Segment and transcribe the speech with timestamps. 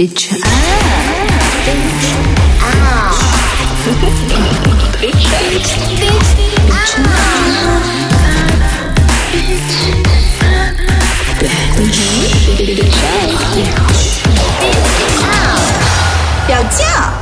[0.00, 0.40] Bitch out.
[4.98, 5.28] Bitch.
[16.46, 17.12] 表酱，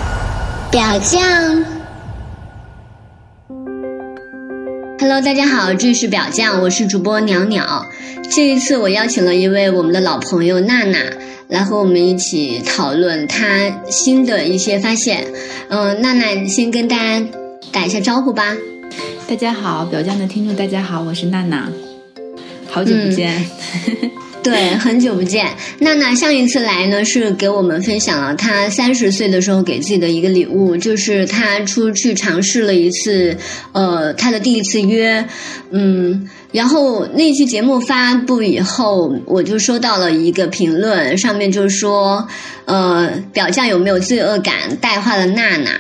[0.70, 1.64] 表酱。
[5.00, 7.86] Hello，大家好，这是表酱，我是主播鸟鸟。
[8.30, 10.98] 这一次我邀请了一位我们的老朋友娜娜
[11.48, 15.26] 来和我们一起讨论他新的一些发现。
[15.70, 17.26] 嗯、娜娜先跟大家
[17.72, 18.54] 打一下招呼吧。
[19.26, 21.68] 大家好，表酱的听众大家好，我是娜娜，
[22.70, 23.44] 好久不见。
[24.48, 25.46] 对，很久不见。
[25.80, 33.36] 娜娜上一次来呢，是给我们分享了她三十岁的时候给自己的一个礼物，就是她出去尝试了一次，
[33.72, 35.28] 呃，她的第一次约，
[35.70, 42.26] 嗯，然后那期节目发布以后，我就收到了一个评论，上面就说，
[42.64, 45.72] 呃，表酱有没有罪恶感，带坏了娜娜。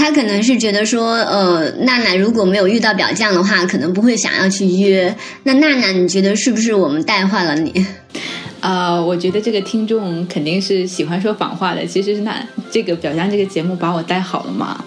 [0.00, 5.14] 他可能是觉得说，呃，娜娜如果没有遇到表酱的话，可能不会想要去约。
[5.42, 7.86] 那娜娜，你觉得是不是我们带坏了你？
[8.60, 14.82] 呃，我觉得这个听众肯定是喜欢说反话的，其实是那这个表酱这个节目把我带好了嘛，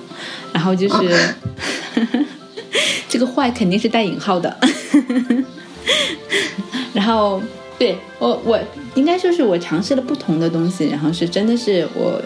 [0.51, 0.95] 然后就是、
[3.07, 4.57] 这个坏肯定是带引号的，
[6.91, 7.39] 然后
[7.77, 8.59] 对我我
[8.95, 12.19] 应该说是我尝试了不同的东西，然后是真的是我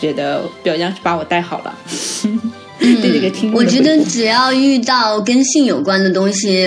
[0.00, 1.74] 觉得表扬是把我带好了。
[2.78, 6.66] 对这个听我觉得只要遇到跟性有关的东西，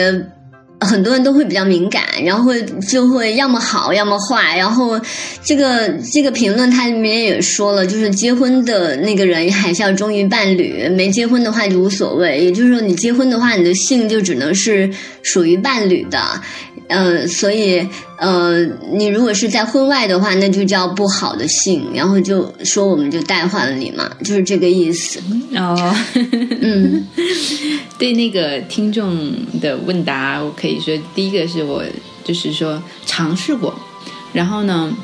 [0.79, 4.55] 很多人都会比较敏感，然后会就会要么好，要么坏。
[4.55, 4.99] 然后
[5.43, 12.39] 这个这个评论它里面也说了，就是结婚的那个人还是要忠于伴侣，没结婚的话就无所谓。
[12.39, 14.91] 也就是说，你结婚的话，你的性就只能是
[15.23, 16.19] 属于伴侣的。
[16.87, 25.19] 呃，所以呃，你如果是在婚外的话，那就叫不好的性，然后就说我们就带坏了你嘛，就是这个意思。
[25.55, 25.95] 哦，
[26.61, 27.07] 嗯
[27.97, 31.83] 对那个听众的问答，我可以说，第一个是我
[32.23, 33.73] 就是说尝试过，
[34.33, 34.95] 然后呢，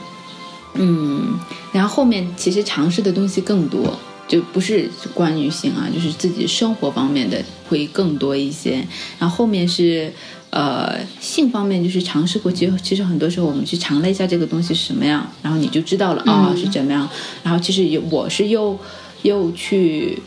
[0.74, 1.40] 嗯，
[1.72, 8.86] 然后后面其实尝试的东西更多，就不是关于性啊，就是自己生活方面的会更多一些。
[9.18, 10.12] 然后后面是
[10.52, 17.08] 呃性方面，就是尝试过，其实其实很多时候我们去尝了一下这个东西是什么样，然后你就知道了啊、是怎么样。
[17.44, 18.78] 然后其实有我是又
[19.24, 20.22] 又去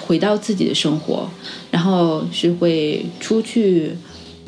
[0.00, 1.28] 回到自己的生活，
[1.70, 3.96] 然后是会出去。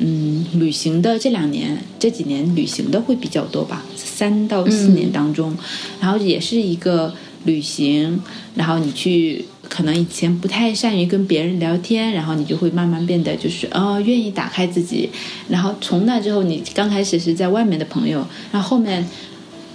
[0.03, 5.55] 嗯，旅行的这两年、这几年旅行的会比较多吧，三到四年当中，
[5.99, 8.19] 然后也是一个旅行，
[8.55, 15.09] 然后你去可能以前不太善于跟别人聊天，然后你就会慢慢变得就是哦愿意打开自己，
[15.47, 19.07] 然后从那之后，你刚开始是在外面的朋友，然后后面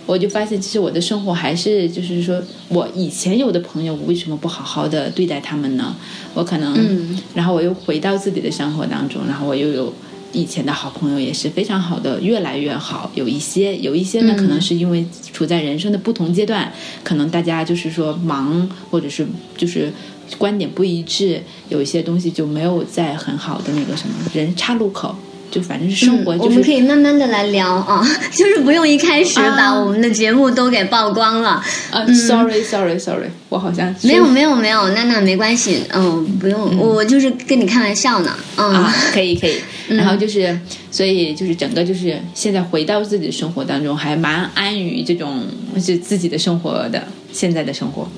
[0.05, 5.97] 我就发现，其实我的生活还是就是说我以前有的朋友，我为什么不好好的对待他们呢？
[6.34, 9.91] 我可能，嗯然后我又回到自己的生活当中，然后我又有。
[10.37, 13.11] 以前的好朋友也是非常好的，越来越好。
[13.15, 16.71] 有一些，有一些呢，嗯可能是因为处在人生的不同阶段，
[17.03, 19.27] 可能大家就是说忙，或者是
[19.57, 19.91] 就是
[20.37, 25.17] 观点不一致，有一些东西就没有在很好的那个什么人岔路口，
[25.51, 31.63] 就反正是生活，嗯我们可以慢慢的来聊啊， 就是不用一开始把啊我们的节目都给曝光了。
[31.91, 39.57] 啊、s o r r y sorry sorry，我好像没有没有没有，娜娜没关系，嗯，不用，我就是跟你开玩笑呢，嗯，啊，可以可以。
[39.89, 40.59] 然后就是，
[40.91, 45.45] 所以就是整个就是现在回到自己的生活当中，还蛮安于这种
[45.77, 48.09] 是自己的生活的现在的生活。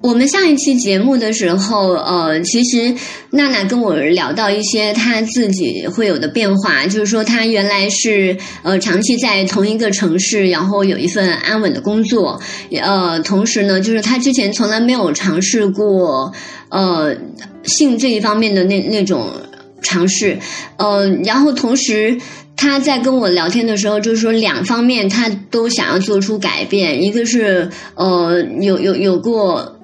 [0.00, 2.94] 我们上一期节目的时候，呃，其实
[3.30, 12.40] 娜娜跟我聊到一些她自己会有的变化，就是说她原来是呃长期在同一个城市，然后有一份安稳的工作，
[12.80, 16.32] 呃，同时呢，就是她之前从来没有尝试过
[16.68, 17.16] 呃
[17.64, 19.28] 性这一方面的那那种
[19.82, 20.38] 尝试，
[20.76, 22.18] 呃，然后同时。
[22.60, 29.78] 他在跟我聊天的时候，就是说两方面他都想要做出改变，一个是呃有有有过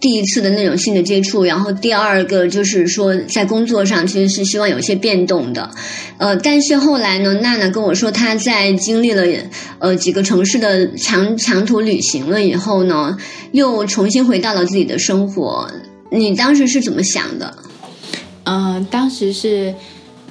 [0.00, 5.68] 第一次的那种性的接触，然后第二个就是说在工作上其实是希望有些变动的，
[6.18, 9.24] 呃，但是后来呢，娜娜跟我说她在经历了
[9.80, 13.16] 呃几个城市的长长途旅行了以后呢，
[13.50, 15.68] 又重新回到了自己的生活。
[16.12, 17.52] 你当时是怎么想的？
[18.44, 19.74] 嗯、当时是。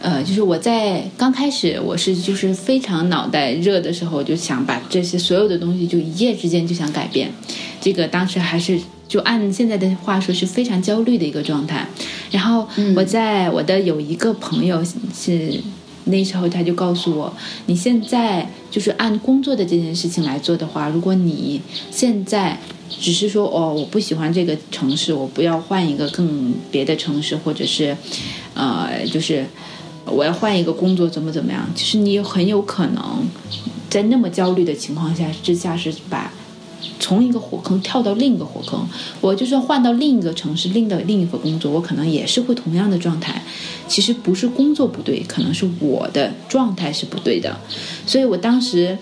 [0.04, 7.32] 呃，就是我在刚开始，我是就是非常脑袋热的时候，就想把这些所有的东西就一夜之间就想改变。
[7.80, 11.88] 这个当时还是就按现在的话说是非常焦虑的一个状态。
[12.32, 15.62] 然后我在我的有一个朋友是
[16.06, 17.32] 那时候他就告诉我，
[17.68, 22.58] 你现在就是按工作的这件事情来做的话，如果你现在
[22.90, 27.96] 只是说哦，我不喜欢这个城市，我不要换一个更别的城市，或者是
[28.54, 29.46] 呃，就是
[30.06, 31.70] 我要换一个工作，怎么怎么样？
[31.76, 33.28] 其实你很有可能
[33.90, 36.32] 在那么焦虑的情况下之下，是把
[37.00, 38.88] 从一个火坑跳到另一个火坑。
[39.20, 43.42] 我就算换到另一个城市，另的另一份工作，我可能也是会同样的状态。
[43.88, 47.56] 其实不是工作不对，可能是我的状态是不对的。
[48.06, 48.98] 所以我当时，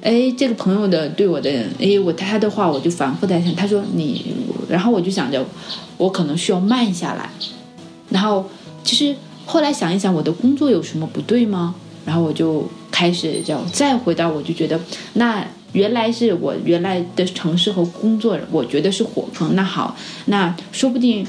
[0.00, 3.54] 哎，这个朋友的对我的，哎，我他的话我就反复在想。
[3.54, 4.34] 他说你，
[4.68, 5.44] 然后我就想着，
[5.96, 7.30] 我可能需要慢下来。
[8.10, 8.48] 然后
[8.84, 9.14] 其实
[9.44, 11.74] 后来想一想，我的工作有什么不对吗？
[12.04, 14.78] 然后我就开始叫再回到，我就觉得
[15.14, 15.44] 那
[15.76, 19.54] 原来是我原来的城市和工作，我觉得是火坑。
[19.54, 19.94] 那好，
[20.24, 21.26] 那说不定，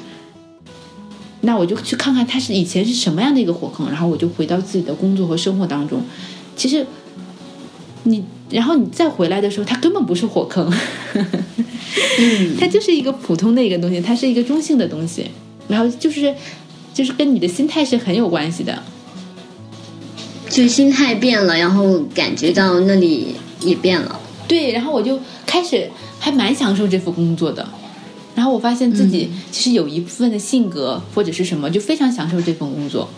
[1.41, 6.01] 那我就去看看它是以前是什么样的一个火坑，然后我就回到自己的工作和生活当中。
[6.55, 6.88] 其实
[8.03, 10.73] 你，然后你再回来的时候，它根本不是火坑，
[11.13, 15.29] 嗯， 它就是一个普通的一个东西，它是一个中性的东西，
[15.67, 16.33] 然后就是
[16.93, 18.81] 就是跟你的心态是很有关系的。
[20.50, 24.21] 就心态变了，然后感觉到那里也变了。
[24.47, 25.89] 对，然后我就开始
[26.19, 27.67] 还蛮享受这份工作的，
[28.33, 33.09] 然后我发现自己其实有一部分的性格或者是什么，就非常享受这份工作。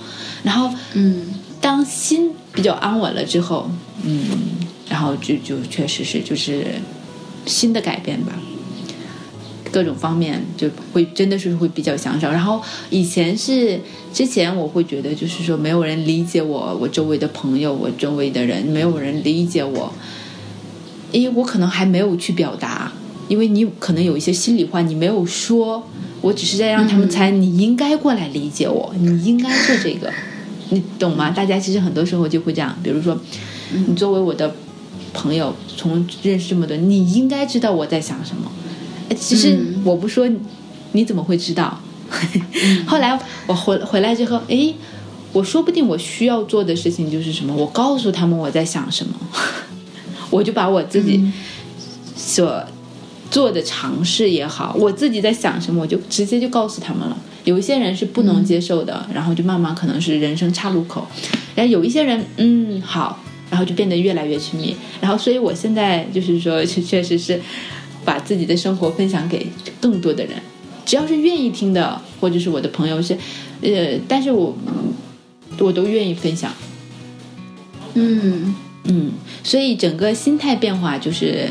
[0.43, 1.27] 然后，嗯，
[1.61, 3.69] 当心比较安稳了之后，
[4.03, 4.25] 嗯，
[4.89, 6.65] 然后就就确实是就是
[7.45, 8.33] 新的改变吧，
[9.71, 12.29] 各种方面就会真的是会比较享受。
[12.29, 13.79] 然后以前是
[14.13, 19.93] 之前我会觉得就是说没有人理解我，我周围的朋友，我周围的人没有人理解我。
[21.11, 22.91] 因为我可能还没有去表达，
[23.27, 25.87] 因为你可能有一些心里话你没有说，
[26.21, 30.11] 我只是在让他们猜你应该过来理解我，你应该做这个，
[30.69, 31.31] 你懂吗？
[31.31, 33.17] 大家其实很多时候就会这样，比如说，
[33.87, 34.53] 你作为我的
[35.13, 38.51] 朋友，从认识这么多，你应该知道我在想什么。
[39.17, 40.29] 其实我不说，
[40.91, 41.79] 你怎么会知道？
[42.85, 44.75] 后来我回回来之后，诶，
[45.33, 49.13] 我说不定我需要做的事情就是什么，我告诉他们我在想什么。
[50.29, 51.21] 我就把我自己
[52.15, 52.63] 所
[53.31, 57.17] 做的尝试也好，我自己在想什么，我就直接就告诉他们了。
[57.45, 61.07] 有一些人是不能接受的，然后就慢慢可能是人生岔路口。
[61.55, 64.75] 然后有一些人，嗯，好，然后就变得越来越亲密。
[65.01, 67.39] 然后，所以我现在就是说，确实是
[68.03, 69.47] 把自己的生活分享给
[69.79, 70.33] 更多的人，
[70.85, 73.17] 只要是愿意听的，或者是我的朋友是，
[73.61, 74.55] 呃，但是我
[75.59, 76.51] 我都愿意分享。
[77.95, 78.53] 嗯。
[78.91, 79.11] 嗯，
[79.43, 81.47] 所以整个心态变化就是，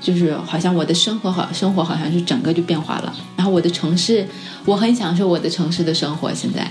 [0.00, 3.14] 就是好像我的生活好，生活好像是整个就变化了。
[3.36, 4.26] 然后我的城市，
[4.64, 6.34] 我很享受我的城市的生活。
[6.34, 6.68] 现在，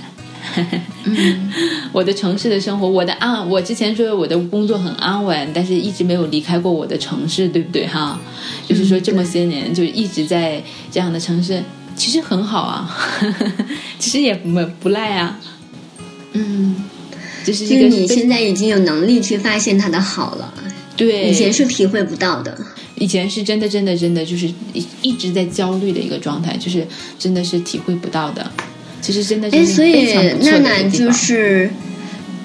[1.94, 8.19] 我的城市的生活，我的安，我之前说我的工作很安稳，但是一直没有离开过我的城市，对不对哈？
[8.68, 10.62] 就是说这么些年就一直在
[10.92, 11.63] 这样的城市，
[11.95, 12.94] 其实很好啊，
[13.98, 14.50] 其实也不
[14.81, 15.39] 不赖啊，
[16.33, 16.75] 嗯。
[17.44, 20.53] 就是你现在已经有能力去发现它的好了，
[20.95, 22.57] 对，以前是体会不到的。
[22.95, 26.86] 以前是真的，真的，真的，就是一一直在焦虑的一个状态，就是
[27.18, 28.51] 真的是体会不到的。
[29.01, 31.69] 其实真的，哎，所以娜娜就是，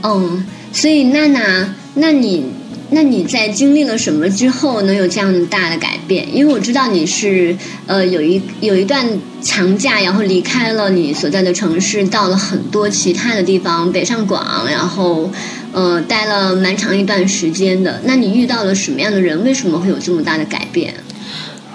[0.02, 2.44] 嗯，所以娜娜，那你。
[2.90, 6.26] 那你在经历了什么之后能有这样的大的改变？
[6.34, 9.06] 因为我知道你是呃有一有一段
[9.42, 15.30] 长假，然后离开了你所在的城市，到了很多其他的地方，北上广，然后
[15.72, 18.00] 呃待了蛮长一段时间的。
[18.04, 19.42] 那你遇到了什么样的人？
[19.44, 20.94] 为什么会有这么大的改变？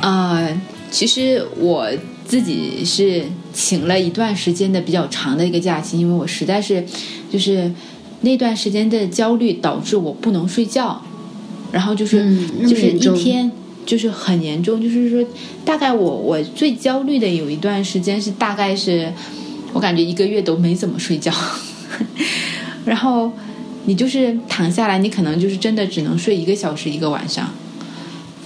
[0.02, 1.90] 呃，其实我
[2.26, 6.86] 自己是请了一段时间的比较长的一个假期，因为我实在是
[7.30, 7.70] 就是
[8.22, 11.02] 那段时间的焦虑导致我不能睡觉。
[11.72, 13.52] 然后就是就是一天
[13.86, 15.24] 就是很严重，就是说
[15.64, 19.14] 大概我我最焦虑的有一段时间是大概是
[19.72, 21.32] 我感觉一个月都没怎么睡觉，
[22.86, 23.32] 然后
[23.86, 27.54] 你就是躺下来，你可能就是真的只能睡一个小时一个晚上，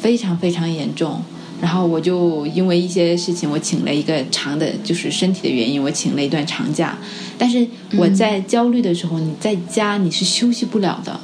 [0.01, 1.23] 非常非常严重。
[1.63, 6.97] 然后我就因为一些事情，我请了一个长的，就是身体的原因，我请了一段长假。
[7.37, 7.65] 但是
[7.95, 11.17] 我在焦虑的时候，你在家你是休息不了的，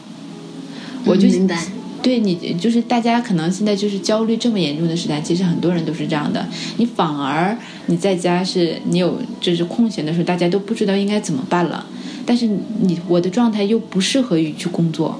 [1.04, 1.62] 我就明白。
[2.02, 6.48] 对你就是大家可能现在就是焦虑这么严重的时代，其实很多人都是这样的。
[6.78, 7.54] 你反而
[7.88, 11.86] 你在家是你有就是空闲的时候，大家都不知道应该怎么办了。
[12.26, 12.48] 但是
[12.80, 15.20] 你我的状态又不适合于去工作，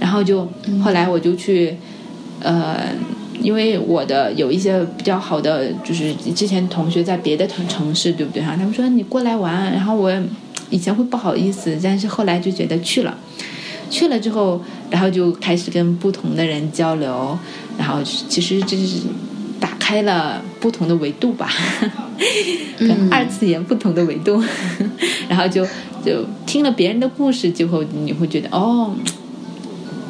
[0.00, 0.48] 然后就
[0.82, 1.76] 后来我就去
[2.40, 2.88] 呃，
[3.44, 8.56] 因为我的有一些比较好的就是之前同学在别的城城市，对不对哈？
[8.56, 10.10] 他们说你过来玩，然后我
[10.70, 13.14] 以前会不好意思，但是后来就觉得去了。
[13.90, 14.58] 去了之后，
[14.90, 17.38] 然后就开始跟不同的人交流，
[17.78, 19.02] 然后其实这是
[19.60, 21.48] 打开了不同的维度吧，
[22.80, 24.42] 跟二次元不同的维度，
[25.28, 25.64] 然后就
[26.04, 28.90] 就听了别人的故事之后，你会觉得哦，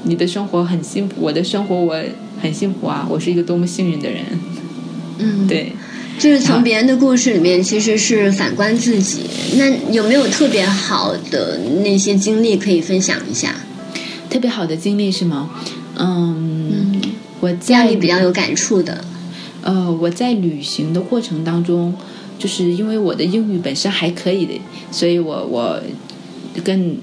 [0.05, 2.01] 你的生活很幸福，我的生活我
[2.45, 4.23] 很幸福啊，我是一个多么幸运的人，
[5.19, 5.73] 嗯，对。
[6.19, 9.23] 就是从别人的故事里面，其实是反观自己。
[9.57, 13.55] 那有没有特别好的那些经历可以分享一下？
[14.29, 15.51] 特别好的经历是吗？
[15.97, 17.01] 嗯，
[17.41, 19.03] 我让在你比较有感触的。
[19.63, 21.95] 呃，我在旅行的过程当中，
[22.39, 24.53] 就是因为我的英语本身还可以的，
[24.93, 25.81] 所以我我
[26.63, 26.97] 跟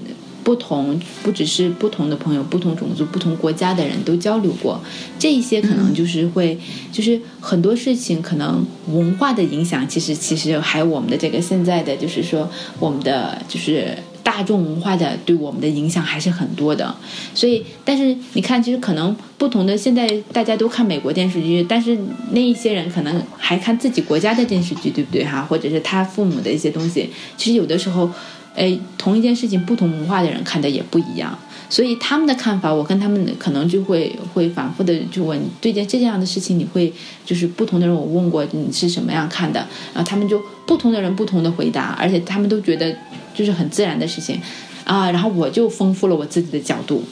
[0.44, 4.80] 不同不只是不同的朋友、不同种族、不同国家的人都交流过，
[5.18, 6.58] 这一些可能就是会，
[6.90, 13.96] 就是很多事情可能文化的影响，其实其实还有我们的这个现在的就是说我们的就是。
[14.24, 16.94] 大众文化的对我们的影响还是很多的，
[17.34, 21.98] 所以，但是你看，其实可能不同的，现在大家都看美国电视剧，但是
[22.30, 25.42] 那一些人可能还看自己国家的电视剧，对不对哈？
[25.42, 28.08] 或者是他父母的一些东西，其实有的时候，
[28.54, 36.92] 哎，同一件事情，不同文化的人看的也不一样，所以他们的看法，我跟他们可能就会会反复的就问，对件这样的事情，你会
[37.24, 39.60] 就是不同的人，我问过你是什么样看的，
[39.94, 42.94] 然后他们就不同的人不同的回答，而且他们都觉得。
[43.34, 44.38] 就是很自然的事情，
[44.84, 47.02] 啊，然后我就丰富了我自己的角度，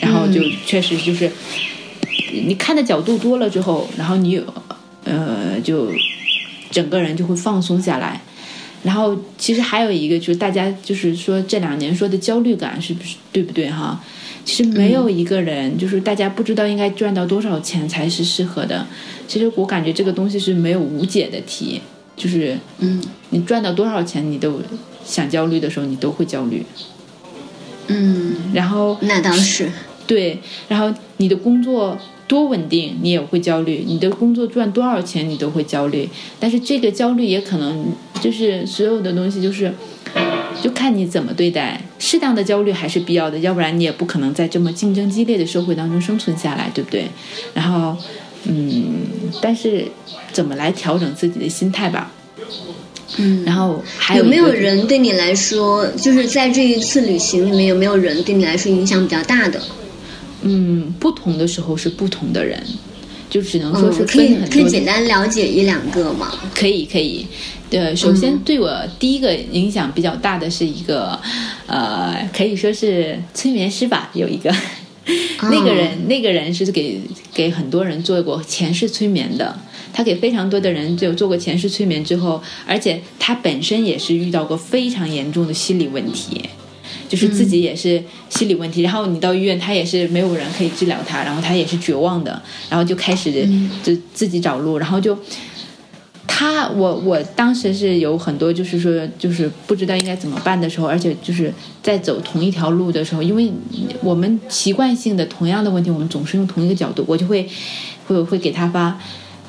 [0.00, 1.30] 然后就确实就是，
[2.32, 4.42] 你看的角度多了之后，然后你有，
[5.04, 5.88] 呃，就
[6.70, 8.22] 整个人就会放松下来。
[8.82, 14.00] 然后其实还有一个就是大家就是说这两年说的焦虑感是不是对不对哈？
[14.44, 18.86] 其实没有一个人就是大家不知道应该赚到多少钱才是适合的。
[19.26, 21.80] 其实我感觉这个东西是没有无解的题，
[22.16, 24.60] 就是嗯，你赚到多少钱你都。
[25.04, 26.62] 想焦虑的时候，你都会焦虑。
[27.86, 29.66] 嗯，然后那倒是
[30.06, 31.96] 对，然后你的工作
[32.28, 36.08] 多稳定，你也会焦虑；你的工作赚多少钱，你都会焦虑。
[36.38, 37.86] 但是这个焦虑也可能
[38.20, 39.72] 就是所有的东西，就是
[40.62, 41.80] 就看你怎么对待。
[41.98, 47.06] 适当的焦虑还是必要的，要不然你也不可能在这么竞争激烈的社会当中生存下来，对不对？
[47.54, 47.96] 然后，
[48.44, 48.84] 嗯，
[49.40, 49.86] 但是
[50.30, 52.12] 怎么来调整自己的心态吧？
[53.16, 59.58] 嗯，然后还有有没有人对你来说，就是在这一次旅行里面，有没有人对你来说影响比较大的？
[60.48, 62.62] 嗯，不同的时候是不同的人，
[63.28, 64.54] 就只能说是嗯，可以分很多。
[64.54, 66.32] 可以简单了解一两个吗？
[66.54, 67.26] 可以可以，
[67.68, 71.20] 对，首先对我第一个影响比较大的是一个，
[71.66, 74.54] 呃，可以说是催眠师吧，有一个。
[75.50, 77.00] 那个人，那个人是给
[77.32, 79.58] 给很多人做过前世催眠的。
[79.90, 86.42] 他给非常多的人就做过前世催眠之后，而且他本身也是遇到过非常严重的心理问题，
[87.08, 88.82] 就是自己也是心理问题。
[88.82, 93.32] 然后你到医院，他也是没有人可以治疗他，然后他也是绝望的，然后就开始
[93.82, 95.18] 就自己找路，然后就
[96.26, 103.50] 他我我当时是有很多就是说就是不知道应该怎么办的时候，而且就是在走同一条路的时候，因为
[104.02, 107.48] 我们习惯性的同样的问题，我们总是用同一个角度，我就会
[108.06, 109.00] 会会给他发。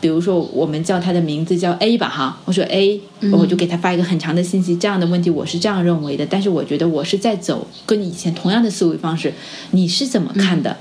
[0.02, 3.02] 比如说，我们叫他的名字叫 A 吧，哈，我说 A，
[3.32, 4.76] 我就给他发一个很长的信息。
[4.76, 9.34] 这样的问题我是这样认为的，但是我觉得我是在走跟你以前同样的思维方式，
[9.72, 10.78] 你是怎么看的？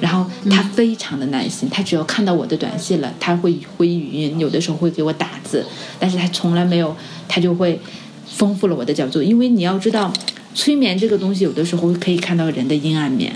[0.00, 5.64] 然后他非常的耐心，他只要看到我的短信了，他会回语音，有的时候会给我打字，
[5.98, 6.94] 但是他从来没有，
[7.26, 7.80] 他就会
[8.26, 10.12] 丰富了我的角度，因为你要知道，
[10.54, 13.34] 催眠这个东西有的时候可以看到人的阴暗面。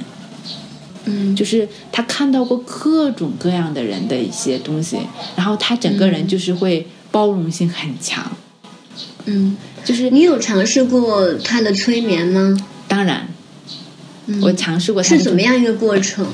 [1.04, 4.98] 嗯，就是他看到过各种各样的人的一些东西，
[5.36, 8.30] 然后他整个人就是会包容性很强。
[9.24, 12.56] 嗯，就是你有尝试过他的催眠吗？
[12.88, 13.28] 当然，
[14.40, 16.26] 我尝试过他是怎么样一个过程？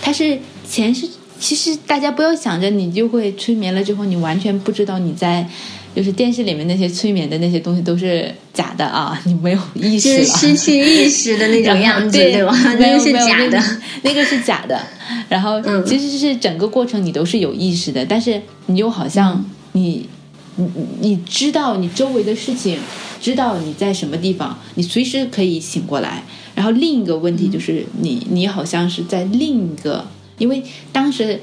[0.00, 0.38] 他是
[0.68, 1.08] 前是，
[1.40, 5.48] 其实大家不要想着你就会催眠了之后，你完全不知道你在，
[5.94, 12.52] 就是电视里面那些催眠的那些东西都是假的啊，你没有意识了，就是失去意识的那种样子，对吧？
[12.78, 13.62] 那个是假的。
[14.02, 14.80] 那个是假的。
[15.28, 20.08] 然后嗯其实是整个过程你都是有意识的，但是你又好像你
[20.56, 22.78] 你你你知道你周围的事情，
[23.20, 26.24] 知道你在什么地方，你随时可以醒过来。
[26.54, 30.06] 然后另一个问题就是你你好像是在另一个，
[30.38, 31.40] 因为当时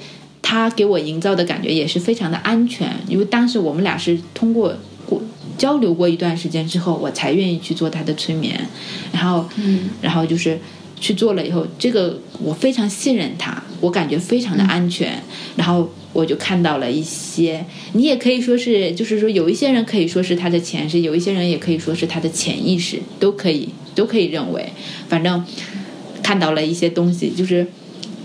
[0.52, 5.22] 他给我营造的感觉也是非常的安全，因为当时我们俩是通过过
[5.58, 8.60] 交流过一段时间之后，我才愿意去做他的催眠，
[9.14, 9.90] 然后嗯。
[10.02, 10.60] 然后就是
[11.00, 15.24] 去做了以后，这个我非常信任他，我感觉非常的安全，
[15.56, 24.74] 然后我就看到了一些，你也可以说是，就是说有一些人可以说是他的前世，有一些人也可以说是他的潜意识，都可以都可以认为，
[25.08, 25.46] 反正
[26.22, 27.66] 看到了一些东西，就是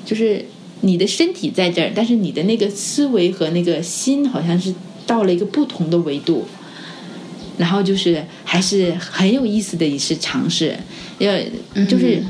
[0.04, 0.45] 就是
[0.80, 4.75] 你的身体在这儿，但是你的那个思维和那个心好像是
[5.06, 6.47] 到了一个不同的维度。
[7.59, 10.76] 然后就是还是很有意思的一次尝试，
[11.16, 11.33] 要
[11.88, 12.23] 就是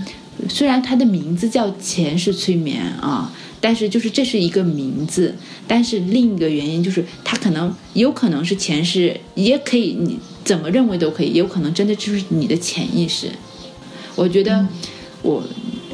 [0.48, 5.34] 虽然它的名字叫前世催眠啊，但是就是这是一个名字，
[5.66, 13.28] 但是另一个原因就是它可能有可能是前世，也可以你怎么认为都可以，有可能真的就是你的潜意识。
[14.14, 14.64] 我觉得
[15.22, 15.42] 我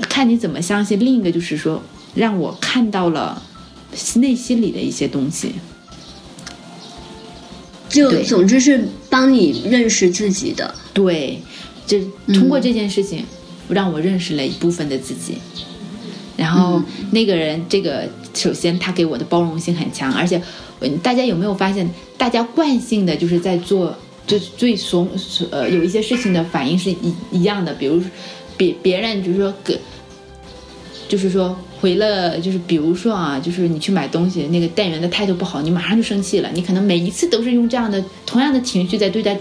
[0.02, 1.00] 看你怎么相信。
[1.00, 1.82] 另一个就是说，
[2.14, 3.42] 让我看到了
[4.16, 5.52] 内心里的一些东西。
[7.88, 10.74] 就总之是帮你认识自己的。
[10.94, 11.40] 对，
[11.86, 13.24] 就通过这件事情，
[13.68, 15.36] 让我认识了一部分的自己。
[16.36, 20.40] 然后那个人，这个首先他给我的包容性很强，而且
[20.80, 23.94] 嗯大家有没有发现，大家惯性的就是在做，
[24.26, 25.06] 就最怂
[25.50, 28.02] 呃有一些事情的反应是一一样的，比如
[28.56, 29.78] 别别人就是说给，
[31.08, 39.36] 就是说回了，就是比如说啊，就是你去买东西，那个店员的态度不好，你马上就生气了，你可能每一次都是用这样的同样的情绪在对待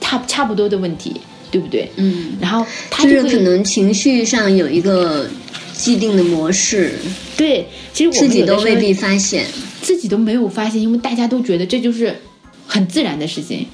[0.00, 1.12] 差差不多的问题，
[1.50, 1.86] 对不对？
[1.96, 5.28] 嗯，然后他就就是可能情绪上有一个
[5.74, 6.94] 既定的模式，
[7.36, 9.44] 对，其实我自己都未必发现。
[9.82, 12.16] 自己都没有发现，因为大家都觉得这就是
[12.66, 13.66] 很自然的事情，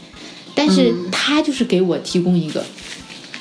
[0.54, 2.64] 但是嗯他就是给我提供一个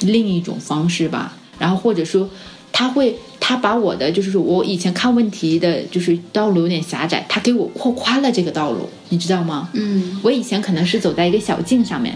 [0.01, 2.29] 另一种方式吧，然后或者说
[2.73, 9.69] 他会他把我的就是说我以前看问题的就是道路有点狭窄，他给我扩宽了这个道路，你知道吗？
[9.71, 12.13] 嗯我以前可能是走在一个小径上面，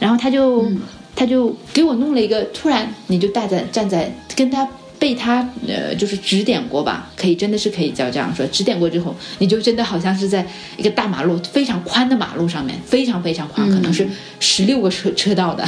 [0.00, 0.80] 然后他就、嗯
[1.14, 4.68] 他就给我弄了一个，突然你就站在站在跟他
[4.98, 10.44] 被他呃就是指点过吧，可以真的是可以叫这样说，指点过之后，你就真的好像是在
[10.76, 14.04] 一个大马路非常宽的马路上面，非常非常宽，可能是
[14.40, 15.64] 十六个车车道的，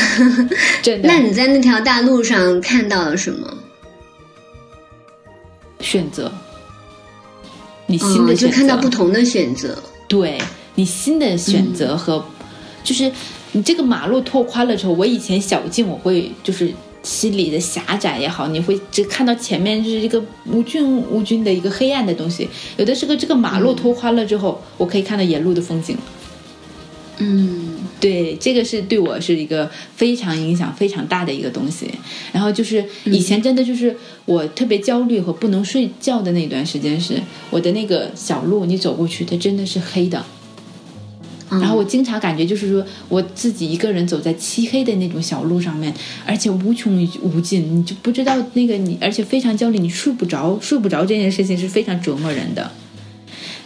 [0.82, 3.46] 真的那你在那条大路上看到了什么？
[5.80, 6.30] 选择。
[7.86, 9.76] 你新的嗯，就、看到不同的选择。
[10.06, 10.38] 对
[10.74, 12.24] 你新的选择和，
[12.84, 13.10] 就是
[13.52, 16.72] 你这个马路拓宽了之后，我以前小径我会就是
[17.02, 22.48] 心里的狭窄也好，你会只看到前面就是一个无菌无菌的一个黑暗的东西。
[22.76, 25.96] 有的是个这个马路拓宽了之后，我可以看到沿路的风景。
[27.18, 31.90] 嗯对，这个是对我是一个非常影响非常大的一个东西。
[32.32, 40.24] 然后就是以前真的就是我特别焦虑和不能睡觉的那段时间是，我的那个小路你走过去，它真的是黑的。
[41.50, 45.90] 嗯然后我经常感觉就是说，我自己一个人走在漆黑的那种小路上面，
[46.26, 52.70] 而且无穷无尽，你就不知道那个你，而且非常焦虑，你睡不着，睡不着这件事情是非常折磨人的。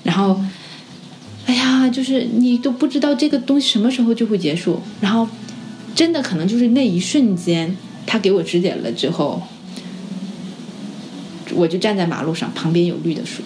[0.04, 0.40] 然后，
[1.52, 5.28] 哎呀，就是你都不知道这个东西什么时候就会结束，然后
[5.94, 9.42] 真的可能就是那一瞬间，他给我指点了之后，
[11.54, 13.42] 我就站在马路上，旁边有绿的树，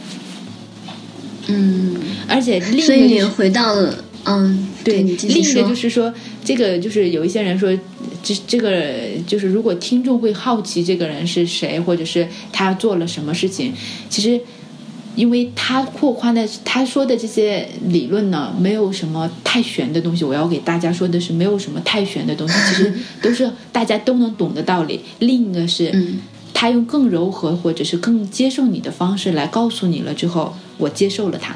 [1.49, 1.97] 嗯，
[2.29, 5.63] 而且另所以你一个就是回到了，嗯，对，另一个。
[5.65, 6.15] 就是说，
[6.45, 7.77] 这个就是有一些人说，
[8.23, 8.95] 这这个
[9.27, 13.73] 就是如果听众会好奇这个人是谁，或者是他做了什么事情，
[14.09, 14.41] 其实
[15.17, 20.25] 因为他扩宽的他说的这些理论呢，没有什么太玄的东西。
[20.25, 25.01] 我要给大家说的是，没有什么太玄的东西，其实 都是大家都能懂的道理。
[25.19, 26.21] 另一个是，嗯
[26.55, 31.55] 他用更柔和或者是更接受你的方式来告诉你了之后，我接受了他，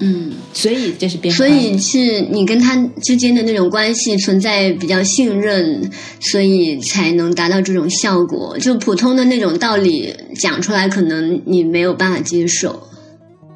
[0.00, 1.38] 嗯，所以这是变化。
[1.38, 8.56] 所以是你跟他之间的那种关系存在比较信任，所以才能达到这种效果。
[8.58, 12.88] 就普通的那种道理讲出来，可能你没有办法接受。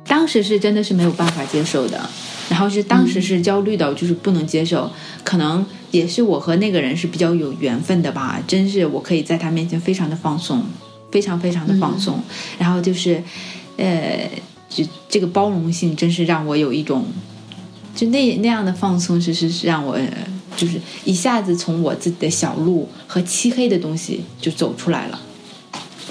[0.05, 2.11] 当时是真的是没有办法接受的，
[2.51, 4.91] 然后是当时是焦虑到就是不能接受，
[5.23, 10.63] 可能也是我和那个人是比较有缘分的吧，真是我可以在他面前非常的放松，
[11.13, 12.21] 非常非常的放松，
[12.59, 13.23] 然后就是，
[13.77, 14.29] 呃，
[14.75, 17.05] 就这个包容性真是让我有一种，
[17.95, 19.95] 就那那样的放松，其实是让我。
[19.95, 20.09] 呃
[20.55, 25.19] 就是一下子从我自己的小路和漆黑的东西就走出来了，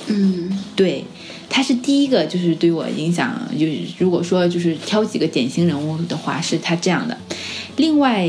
[0.08, 1.06] 嗯对，
[1.48, 7.16] 他是第一个，就是对我影响，就是如果说就是挑几个典型人物的话，是他这样的。
[7.78, 8.28] 另外，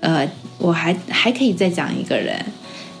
[0.00, 2.42] 呃，我还还可以再讲一个人，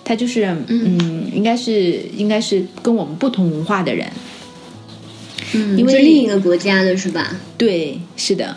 [0.04, 4.06] 他就是嗯，应该是应该是跟我们不同文化的人，
[5.54, 7.36] 嗯，因为另一个国家的是吧？
[7.58, 8.56] 对，是的。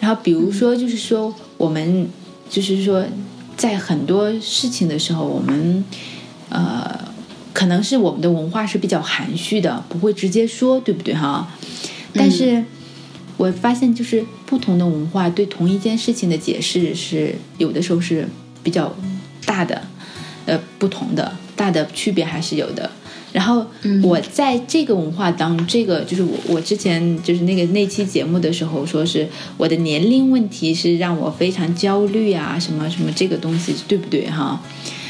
[0.00, 2.08] 然后比如说，就是说我们
[2.48, 3.04] 就是说
[3.56, 5.84] 在很多事情的时候，我们
[6.48, 7.08] 呃。
[7.54, 11.48] 可能是我们的文化是比较含蓄的，不会直接说，对不对哈？
[12.12, 12.62] 但是
[13.36, 18.28] 我发现，就是不同的文化对同一件事情的解释是有的时候是
[18.62, 18.94] 比较
[19.44, 19.82] 大的，
[20.46, 22.88] 呃，不同的大的区别还是有的。
[23.32, 23.64] 然后
[24.02, 34.60] 我在这个文化当中这个就是我我之前就是那个那期节目的时候说是我的年龄问题是让我非常焦虑啊什么什么这个东西对不对哈？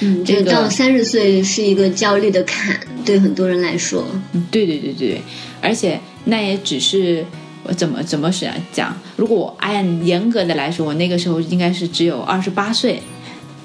[0.00, 4.04] 嗯，这个到三十岁是一个焦虑的坎，对很多人来说。
[4.32, 5.20] 嗯，对对对对，
[5.60, 7.24] 而且那也只是
[7.64, 13.02] 我怎么怎么是讲，如果我按严格的来说，我那个时候应该是只有二十八岁。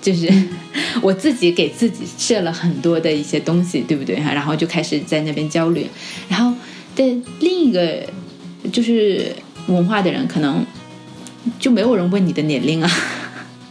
[0.04, 0.32] 就是
[1.02, 4.34] 我自己给自己设了很多的一些东西，对不对哈？
[4.34, 5.88] 然后就开始在那边焦虑。
[6.28, 6.54] 然后
[6.96, 7.04] 的
[7.40, 8.06] 另一个
[8.72, 9.34] 就是
[9.68, 10.66] 文化的人，可能
[11.58, 12.92] 就没有人问你的年龄啊，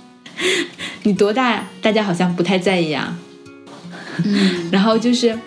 [1.04, 1.68] 你多大？
[1.82, 3.16] 大家好像不太在意啊。
[4.24, 5.38] 嗯， 然后就是。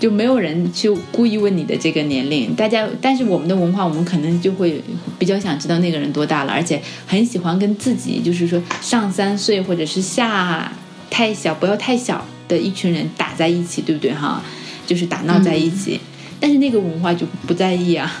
[0.00, 4.82] 就没有人去故意问你的这个年龄，大家，但是我们的文化，我们可能就会
[5.18, 10.70] 比较想知道那个人多大了，而且很喜欢跟自己，就是说上三岁或者是下
[11.08, 14.42] 太小，不要太小的一群人打在一起，对不对哈？
[14.86, 15.98] 就是打闹在一起，
[16.38, 18.12] 但是那个文化就不在意啊，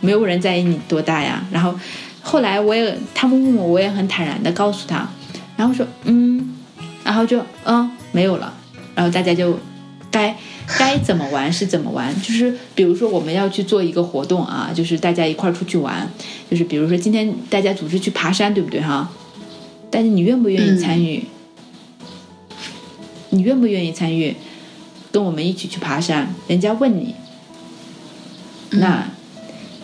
[0.00, 1.44] 没有人在意你多大呀。
[1.50, 1.74] 然后
[2.22, 5.08] 后来我也他们问我，我也很坦然的告诉他，
[5.56, 6.54] 然后说嗯，
[7.02, 8.54] 然后就嗯没有了，
[8.94, 9.58] 然后大家就
[10.10, 10.26] 该。
[10.28, 10.36] 该
[11.02, 16.08] 怎么玩是怎么玩，就是比如说我们要去做一个活动啊，就是大家一块儿出去玩，
[16.50, 19.10] 就是比如说今天大家组织去爬山，对不对哈？
[19.90, 21.24] 但是你愿不愿意参与？
[23.30, 24.34] 你愿不愿意参与？
[25.12, 26.34] 跟我们一起去爬山？
[26.48, 27.14] 人家问你，
[28.70, 29.06] 那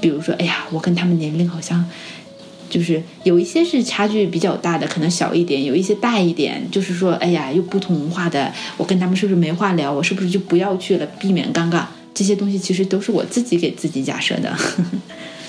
[0.01, 1.89] 比如说，哎呀，我跟他们年龄好像。
[2.73, 9.93] 就是有一些是差距比较大的，可能小一点；有一些大一点，就是说，哎呀，又不同文化的，我跟他们是不是没话聊？
[9.93, 11.85] 我是不是就不要去了，避免尴尬？
[12.15, 14.51] 这些东西其实都是我自己给自己假设的。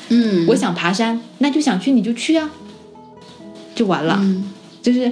[0.10, 2.52] 嗯，我想爬山，那就想去，你就去啊，
[3.74, 4.22] 就完了。
[4.82, 5.10] 就是，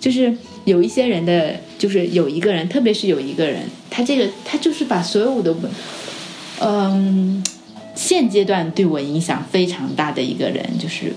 [0.00, 5.54] 就是有一些人的，就是有一个人，特别是有一个人，他这个他就是把所有的，
[6.60, 7.44] 嗯，
[7.94, 11.12] 现阶段对我影响非常大的一个人，就是。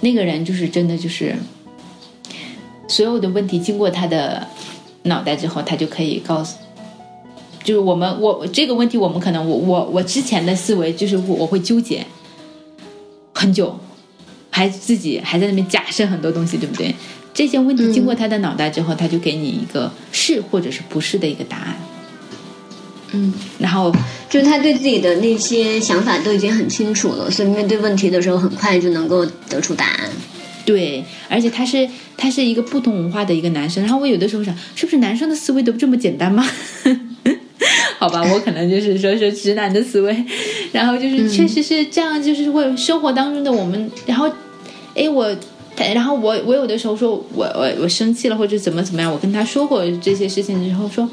[0.00, 1.34] 那个人就是真的，就是
[2.88, 4.46] 所有的问题经过他的
[5.02, 6.56] 脑袋之后，他就可以告诉，
[7.64, 12.06] 就是我们我这个问题，我们可能我我我之前的思维就是我会纠结
[13.34, 13.78] 很久，
[14.50, 16.94] 还自己还在那边假设很多东西，对不对？
[17.34, 21.76] 这些问题经过他的脑袋之后，他就给你一个是或者是不是的一个答案。
[23.12, 23.90] 嗯，然后
[24.28, 30.10] 就是他对自己的那些想法都已经很清楚了，所以面对问题的时候很快就能够得出答案。
[30.64, 33.82] 对，而且他是他是一个不同文化的一个男生。
[33.82, 36.46] 然后我有的时候想，是不是男生的思维都这么简单吗？
[37.98, 40.24] 好吧，我可能就是说说直男的思维。
[40.70, 43.90] 然后就是确实是这样，就是会生活当中的我们。
[44.04, 44.30] 然后，
[44.94, 45.34] 哎，我，
[45.76, 51.08] 然后我我有的时候说我我我生气了或者怎么怎么样，我跟他说过这些事情之后说。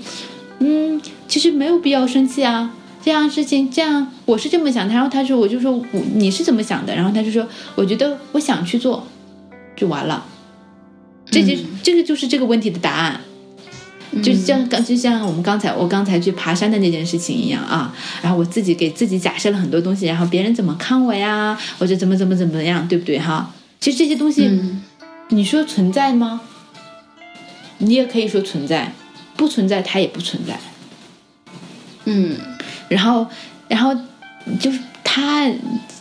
[0.60, 2.74] 嗯，其实没有必要生气啊。
[3.04, 4.94] 这样事情，这样我是这么想的。
[4.94, 6.96] 然后他说，我就说，我你是怎么想的？
[6.96, 9.06] 然后他就说，我觉得我想去做，
[9.76, 10.26] 就完了。
[11.30, 13.22] 这就这个就是这个问题的答案。
[14.24, 17.94] 就像刚就像我们刚才我刚才去爬山的那件事情一样啊。
[18.24, 23.54] 然后我自己给自己假设了很多东西，然后别人怎么看我呀，或者怎么怎么怎么样，对不对哈？
[23.80, 24.50] 其实这些东西，
[25.30, 26.42] 你说存在吗？
[27.78, 28.94] 你也可以说存在。
[29.36, 30.58] 不存在，它也不存在。
[32.06, 32.38] 嗯，
[32.88, 33.26] 然后，
[33.68, 33.96] 然后
[34.60, 35.52] 就是他，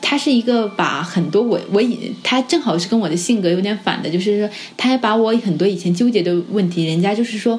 [0.03, 7.59] 他是一个把很多我我以他正好是跟我的性格有点反的，就是说，他还把我很多以前纠结的问题，人家就是说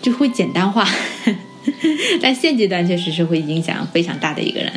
[0.00, 0.88] 就会简单化，
[2.22, 4.72] 但现阶段确实是会影响非常大的一个人。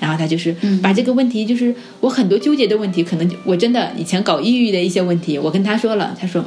[0.00, 6.44] 然后他就是把这个问题，就是我很多纠结的问题，可能我真的以前搞抑郁的一些问题，我跟他说了，他说。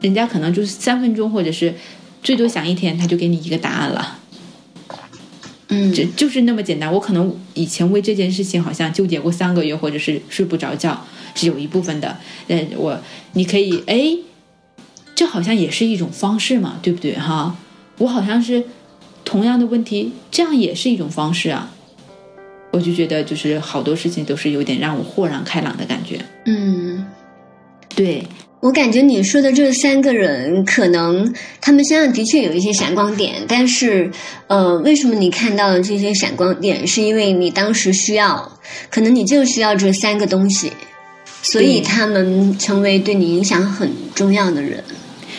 [0.00, 1.74] 人家可能就是三分钟，或者是
[2.22, 4.18] 最多想一天，他就给你一个答案了。
[5.68, 6.92] 嗯，就就是那么简单。
[6.92, 12.16] 我可能以前为这件事情好像纠结过三个月，或者是睡不着觉，是有一部分的。
[12.48, 12.98] 呃，我
[13.34, 14.16] 你可以哎，
[15.14, 17.56] 这好像也是一种方式嘛，对不对哈？
[17.98, 18.64] 我好像是
[19.24, 21.70] 同样的问题，这样也是一种方式啊。
[22.72, 26.24] 我就觉得就是好多事情都是有点让我豁然开朗的感觉。
[26.46, 27.06] 嗯，
[27.94, 28.26] 对。
[28.60, 34.10] 我感觉你说的这三个人，可能他们身上的确有一些闪光点，但是，
[34.48, 38.52] 呃，为什么你看到的这些闪光点，是因为你当时需要，
[38.90, 40.70] 可能你就需要这三个东西，
[41.42, 44.84] 所以他们成为对你影响很重要的人。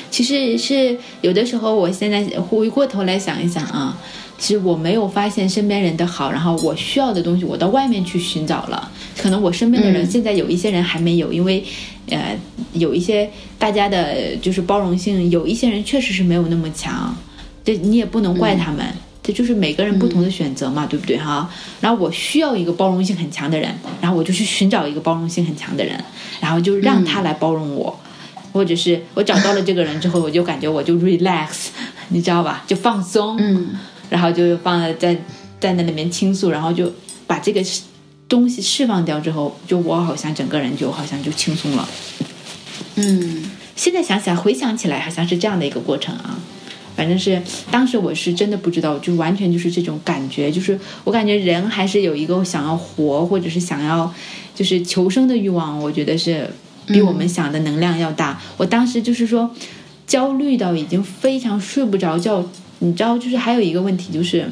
[0.10, 3.96] 其实是有的时候，我现在回过头来想一想啊。
[4.42, 8.92] 其实我没有发现身边人的好，然后我需要的东西，我到外面去寻找了。
[9.16, 11.64] 可能我身边的人现在有一些人还没有，因为，
[12.10, 12.36] 呃，
[12.74, 17.16] 有一些大家的就是包容性，有一些人确实是没有那么强。
[17.64, 18.84] 这你也不能怪他们，
[19.22, 21.48] 这就是每个人不同的选择嘛，对不对哈？
[21.80, 26.04] 然后我需要一个包容性很强的人，然后我就去寻找一个包容性很强的人，
[26.40, 27.96] 然后就让他来包容我，
[28.52, 31.68] 或者是我找到了这个人之后，我就感觉我就 relax，
[32.08, 32.64] 你知道吧？
[32.66, 33.76] 就放松，嗯
[34.12, 35.18] 然后就放在在
[35.60, 36.92] 在那里面倾诉，然后就
[37.26, 37.64] 把这个
[38.28, 41.88] 东西释放掉之后，就我好像整个人就好像就轻松了。
[42.96, 46.38] 嗯现在想起来，回想起来，好像是这样的一个过程啊。
[46.94, 54.14] 反正是当时我是真的不知道，就完全就是这种感觉，就是我感觉人还是有一个想要活，或者是想要
[54.54, 56.48] 就是求生的欲望，我觉得是
[56.86, 58.40] 比我们想的能量要大。
[58.58, 59.50] 我当时就是说
[60.06, 62.46] 焦虑到已经非常睡不着觉，
[62.82, 64.48] 你知道，就是还有一个问题就是。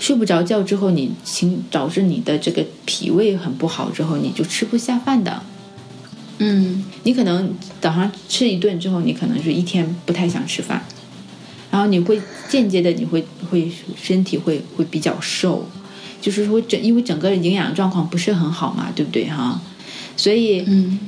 [0.00, 5.42] 睡不着觉之后，你情导致你的这个脾胃很不好，之后你就吃不下饭的。
[6.38, 10.84] 嗯你可能早上吃一顿之后，你可能是一天不太想吃饭，
[11.72, 15.68] 然后你会间接的你会会身体会会比较瘦，
[16.22, 19.60] 就是说整因为整个营养状况不是很好嘛，对不对哈？
[20.16, 21.00] 所以嗯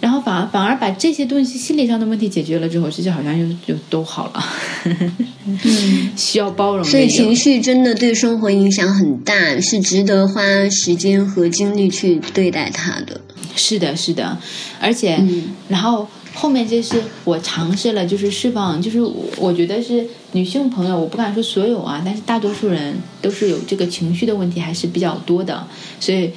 [0.00, 4.44] 然后反而反而把这些东西心理上的问题解决了之后，这就好像又就都好了，
[4.84, 13.20] 嗯， 需要包容所以情绪真的对生活影响很大，是值得花时间和精力去对待它的。
[13.56, 14.36] 是的，是的，
[14.80, 15.44] 而且，嗯。
[15.68, 25.66] 然后后面就是我尝试了，就是释放，就是我我觉得是女性朋友，我不敢说所有啊，但是大多数人都是有这个情绪的问题，还是比较多的，
[25.98, 26.30] 所以。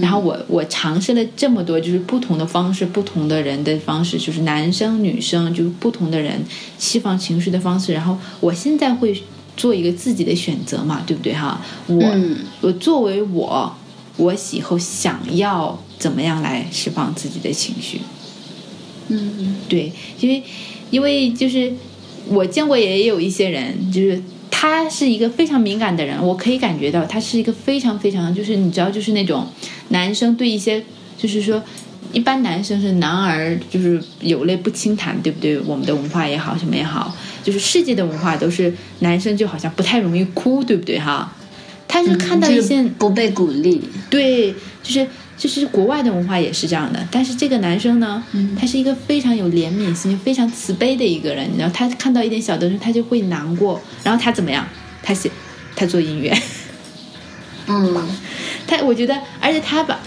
[0.00, 6.42] 然后我我尝试了这么多，就是不同的方式，不同的人的方式，就是男生女生，就是不同的人
[6.78, 7.92] 释放情绪的方式。
[7.92, 9.22] 然后我现在会
[9.56, 11.60] 做一个自己的选择嘛，对不对哈？
[11.86, 13.76] 我、嗯我作为我，
[14.16, 18.00] 我以后想要怎么样来释放自己的情绪？
[19.08, 20.42] 嗯对，因为
[20.90, 21.70] 因为就是
[22.28, 24.22] 我见过也有一些人，就是
[24.56, 29.44] 他是一个非常敏感的人，我可以感觉到他是一个非常非常就是你知道就是那种
[29.88, 30.80] 男生对一些
[31.18, 31.60] 就是说。
[32.12, 35.58] 一般男生是男儿，就是有泪不轻弹，对不对？
[35.62, 37.12] 我们的文化也好，什么也好，
[37.42, 41.32] 就是世界的文化都是男生就好像不太容易哭，对不对哈？
[41.88, 43.82] 他是看到一些、就是不被鼓励。
[44.08, 45.04] 对，就是
[45.36, 48.22] 就是国外的文化也是这样的，但是这个男生呢，
[48.58, 54.66] 他是一个非常有怜悯心、非常慈悲的一个人，然后他看到一点小东西，他就会难过，然后他怎么样？
[55.02, 55.30] 他写，
[55.76, 56.32] 他做音乐，
[57.66, 58.08] 嗯。
[58.66, 59.98] 他我觉得，而且他把，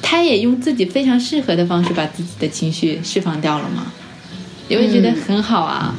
[0.00, 3.90] 他也用自己非常适合的方式把自己的情绪释放掉了嘛，
[4.68, 5.92] 你会觉得很好啊，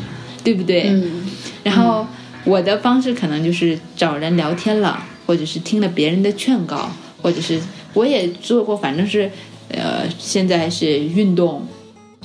[0.44, 0.84] 对不对？
[0.88, 1.26] 嗯。
[1.62, 2.08] 然后
[2.46, 6.90] 我的方式可能就是找人聊天了，或者是听了别人的劝告，
[7.22, 7.60] 或者是
[7.94, 9.32] 我也做过，反正是
[9.70, 11.66] 呃，现在是运动，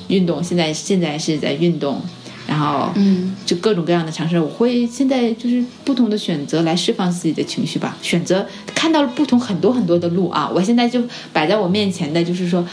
[0.08, 2.00] 运动，现在现在是在运动，
[2.46, 12.66] 然后嗯就各种各样的尝试，我会现在就是不同的选择来释放自己的情绪吧，选择看到了不同很多很多的路啊，我现在就摆在我面前的就是说。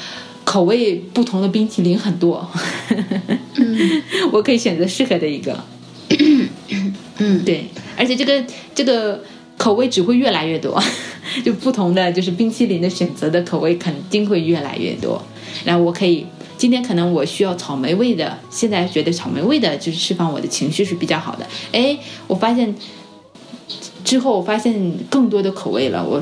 [0.44, 2.46] 口味不同的冰淇淋很多，
[4.34, 5.58] 我可以选择适合的一个。
[7.20, 9.24] 嗯，对，而且这个这个
[9.62, 10.82] 口味只会越来越多，
[11.46, 15.22] 就不同的就是冰淇淋的选择的口味肯定会越来越多。
[15.64, 16.26] 然后我可以
[16.58, 21.46] 今天可能我需要草莓味的，现在觉得草莓味的就是释放我的情绪是比较好的。
[21.72, 21.96] 哎，
[22.26, 22.74] 我发现
[24.04, 24.74] 之后我发现
[25.12, 26.20] 更多的口味了，我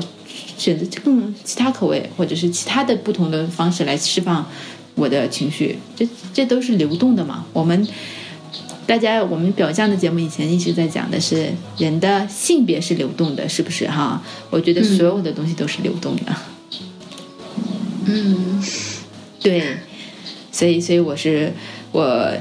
[0.58, 4.46] 选择更其他口味或者是其他的不同的方式来释放
[4.94, 7.46] 我的情绪，这这都是流动的嘛。
[7.54, 7.88] 我们。
[8.90, 11.48] 大家，我们表象的节目以前一直在讲的是
[11.78, 14.20] 人的性别是流动的，是不是哈？
[14.50, 16.36] 我觉得所有的东西都是流动的。
[18.06, 18.60] 嗯
[19.40, 19.62] 对，
[20.50, 21.52] 所以，所以我是
[21.92, 22.32] 我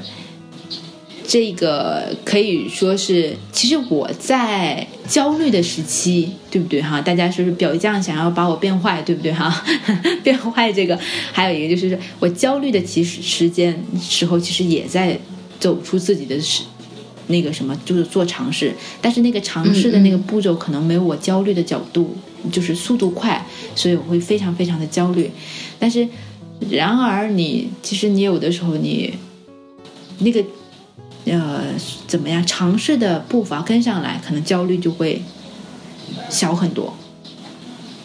[1.28, 7.00] 这个可以说是，其实我在焦虑的时期，对不对哈？
[7.00, 9.64] 大家说是表象想要把我变坏，对不对哈？
[10.24, 10.98] 变坏这个，
[11.32, 15.16] 还有一个就是我焦虑的其实时间时候，其实也在
[15.60, 16.64] 走出自己的是。
[17.32, 22.18] 那个什么，就是做尝试，但是那个尝试的那个步骤可能没有我焦虑的角度，
[22.52, 23.46] 就是速度快，
[23.76, 25.30] 所以我会非常非常的焦虑。
[25.78, 26.08] 但是，
[26.72, 29.14] 然而你其实你有的时候你
[30.18, 30.44] 那个
[31.26, 31.66] 呃
[32.08, 35.22] 怎么样尝试的步伐跟上来，可能焦虑就会
[36.32, 36.92] 小很多。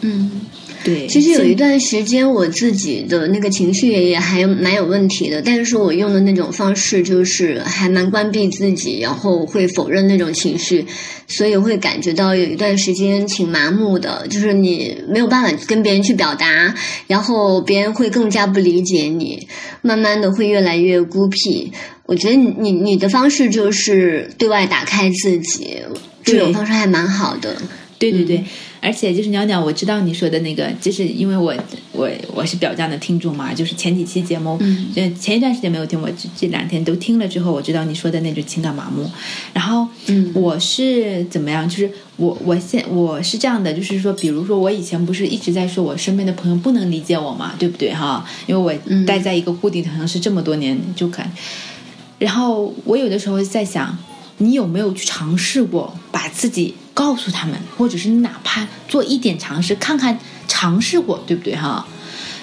[0.01, 0.41] 嗯，
[0.85, 10.85] 对，其实有一段时间，我自己的那个情绪也也还蛮有问题的，但是我用的那种方式就是还蛮关闭自己，然后会否认那种情绪，
[11.27, 16.75] 所以会感觉到有一段时间挺麻木的，就是你没有办法跟别人去表达，
[17.07, 19.47] 然后别人会更加不理解你，
[19.81, 21.71] 慢慢的会越来越孤僻。
[22.05, 25.77] 我觉得你你你的方式就是对外打开自己，
[26.23, 27.57] 这种方式还蛮好的。
[27.97, 28.43] 对对对，
[28.85, 31.55] 而且就是鸟鸟，我知道你说的那个，就是因为我
[31.91, 39.09] 我我是表酱的听众嘛，就是前几期节目，嗯呃，前一段时间没有听，我这这两天都听了之后，我知道你说的那种情感麻木。
[39.53, 41.67] 然后，嗯我是怎么样？
[41.67, 48.23] 就是我我现我是这样的，就是说，比如说我以前不是一直在说我身边的朋友不能理解我嘛，对不对哈？
[48.45, 51.31] 因为嗯我待在一个固定的城市这么多年，就感，
[52.19, 53.97] 然后我有的时候在想，
[54.37, 61.85] 你有没有去尝试过把自己告诉他们，或者是哪怕做一点尝试，看看尝试过对不对哈？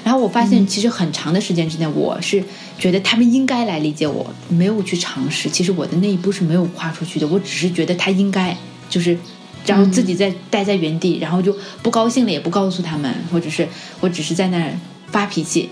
[0.04, 2.42] 然后我发现，其实很长的时间之内，我是
[2.78, 5.48] 觉得他们应该来理解我，没有去尝试。
[5.48, 8.56] 其实我的那一步是没有跨出去的，我只是觉得他应该，
[8.90, 9.16] 就是，
[9.64, 13.66] 然后自己在待在原地，然后就不高兴了也不告诉他们，或者是
[14.00, 14.72] 我只是在那儿
[15.12, 15.70] 发脾气，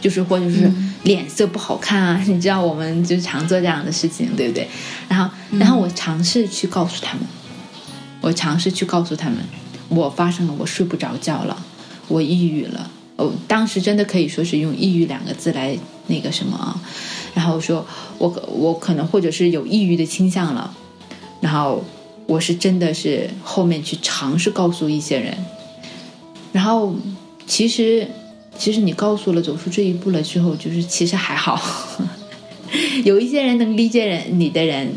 [0.00, 0.70] 就是或者是
[1.04, 4.68] 脸色不好看啊，你知道我们就常做这样的事情，对不对？
[5.08, 7.22] 然后，然后我尝试去告诉他们，
[8.22, 9.38] 我尝试去告诉他们，
[9.90, 11.62] 我发生了，我睡不着觉了，
[12.08, 12.90] 我抑郁了。
[13.16, 16.80] 哦，当时真的可以说是用“抑郁”两个字来那个什么啊，
[17.34, 17.84] 然后说
[18.16, 20.74] 我我可能或者是有抑郁的倾向了，
[21.40, 21.84] 然后
[22.26, 25.36] 我是真的是后面去尝试告诉一些人，
[26.52, 26.96] 然后
[27.46, 28.08] 其实
[28.56, 31.60] 其实你告诉了走出这一步了之后，就是其实还好，
[33.04, 34.94] 有一些人能理解人你的人，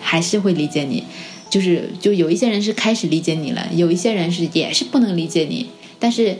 [0.00, 1.04] 还是会理解你，
[1.50, 6.36] 就是就有一些人是开始理解你了，有一些人是也是不能理解你，但是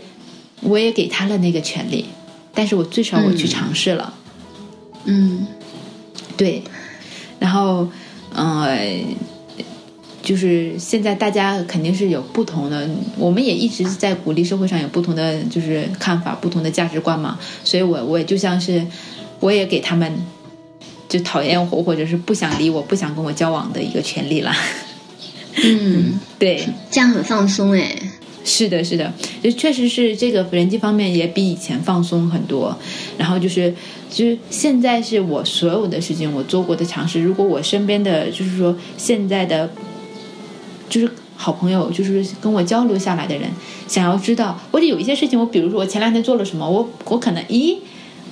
[0.61, 2.07] 我也给他了那个权利，
[2.53, 4.14] 但是我最少我去嗯尝试了。
[5.05, 5.47] 嗯
[6.37, 6.62] 对，
[7.38, 7.87] 然后，
[8.33, 8.99] 呃，
[10.23, 12.88] 就是现在大家肯定是有不同的，
[13.19, 18.85] 我们也一直在鼓励社会上有不同的就是看法、不同的价值观嘛，所以我我也就像是，
[19.38, 20.11] 我也给他们
[21.09, 24.53] 就讨厌我或者是不想理我、不想跟我交往的一个权利了。
[25.62, 27.97] 嗯，对，这样很放松哎。
[28.47, 29.11] 是的，是的，
[29.43, 32.77] 就确实是这个人际方面也比以前放松很多。
[33.17, 33.73] 然后就是，
[34.11, 37.23] 就是现在是我所有的事情我做过的尝试。
[37.23, 39.71] 如果我身边的就是说现在的，
[40.90, 43.49] 就是好朋友，就是跟我交流下来的人，
[43.88, 47.79] 想要知道，或者有一些事情，我比如说我前两天做了什么，我我可能咦。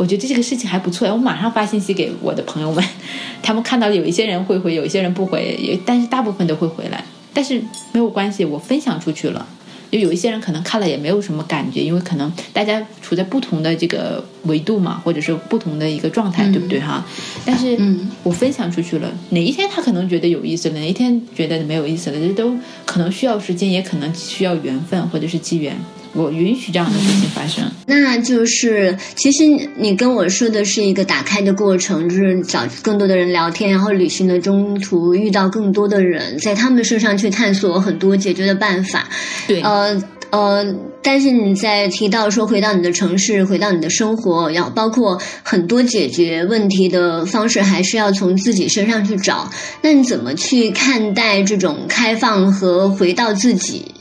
[0.02, 2.84] 我觉得这个事情还不错，我马上发信息给我的朋友们，
[3.40, 7.04] 他们看到有一些人会回，有一些人不回，也但是大部分都会回来。
[7.32, 7.62] 但是
[7.92, 9.46] 没有关系，我分享出去了。
[9.92, 17.06] 就有一些人可能看了也没有什么感觉，因为可能大家处在不同的这个维度嘛，或者是不同的一个状态，对不对哈？
[17.44, 25.76] 但是嗯我分享出去了，哪一天他可能觉得有意思了，哪一天觉得没有意思了，这都可能需要时间，也可能需要缘分或者是机缘。
[26.14, 27.64] 我允许这样的事情发生。
[27.86, 29.44] 那就是，其实
[29.76, 39.08] 你跟我说的是一个打开的过程，就是找更多的人聊天，然后旅行的中途遇到更多的人，在他们身上去探索很多解决的办法。
[39.46, 49.50] 对，呃呃，但是你在提到说回到你的城市，回到你的生活，要包括很多解决问题的方式，还是要从自己身上去找。
[49.82, 53.91] 那你怎么去看待这种开放和回到自己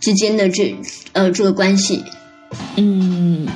[0.00, 0.76] 之间的这
[1.12, 2.02] 呃这个关系？
[2.76, 3.46] 嗯，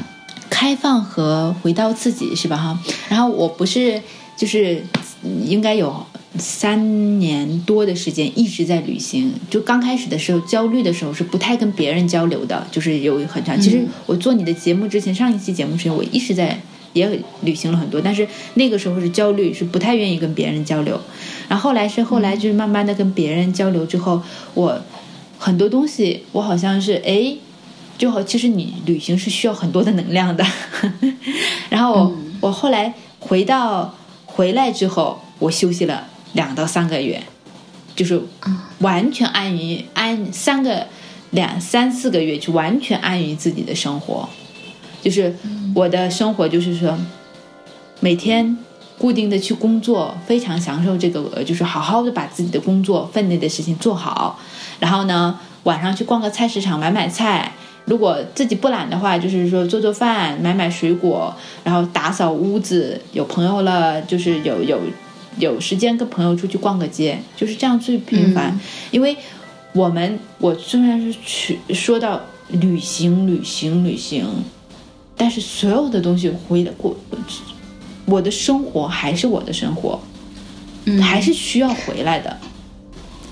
[0.49, 2.79] 开放和回到自己是吧哈？
[3.09, 4.01] 然后我不是
[4.37, 4.83] 就是
[5.23, 6.05] 嗯应该有
[6.37, 9.33] 三年多的时间一直在旅行。
[9.51, 13.61] 就刚开始的时候焦虑的时候是不太跟别人交流的，就是有很长。
[13.61, 16.59] 其实我做你的节目之前，上一期节目之前我一直在。
[16.95, 17.07] 也
[17.43, 20.99] 旅行了很多，但是那个时候是焦虑，是不太愿意跟别人交流。
[21.47, 24.21] 然后后来是后来就是慢慢的跟别人交流之后，
[24.55, 24.83] 我
[25.39, 27.37] 很多东西我好像是哎，
[27.97, 30.45] 就好，其实你旅行是需要很多的能量的。
[31.71, 33.95] 然后我、我后来回到
[34.27, 37.23] 回来之后，我休息了两到三个月，
[37.95, 38.21] 就是
[38.81, 40.87] 完全安于安三个
[41.31, 44.29] 两三四个月，就完全安于自己的生活。
[45.01, 45.35] 就是
[45.75, 46.99] 我的生活，就是说
[48.01, 48.57] 每天
[48.99, 54.39] 固定的去工作，非常享受这个，呃就是好好的把自己的工作分内的事情做好。
[54.81, 57.53] 然后呢，晚上去逛个菜市场买买菜。
[57.87, 61.35] 如果自己不懒的话，就是说做做饭、买买水果，
[61.65, 63.01] 然后打扫屋子。
[63.13, 64.79] 有朋友了，就是有有
[65.39, 68.61] 有时间跟朋友出去逛个街，就是这样最频繁。
[68.91, 69.17] 因为
[69.73, 74.27] 我们我虽然是去说到旅行，旅行，旅行，
[75.17, 76.95] 但是所有的东西回来过，
[78.09, 80.01] 我的生活还是我的生活，
[80.87, 82.37] 嗯还是需要回来的。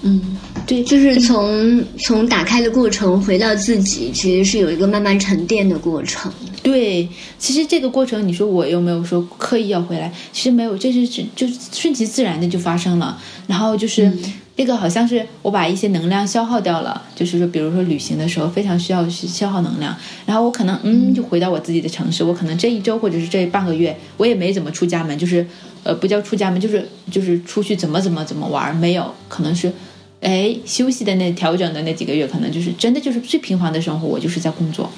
[0.02, 6.30] 嗯，对，就是从从打开的过程回到自己，其实是有一个慢慢沉淀的过程。
[6.62, 7.08] 对，
[7.38, 10.12] 其实这个过程，你说我又没有说刻意要回来？
[10.32, 13.18] 其实没有，这是只就顺其自然的就发生了。
[13.46, 14.12] 然后就是、
[14.56, 19.94] 这个好像是我把一些能量消耗掉了，就是说，比如说旅行的时候非常需要消耗能量，
[20.24, 25.46] 然后我可能嗯就回到我自己的城市，我可能这一周或者是这半个月我也没怎么出家门，就是
[25.84, 29.72] 呃不叫出家门，就是就是出去怎么怎么怎么玩，没有，可能是。
[30.18, 34.90] 哎，休息的那调整的那几个月，可能就是真的就是最平凡的生活，我就是在工作，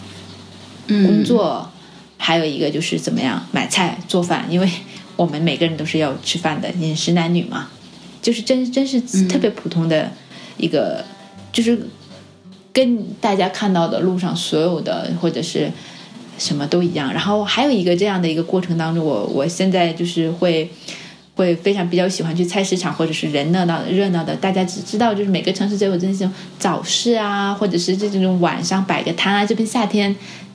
[0.86, 1.68] 嗯，工作，
[2.16, 4.70] 还有一个就是怎么样买菜做饭，因为
[5.16, 7.68] 我们每个人都是要吃饭的，饮食男女嘛，
[8.28, 10.10] 就是真真是特别普通的
[10.58, 11.02] 一个，
[11.50, 11.80] 就是
[12.74, 15.72] 跟大家看到的路上所有的或者是
[16.36, 17.10] 什么都一样。
[17.10, 20.70] 然后还有一个这样的一个过程当中，我我现在就是会。
[21.38, 29.46] 会非常比较喜欢去菜市场，或者是人热闹热闹的，大家只知道就是每个城市都有这种早市啊，或者是这种晚上摆个摊啊。
[29.46, 30.12] 这边夏天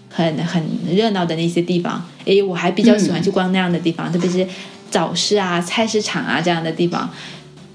[0.09, 0.61] 很很
[0.91, 4.45] 热闹的那些地方，诶，我还比较喜欢去逛那样的地方，特别是
[4.91, 7.09] 早市啊、菜市场啊这样的地方，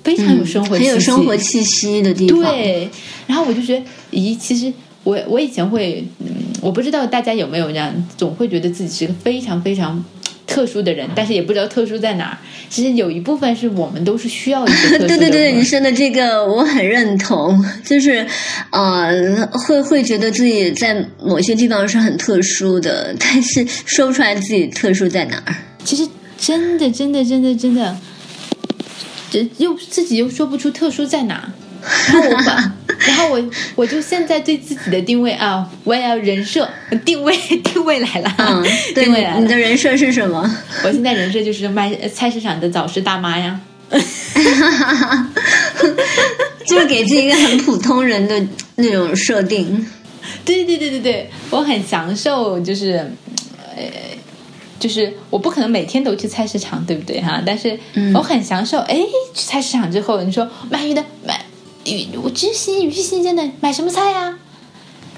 [0.02, 2.40] 非常有生活气息，很有生活气息的地方。
[2.40, 2.88] 对，
[3.26, 3.82] 然后我就觉得，
[4.12, 4.72] 咦，其实
[5.04, 6.26] 我我以前会，嗯，
[6.60, 10.04] 我不知道大家有没有这样，总会觉得自己是个非常非常。
[10.48, 12.38] 特殊的人，但是也不知道特殊在哪儿。
[12.70, 15.06] 其实有一部分是我们都是需要一些特殊的。
[15.06, 18.26] 对对对，你说的这个我很认同， 就是
[18.70, 25.54] 呃，会会觉得自己在某些地方是很特殊的，但是说不出来自己特殊在哪儿。
[25.84, 27.96] 其实真的真的真的真的，这
[29.58, 31.52] 又自己又说不出特殊在哪。
[32.12, 32.72] 然后我把，
[33.06, 33.40] 然后我
[33.76, 36.68] 我就现在对自己的定位啊，我也要人设
[37.04, 38.64] 定位定位来了，嗯，
[38.96, 39.40] 定位来了。
[39.40, 40.42] 你的人设是什么？
[40.82, 43.60] 我现在人设就是卖菜市场的早市大妈呀，
[46.66, 49.86] 就是给自己一个很普通人的那种设定。
[50.44, 53.08] 对对对对对，我很享受，就是
[53.76, 53.84] 呃。
[54.78, 57.42] 就是我不可能每天都去菜市场，对不对哈？
[57.44, 57.78] 但是
[58.14, 58.96] 我很享受，哎、
[59.34, 61.44] 去菜市场之后，你说卖鱼的买
[61.84, 64.38] 鱼，我只新鱼是新鲜的，买什么菜呀？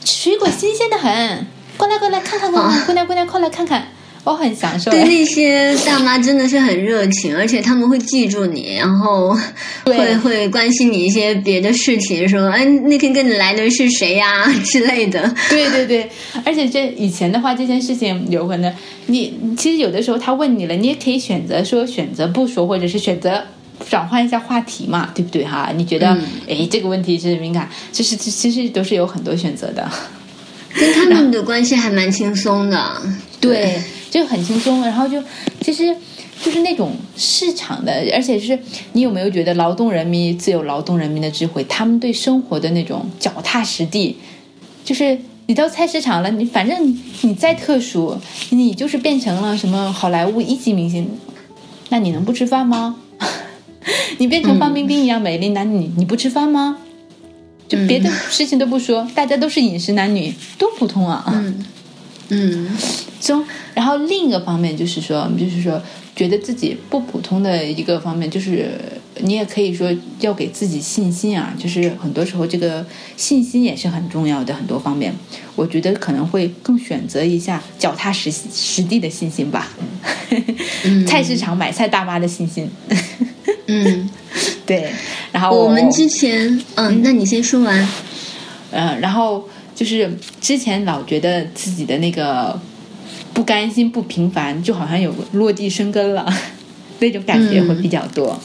[0.04, 1.46] 水果新鲜的很，
[1.76, 3.88] 过来过来看看看看，姑娘姑娘过来看看，
[4.30, 4.90] 我很享受。
[4.90, 9.36] 对那些大妈真的是很热情，而且他们会记住你，然后
[9.84, 15.34] 会会关心你一些别的事情，说哎那天跟你来的是谁呀、 之类的。
[15.48, 16.08] 对对对，
[16.44, 18.72] 而且这以前的话，这件事情有可能
[19.06, 23.42] 你其实有的时候他问你了，你也可以选择说选择不说，或者是选择。
[23.88, 25.72] 转换一下话题嘛，对不对哈？
[25.74, 26.08] 你觉得，
[26.46, 29.90] 哎、嗯，这个问题是敏感，其实其实都是有很多选择的。
[30.74, 33.02] 跟他们的关系还蛮轻松的，
[33.40, 34.82] 对，就很轻松。
[34.82, 35.22] 然后就
[35.60, 35.94] 其实
[36.42, 38.58] 就是那种市场的，而且是
[38.92, 41.64] 你有没有觉得劳动人民自有劳动人民的智慧？
[41.64, 44.16] 他们对生活的那种脚踏实地，
[44.84, 48.16] 就是你到菜市场了，你反正你再特殊，
[48.50, 51.08] 你就是变成了什么好莱坞一级明星，
[51.88, 52.96] 那你能不吃饭吗？
[54.18, 56.78] 你变成范冰冰一样美丽，那你你不吃饭吗？
[57.70, 61.24] 就别的事情都不说，大家都是饮食男女，多普通啊！
[61.32, 61.64] 嗯。
[62.32, 62.68] 嗯，
[63.20, 63.44] 中，
[63.74, 65.82] 然后另一个方面就是说，就是说，
[66.20, 68.78] 觉得自己不普通的一个方面，就是
[69.22, 69.90] 你也可以说
[70.20, 71.54] 要给自己信心啊。
[71.58, 72.84] 就是很多时候，这个
[73.16, 75.14] 信心也是很重要的，很多方面，
[75.56, 79.66] 我觉得可能会更选择一下脚踏实实地的信心吧。
[81.06, 82.68] 菜市场买菜大妈的信心。
[83.68, 84.10] 嗯，
[84.66, 84.92] 对。
[85.32, 87.88] 然后我们之前，嗯，那你先说完。
[88.72, 92.60] 嗯，然后就是之前老觉得自己的那个
[93.32, 96.32] 不甘心、不平凡，就好像有落地生根了，
[97.00, 98.38] 那种感觉会比较多。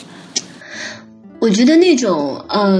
[1.40, 2.80] 我觉得那种呃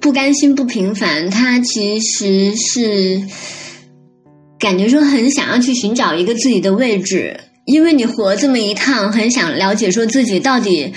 [0.00, 3.22] 不甘心、不平凡，它其实是
[4.58, 10.92] 感觉说很想要去寻找一个自己的位置，因为你活这么一趟，很想了解说自己到底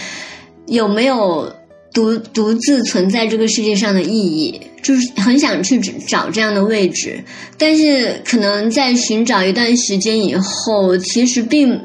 [0.68, 1.57] 有没有。
[1.94, 7.24] 独独自存在这个世界上的意义，就是很想去找这样的位置，
[7.58, 11.80] 但是可能在寻找一段时间以后，其实并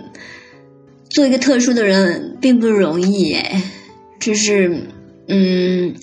[1.08, 3.62] 做一个特殊的人并不容易哎，
[4.20, 4.86] 就是
[5.28, 5.94] 嗯，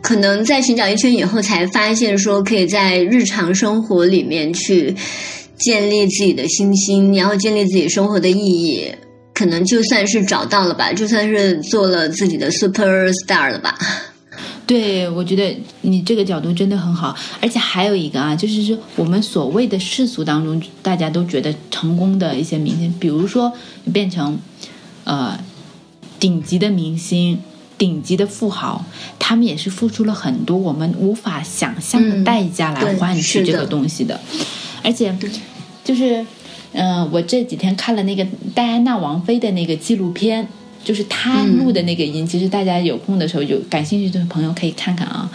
[0.00, 4.94] 可能在寻找一圈以后，才发现说可以在日常生活里面去
[5.58, 8.92] 建立自己的信心，然后建立自己生活的意义。
[9.42, 13.76] 可能就算是找到了吧，就算是做了自己的 super star 了吧。
[14.68, 23.52] 对，我觉得你这个角度真的很好，而且还有一个啊，就是说我们所谓的世俗当中，大家都觉得成功的一些明星，比如说
[23.92, 24.38] 变成
[25.02, 25.36] 呃
[26.20, 27.36] 顶级的明星、
[27.76, 28.84] 顶级的富豪，
[29.18, 34.20] 他们也是付出了很多我们无法想象的代价来换取这个东西的，
[34.84, 35.12] 而且
[35.82, 36.24] 就是
[36.72, 40.48] 嗯，我这几天看了那个戴安娜王妃的那个纪录片。
[40.84, 45.30] 就是她录的那个音，其实大家有空的时候有感兴趣的朋友可以看看啊。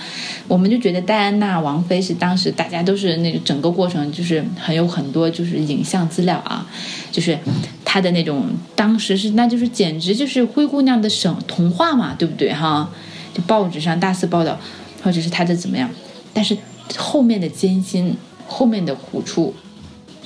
[0.45, 6.67] 我们就觉得戴安娜王妃是当时大家都是那个整个过程，就是很有很多就是影像资料啊，
[7.13, 7.39] 就是
[7.85, 12.89] 她的那种当时是那就是简直就是灰姑娘的神童话嘛，对不对哈？
[13.33, 14.59] 就报纸上大肆报道，
[15.01, 15.89] 或者是她的怎么样，
[16.33, 16.57] 但是
[16.97, 19.55] 后面的艰辛，后面的苦处，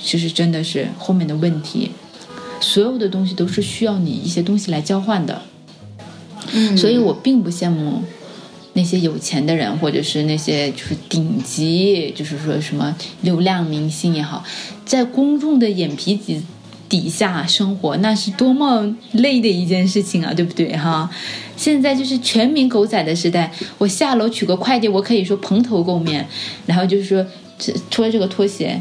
[0.02, 1.90] 其实真的是后面的问题。
[2.60, 5.42] 所有的东西都是需要你一些东西来交换的，
[6.52, 8.00] 嗯，所以我并不羡慕
[8.74, 14.44] 那些有钱的人，或者是那些就是顶级，就是说什么流量明星也好，
[14.86, 16.40] 在公众的眼皮底
[16.88, 21.10] 底下生活，那是多么累的一件事情啊，对不对哈？
[21.56, 26.24] 现在就是全民狗仔的时代，我下楼取个快递，我可以说蓬头垢面，
[26.64, 27.26] 然后就是说
[27.90, 28.80] 拖这个拖鞋。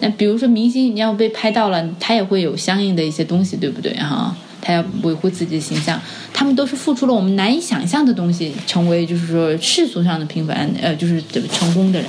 [0.00, 4.34] 那比如说明星，你要被拍到了，他也会有相应的一些东西，对不对哈？
[4.62, 6.00] 他要维护自己的形象，
[6.34, 12.08] 他们都是付出了我们难以想象的东西，成为就是说世俗上的平凡，呃，就是成功的人。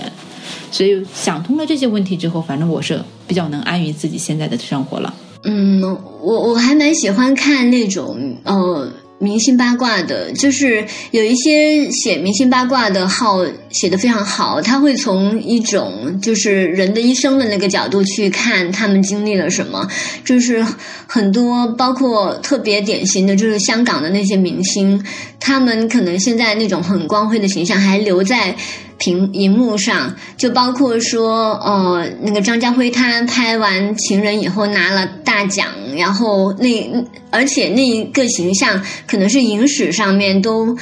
[0.69, 5.13] 所以想通了这些问题之后，反正我是比较能安于自己现在的生活了。
[5.43, 8.91] 嗯，我我还蛮喜欢看那种呃。
[9.21, 19.87] 明星八卦的，就是有一些写明星八卦的号写的非常好，他会从一种就是人的一生的那个角度去看他们经历了什么，
[20.25, 20.65] 就是
[21.05, 25.01] 很多包括特别典型的就是香港的那些明星，
[25.39, 28.55] 他们可能现在那种很光辉的形象还留在。
[29.01, 35.65] 屏荧幕上，就包括说，呃，那个张家辉他拍完《情人》以后拿了大奖，
[35.97, 40.77] 然后那而且那一个形象可能是影史上面都，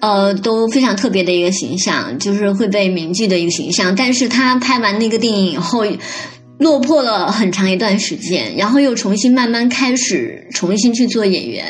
[0.00, 3.94] 呃都非常特别的一个形象，就是会被铭记的一个形象。
[3.94, 5.84] 但是他拍完那个电影以后，
[6.58, 11.64] 落魄了很长一段时间，然后又重新慢慢开始重新去做演员。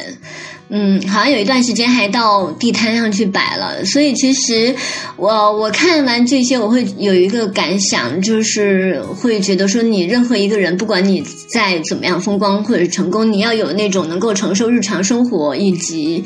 [0.68, 4.74] 嗯，好像有一段时间还到地摊上去摆了，所以其实
[5.16, 16.24] 我我看完这些，我会有一个感想，就是会觉得说，你任何一个人，不管你再怎么样风光或者成功，你要有那种能够承受日常生活以及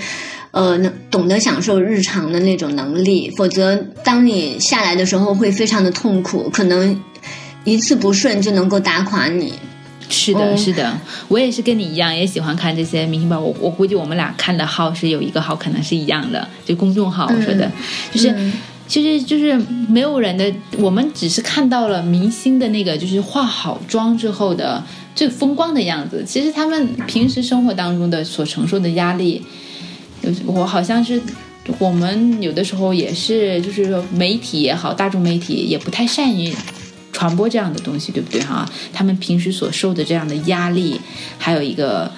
[0.52, 6.98] 呃能懂得享受日常的那种能力，否则当你下来的时候会非常的痛苦，可能
[7.64, 9.52] 一次不顺就能够打垮你。
[10.10, 13.38] 是的，是的，我也是跟你一样，也喜欢看这些明星吧。
[13.38, 17.70] 我我估计我们俩看的号是有一个号可能是一样的，就公众号说的，
[18.12, 18.52] 就是
[18.86, 19.56] 其实就是
[19.88, 24.82] 没有人的，我们只是看到了明星的那个就是化好妆之后的
[25.14, 26.24] 最风光的样子。
[26.26, 29.40] 其实他们平时生活当中的所承受的压力，
[30.44, 31.22] 我好像是
[31.78, 36.52] 我们有的时候也是，就是媒体也好，大众媒体也不太善于。
[37.12, 38.68] 传播这样的东西，对不对哈？
[38.92, 41.00] 他们平时所受的这样的压力，
[41.38, 42.10] 还有一个，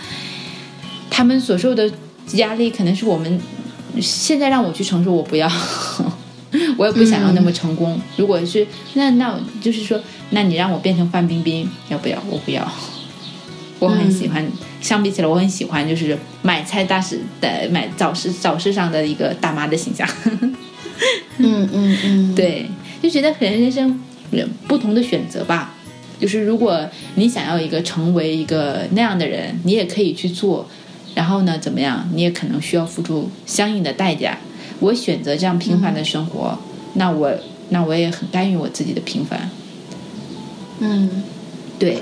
[1.10, 1.90] 他们所受的
[2.34, 3.40] 压力，可能是我们
[4.00, 5.50] 现在让我去承受，我不要，
[6.76, 8.00] 我也不想要那么成功。
[8.16, 12.22] 如果是那那，就是说，那你让我变成范冰冰，要不要？
[12.28, 12.70] 我不要。
[13.78, 14.46] 我很喜欢，
[14.80, 20.08] 相比起来，我很喜欢就是买菜大师的买早市早市上的一个大妈的形象。
[21.38, 22.70] 嗯嗯嗯， 对，
[23.02, 24.00] 就觉得可能人生。
[24.66, 25.74] 不同的选择吧，
[26.20, 30.68] 就是如果你想要一个成为一个那样的人，你也可以去做。
[31.14, 32.08] 然后呢，怎么样？
[32.14, 34.38] 你也可能需要付出相应的代价。
[34.80, 36.58] 我选择这样平凡的生活，
[36.94, 37.30] 那我
[37.68, 39.50] 那我也很甘于我自己的平凡。
[40.80, 41.22] 嗯，
[41.78, 41.98] 对。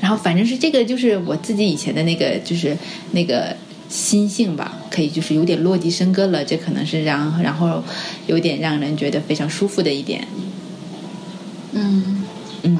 [0.00, 2.76] 然后反正是这个，就是我自己以前的那个，就是
[3.10, 3.56] 那个
[3.88, 6.44] 心性吧，可以就是有点落地生根了。
[6.44, 7.82] 这可能是让然后
[8.28, 10.24] 有点让人觉得非常舒服的一点。
[11.72, 12.22] 嗯
[12.64, 12.78] 嗯，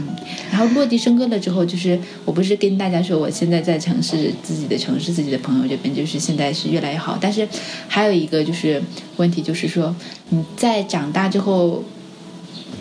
[0.50, 7.18] 然后落地生根了之后，就是我不是跟大家说，我现在在城市自己的城市自己的朋友这边，就是现在是越来越好。
[7.20, 7.48] 但是
[7.88, 8.80] 还有一个就是
[9.16, 9.92] 问题，就是说
[10.28, 11.82] 你在长大之后，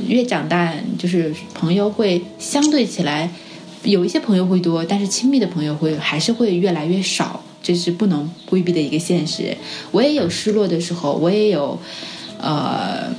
[0.06, 3.32] 越长大，就是朋友会相对起来
[3.84, 9.58] 有一些朋友会多，但是亲密的朋友会还是会越来越少，这是不能规避的一个现实。
[9.92, 11.80] 我也有失落的时候，我也有
[12.38, 13.12] 呃，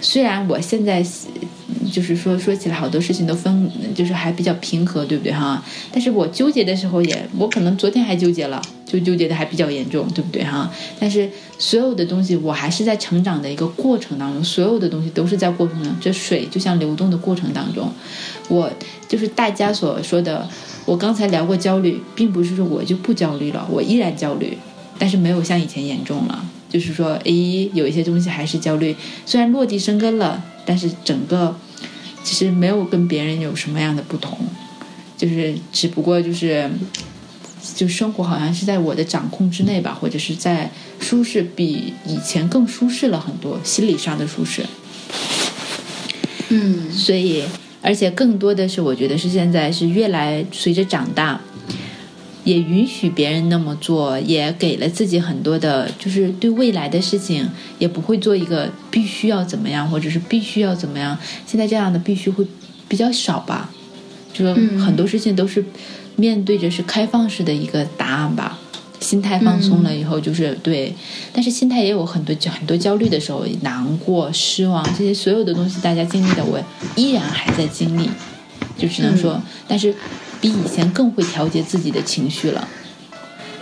[0.00, 1.04] 虽然我现在。
[1.90, 5.62] 就是说，说起来好多事情都分，就是还比较平和，对不对哈？
[5.92, 10.70] 但是我纠结的时候也，我可能昨天还纠结了，就纠结的还比较严重，对不对哈？
[10.98, 11.28] 但是
[11.58, 15.96] 所有的东西，我还是在成长的一个过程当中，所有的东西都是在过程当中。
[16.00, 17.90] 这水就像流动的过程当中，
[18.48, 18.70] 我
[19.08, 20.48] 就是大家所说的。
[20.84, 24.56] 我刚才聊过焦虑，并不是说我就不焦虑了，我依然焦虑，
[24.98, 26.42] 但是没有像以前严重了。
[26.70, 31.54] 就是说，诶，有一些东西还是焦虑，虽然落地生根了，但是整个
[32.28, 34.36] 其实没有跟别人有什么样的不同，
[35.16, 36.70] 就是只不过就是。
[37.74, 40.70] 就生活好像是在我的掌控之内吧，或者是在
[41.00, 44.64] 舒适，比以前更舒适了很多，心理上的舒适。
[46.48, 47.42] 嗯，所以，
[47.82, 51.38] 而且更多的是，我觉得是现在是越来随着长大，
[52.48, 57.46] 也允许别人那么做，也给了自己很多的，就是对未来的事情
[57.78, 61.18] 也不会做一个必须要怎么样，或者是必须要怎么样。
[61.46, 62.46] 现在这样的必须会
[62.88, 63.70] 比较少吧，
[64.32, 65.62] 就是很多事情都是。
[66.20, 68.58] 面对着是开放式的一个答案吧，
[68.98, 70.92] 心态放松了以后就是对，
[71.32, 76.60] 但是心态也有很多很多焦虑的时候，难过、失望这些所有的东西，大家经历的我
[76.96, 78.10] 依然还在经历，
[78.76, 79.94] 就只能说，但是
[80.40, 82.68] 比以前更会调节自己的情绪了，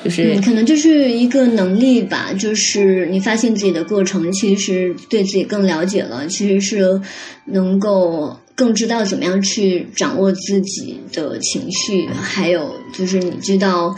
[0.04, 7.00] 就是可能就是一个能力吧，就是你发现自己的过程，其实对自己更了解了，其实是
[7.46, 8.38] 能够。
[8.56, 13.94] 更知道怎么样去掌握自己的情绪，还有就是你知道，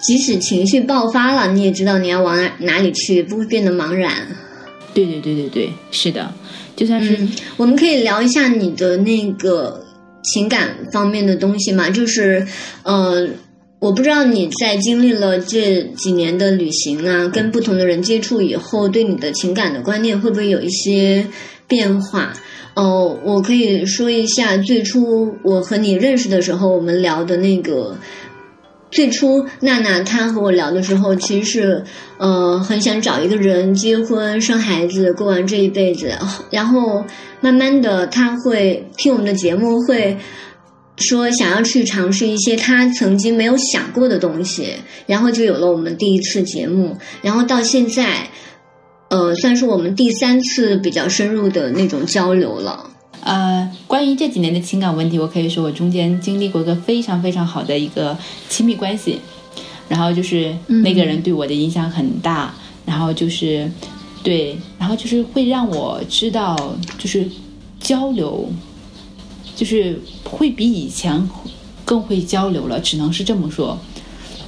[0.00, 4.26] 即使情绪爆发了，你也知道你要往哪哪里去，不会变得茫然。
[4.94, 6.32] 对对对对对，是的，
[6.74, 7.28] 就算是
[7.58, 9.83] 我们可以聊一下你的那个
[10.24, 11.90] 情感方面的东西嘛？
[11.90, 12.46] 就是
[12.82, 13.28] 呃，
[13.78, 21.26] 我不知道你在经历了这几年的旅行啊，跟不同的人接触以后，对你的情感的观念会不会有一些
[21.68, 22.32] 变化？
[22.74, 27.96] 哦，我可以说一下最初我和你认识的时候，我们聊的那个。
[28.94, 31.84] 最初娜娜她和我聊的时候，其实是
[32.16, 36.12] 呃很想找一个人结婚生孩子过完这一辈子，
[36.50, 37.04] 然后
[37.40, 40.16] 慢慢的她会听我们的节目，会
[40.96, 44.76] 说想要去尝试一些她曾经没有想过的东西，
[45.06, 48.28] 然后就有了我们第一次节目，然后到现在。
[49.10, 52.90] 呃，算是我们第三次比较深入的那种交流了。
[53.24, 58.16] 呃，关于这几年的情感问题，我可以说我中间经历过一个非常非常好的一个
[58.50, 59.18] 亲密关系，
[59.88, 62.54] 然后就是那个人对我的影响很大，
[62.84, 63.70] 然后就是
[64.22, 67.26] 对，然后就是会让我知道，就是
[67.80, 68.46] 交流，
[69.56, 71.26] 就是会比以前
[71.84, 73.78] 更会交流了，只能是这么说，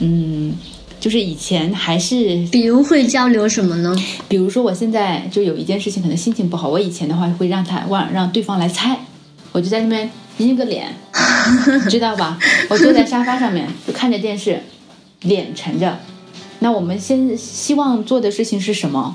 [0.01, 0.55] 嗯。
[1.07, 3.95] 就是以前还是，比如会交流什么呢？
[4.27, 6.69] 比如说我现在就有一件事情，可能心情不好。
[6.69, 8.99] 我以前的话会让他让让对方来猜，
[9.53, 10.93] 我就在那边阴个脸，
[11.89, 12.37] 知道吧？
[12.69, 14.61] 我坐在沙发上面就看着电视，
[15.21, 15.97] 脸沉着。
[16.59, 19.15] 那我们先希望做的事情是什么？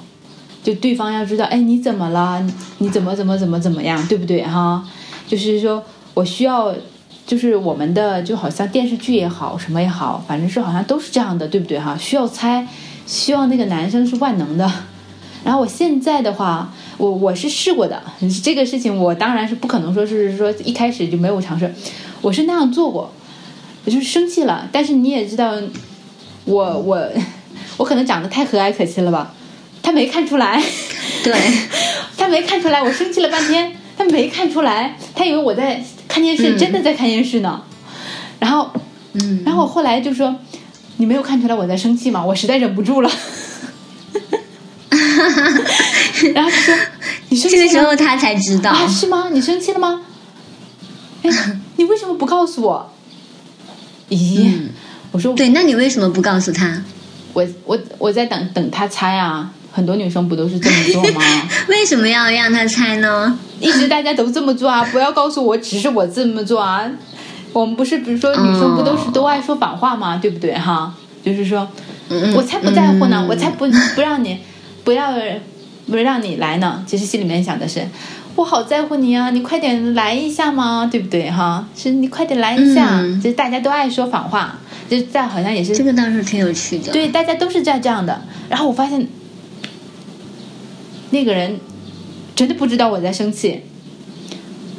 [0.63, 2.41] 就对方要知道，哎，你怎么了？
[2.77, 4.41] 你怎么怎么怎么怎么样，对不对？
[4.43, 4.81] 哈，
[5.27, 5.83] 就是说
[6.13, 6.73] 我需要。
[7.31, 11.97] 就是我们的就好像电视剧也好，什么也好，反正是好像都是这样的，对不对哈？
[11.97, 12.67] 需要猜，
[13.05, 14.69] 希望那个男生是万能的。
[15.45, 18.03] 然后我现在的话，我我是试过的
[18.43, 21.73] 这个事情，我当然是不可能说是说一开始就没有尝试，
[22.19, 23.09] 我是那样做过，
[23.85, 24.67] 我就是生气了。
[24.69, 25.53] 但是你也知道，
[26.43, 27.01] 我我
[27.77, 29.33] 我可能长得太和蔼可亲了吧？
[29.81, 30.61] 他没看出来，
[31.23, 31.33] 对
[32.17, 35.81] 他没看出来，我生气了半天，他没看出来，他以为我在。
[36.11, 37.63] 看电视，真的在看电视呢。
[38.39, 38.69] 然后，
[39.13, 40.35] 嗯，然后我后来就说
[40.97, 42.25] ：“你没有看出来我在生气吗？
[42.25, 43.09] 我实在忍不住了。
[46.35, 46.75] ”然后他说
[47.29, 48.85] ：“你生气这个时候他才知道啊？
[48.87, 49.29] 是吗？
[49.31, 50.01] 你生气了吗？
[51.23, 51.29] 哎，
[51.77, 52.91] 你为什么不告诉我？
[54.09, 54.67] 咦，
[55.11, 56.83] 我说对，那你为什么不告诉他？
[57.33, 59.53] 我我我在等等他猜啊。
[59.71, 61.21] 很多女生不都是这么做吗？
[61.69, 63.37] 为什么要让他猜呢？
[63.59, 64.83] 一直大家都这么做啊！
[64.91, 66.89] 不要告诉我，只是我这么做啊！
[67.53, 70.17] 我们不是，比如说女生不都是都爱说反话吗？
[70.17, 70.53] 对不对？
[70.53, 70.93] 哈，
[71.23, 71.67] 就是说，
[72.35, 73.65] 我才不在乎呢，我才不
[73.95, 74.39] 不让你，
[74.83, 75.13] 不要
[75.87, 76.83] 不让你来呢。
[76.85, 77.87] 其实心里面想的是，
[78.35, 81.29] 我好在乎你啊，你快点来一下嘛，对不对？
[81.31, 83.01] 哈，是你快点来一下。
[83.23, 84.59] 就是大家都爱说反话，
[84.89, 86.91] 就在好像也是这个倒是挺有趣的。
[86.91, 88.21] 对，大家都是在这样的。
[88.49, 89.07] 然后我发现。
[91.11, 91.59] 那个人
[92.35, 93.61] 真的不知道我在生气，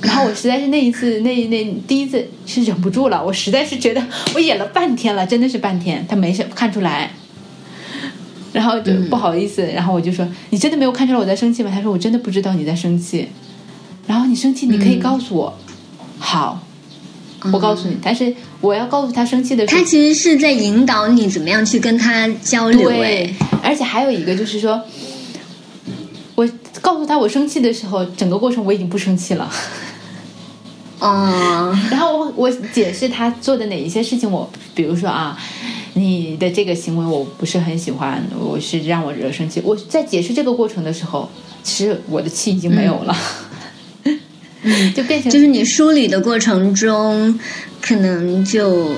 [0.00, 4.02] 然后我实在是那一次那那第一次是忍不住了，我实在是觉得
[4.34, 7.12] 我演了半天了，真的是半天，他没看出来，
[8.52, 11.70] 然后就不好意思，然后我就说你真的没有看出来我在生气吗？
[11.72, 13.28] 他说我真的不知道你在生气，
[14.06, 15.56] 然后你生气你可以告诉我，
[16.18, 16.60] 好，
[17.52, 22.88] 我告诉你，但是我要告诉他生气的时候，他其实是在引导你怎么样去跟他交流。
[22.88, 22.96] 哎。
[22.96, 25.11] 对，，而且还有一个就是说，我
[26.82, 29.50] 告诉他我生气的时候，整个过程我已经不生气了。
[31.00, 35.36] 嗯， 然后我我解释他做的哪一些事情我，比如说啊，
[35.94, 39.60] 你的这个行为我不是很喜欢，我是让我惹生气。
[39.64, 41.30] 我在解释这个过程的时候，
[41.62, 43.16] 其实我的气已经没有了，
[44.94, 47.38] 就变成就是你梳理的过程中，
[47.80, 48.90] 可能就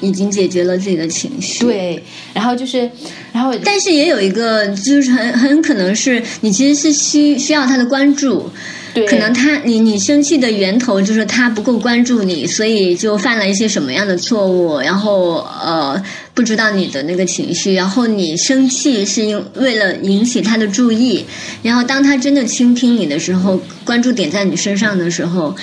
[0.00, 1.64] 已经解决了自己的情绪。。
[1.64, 2.02] 对，
[2.34, 2.90] 然后就是，
[3.32, 8.50] 然后但是也有一个，就是很很可能是你其实是需需要他的关注，
[8.94, 16.02] 对可能他你你生气的源头就是他不够关注你，所以就犯了一些什么样的错误，然后呃
[16.34, 21.24] 不知道你的那个情绪，然后你生气是因为了引起他的注意，
[21.62, 25.54] 然后当他真的倾听你的时候，关注点在你身上的时候，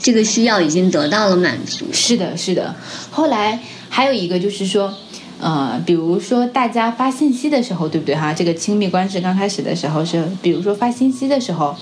[0.00, 1.86] 这个需要已经得到了满足。
[1.92, 2.74] 是的，是的。
[3.10, 3.58] 后来
[3.96, 4.92] 还有一个就是说，
[5.40, 8.30] 呃，比如说大家发信息的时候，对不对哈？
[8.30, 11.74] 这个亲密关系刚开始的时候是，比如说发信息的时候，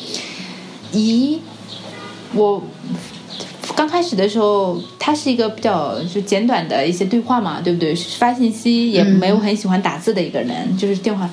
[0.93, 1.39] 咦，
[2.35, 2.62] 我
[3.75, 7.93] 刚开始的时候，它是一个比较就简短的一些对话嘛，对不对？
[7.97, 11.29] 发信息也没有很喜欢打字的一个人，就是电话。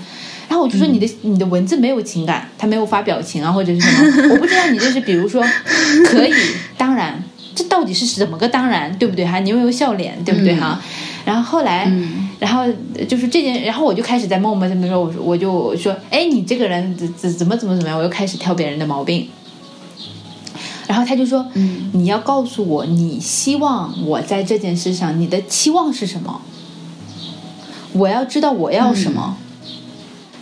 [0.49, 5.45] 然后我就说你的、你的文字没有情感，他没有发表情啊或者是什么，我不知道你这是比如说
[6.07, 6.33] 可以，
[6.75, 7.23] 当然，
[7.53, 9.39] 这到底是怎么个当然，对不对哈？
[9.39, 10.81] 你又有笑脸，对不对哈？
[11.25, 11.91] 然后后来，
[12.39, 12.63] 然后
[13.07, 19.27] 就是这件，然后我就开始在默默这么说，我说我就说，哎，你这个人怎怎怎么怎么怎么样，我又开始挑别人的毛病。
[20.87, 26.41] 然后他就说，嗯你要告诉我，你希望我在这件事上，你的期望是什么？
[27.93, 29.37] 我要知道我要什么。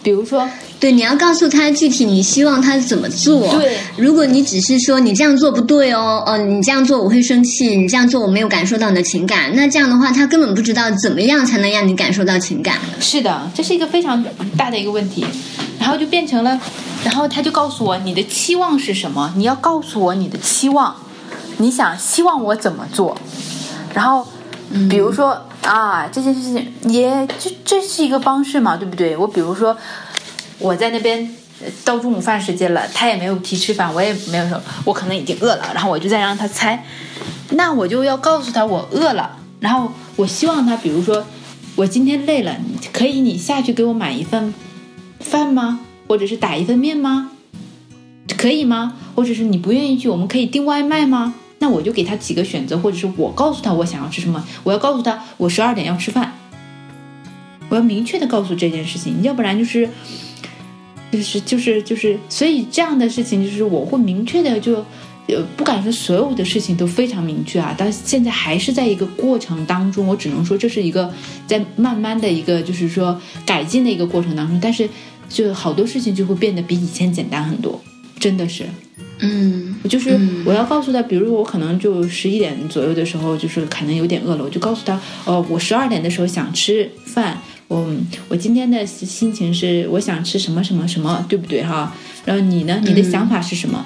[0.01, 3.49] 比如说，对，你要告诉他具体你希望他怎么做。
[3.57, 12.77] 对，如果你只是说你这样做不对哦，哦，你这样做我会生气，你这样做我没有感受到你的情感，那这样的话，他根本不知道怎么样才能让你感受到情感。
[13.01, 14.23] 是的，这是一个非常
[14.57, 15.25] 大的一个问题，
[15.77, 16.59] 然后就变成了，
[17.03, 20.95] 然后他就告诉我你的期望是什么，你要告诉我你的期望，
[21.57, 23.17] 你想希望我怎么做，
[23.93, 24.25] 然后
[24.89, 29.15] 比如说、啊这件事情也这这是一个方式嘛，对不对？
[29.17, 29.77] 我比如说
[30.59, 31.35] 我在那边。
[31.83, 36.85] 到中午饭时间了，他也没有提吃饭，我也没有说，我可能已经饿了，然后我就再让他猜，
[37.49, 41.25] 那我就要告诉他我饿了，然后我希望他，比如说
[41.75, 42.55] 我今天累了，
[42.93, 44.53] 可以你下去给我买一份
[45.19, 45.81] 饭吗？
[46.07, 47.31] 或者是打一份面吗？
[48.37, 48.93] 可以吗？
[49.13, 51.33] 或者是你不愿意去，我们可以订外卖吗？
[51.59, 56.33] 那我就给他几个选择，或者是我告诉他我想要吃什么，我要告诉他我十二点要吃饭，
[57.69, 59.89] 我要明确的告诉这件事情，要不然就是
[61.11, 64.83] 就是就是就是，所以这样的事情就是我会明确的就。
[65.31, 71.13] 呃，不敢说所有的事情都非常明确啊，但现在还是在一个过程当中，我只能说这是一个
[71.45, 74.89] 在慢慢的一个就是说改进的一个过程当中，但是
[75.29, 77.79] 就好多事情就会变得比以前简单很多，
[78.19, 78.65] 真的是。
[79.21, 87.89] 嗯就是我要告诉他，比如我可能就十一点左右的时候，就是可能有点饿了，我就告诉他，哦，我十二点的时候想吃饭，我
[88.27, 91.93] 我今天的心情是我想吃什么什么什么，对不对哈？
[92.25, 93.85] 然后你呢，你的想法是什么？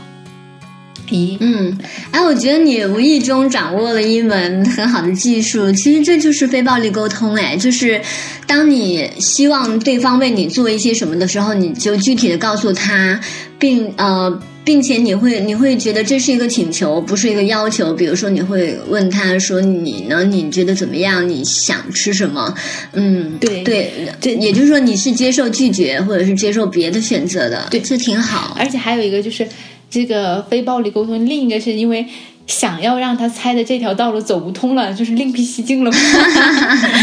[1.10, 1.78] 咦，嗯，
[2.12, 7.36] 哎，我觉得你无意中掌握了一门很好的技术，其实这就是非暴力沟通。
[7.36, 8.02] 哎，就是
[8.48, 13.20] 当你希望对方为你做一些什么的时候，你就具体的告诉他，
[13.60, 14.42] 并呃。
[14.66, 17.94] 并且你会你会觉得这是一个请求，不是一个要求。
[17.94, 20.24] 比如说，你会问他说：“你呢？
[20.24, 21.28] 你觉得怎么样？
[21.28, 22.56] 你想吃什么？”
[22.94, 23.92] 嗯，对对，
[24.22, 28.56] 这也就是说你是接受拒绝或者是接受别的选择的，对这挺好。
[28.58, 29.48] 而且还有一个就是
[29.90, 32.06] 这个非暴力沟通，另一个是因为
[32.48, 35.98] 想要让他猜的这条道路走不通了，就是另辟蹊径了嘛。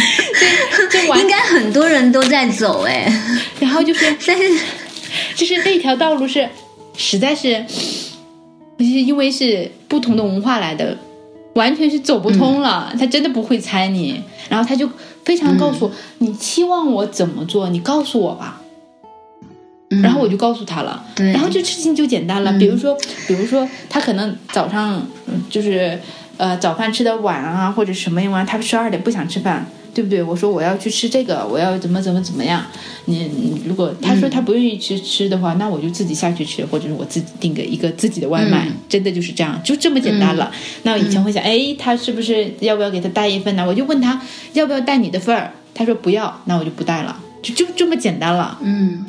[0.74, 3.12] 这这完 应该很多人都在走哎，
[3.60, 4.42] 然后就是 但是
[5.34, 6.48] 就是那条道路是
[7.00, 7.64] 实在是，
[8.78, 10.94] 就是因为是不同的文化来的，
[11.54, 12.92] 完全是走不通了。
[12.98, 14.86] 他真的不会猜你，然后他就
[15.24, 18.60] 非常告诉我、你期望我怎么做，你告诉我吧。
[20.02, 22.52] 然后我就告诉他了，然后这事情就简单了。
[22.58, 22.94] 比如说，
[23.26, 25.98] 比如说他可能早上嗯就是
[26.36, 30.22] 呃早饭吃的晚啊，或者什么样，他十二点不想吃饭，对不对？
[30.22, 32.64] 我说我要去吃这个，我要怎么怎么怎么样。
[33.06, 40.50] 你你如果他说他不愿意去吃的话，那我就自己下去吃，或者是我自己订个一个自己的外卖，真的就是这样，就这么简单了。
[40.84, 43.64] 那我以前会想，哎，他是不是要不要给他带一份呢？
[43.66, 44.20] 我就问他
[44.52, 48.58] 要不要带你的份儿，他说不要，那我就不带了，就就这么简单了。
[48.62, 49.04] 嗯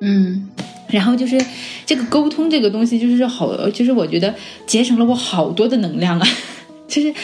[0.00, 0.48] 嗯
[0.88, 1.40] 然后就是
[1.86, 4.34] 这个沟通这个东西，就是好，就是我觉得
[4.66, 6.26] 节省了我好多的能量啊。
[6.88, 7.14] 就是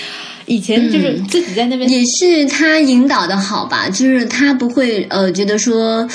[0.47, 6.09] 以前就是自己在那边，也是他引导的好吧，就是他不会呃觉得说。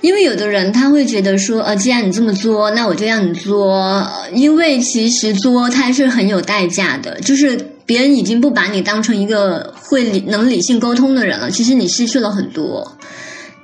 [0.00, 4.04] 因为有的人他会觉得说，呃，既然你这么作，那我就让你作。
[4.34, 7.56] 因为其实作它是很有代价的，就是
[7.86, 12.96] 别人已经不把你当成一个会理能理性沟通的人了，其实你失去了很多。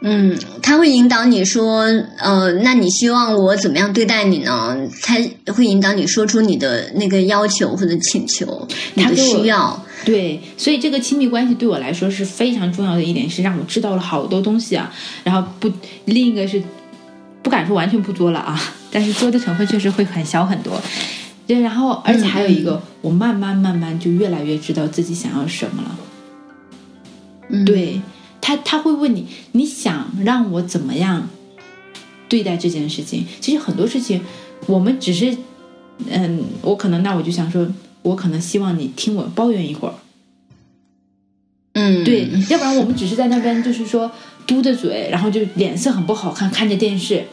[0.00, 1.86] 嗯，他会引导你说，
[2.20, 4.76] 呃，那你希望我怎么样对待你呢？
[5.02, 5.16] 他
[5.52, 9.84] 会引导你说出你的那个要求或者请求，你的需要。
[10.04, 14.92] 对，所以这个亲密关系对我来说是非常重要的一点，是让我知道了好多东西啊。
[15.24, 15.70] 然后不，
[16.06, 16.62] 另一个是
[17.42, 18.58] 不敢说完全不作了啊，
[18.90, 20.80] 但是作的成分确实会很小很多。
[21.46, 25.98] 对，然后而且还有一个，我慢慢慢慢就越来越知道自己想要什么了。
[27.48, 28.00] 嗯，对。
[28.40, 31.28] 他他会问你，你想让我怎么样
[32.30, 33.26] 对待这件事情？
[33.40, 34.22] 其实很多事情，
[34.66, 35.36] 我们只是，
[36.08, 37.66] 嗯，我可能那我就想说，
[38.02, 39.94] 我可能希望你听我抱怨一会儿，
[41.74, 44.10] 嗯，对，要不然我们只是在那边就是说
[44.46, 47.24] 嘟着嘴，然后就脸色很不好看，看着电视，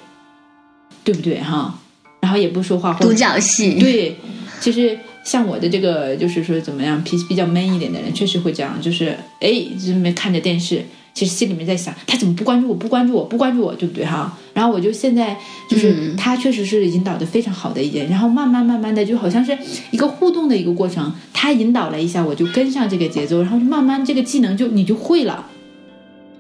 [1.03, 1.79] 对不对哈？
[2.21, 4.17] 然后也不说话，独角戏，对，
[4.59, 4.97] 其实。
[5.25, 9.07] 像我的这个，就是说怎么样，脾气比较闷一点的人，确实会这样，就是
[9.39, 9.51] 哎，
[9.83, 10.85] 这边看着电视，
[11.15, 14.37] 其实心里面在想，他怎么不关注我，不关注我，不关注我，对不对哈？
[14.53, 15.35] 然后我就现在
[15.69, 19.57] 就是他确实是引导的非常好的一点，然后慢慢慢慢的就好像是
[19.91, 25.47] 一个互动的一个过程，他引导了一下，我就跟上这个节奏，然后就慢慢这个技能就你就会了。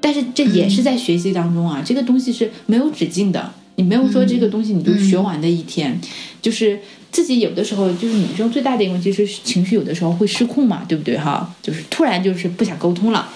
[0.01, 5.97] 但是这也是在学习当中啊，这个东西是没有止境的，你没有说这个东西你就学完的一天，
[6.41, 6.77] 就是。
[7.11, 11.49] 自己有的时候就是女生最大的一个问题是情绪有的时候会失控嘛，对不对哈？
[11.61, 13.29] 就是突然就是不想沟通了，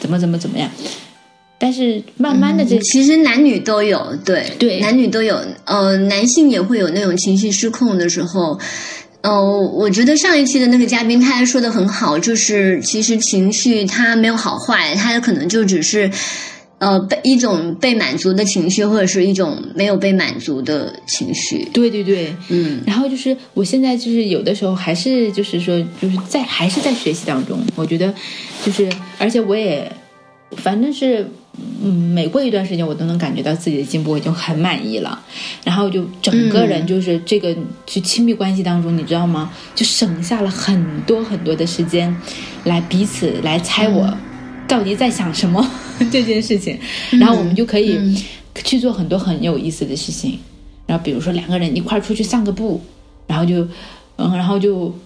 [0.00, 0.70] 怎么怎么怎么样？
[1.58, 5.40] 但是慢慢的这其实男女都有，对对，男女都有。
[5.64, 8.60] 呃，男性也会有那种情绪失控的时候。
[9.22, 16.10] 呃，我觉得上一期的那个嘉宾他还说的很好，就是其实情绪它没有好坏，它可能就只是。
[16.78, 21.66] 呃，被一种被满足的情绪，或者是一种没有被满足的情绪。
[21.72, 22.82] 对对对，嗯。
[22.86, 27.58] 然后就是我现在就是有的时候还是就是说就是在还是在学习当中。
[27.76, 28.12] 我觉得
[28.62, 28.86] 就是
[29.18, 29.90] 而且我也
[30.58, 31.26] 反正是
[31.82, 35.18] 嗯，每过一段时间我都能感觉到自己的进步，我已经很满意了。
[35.64, 37.56] 然后就整个人就是这个
[37.86, 39.50] 就亲密关系当中，你知道吗？
[39.74, 42.14] 就省下了很多很多的时间，
[42.64, 44.14] 来彼此来猜我。
[44.68, 45.66] 到底在想什么
[46.10, 46.78] 这件事情，
[47.12, 47.98] 然后我们就可以
[48.64, 50.38] 去做很多很有意思的事情。
[50.86, 52.80] 然后比如说两个人一块出去散个步，
[53.26, 53.66] 然后就
[54.16, 54.96] 嗯，然后就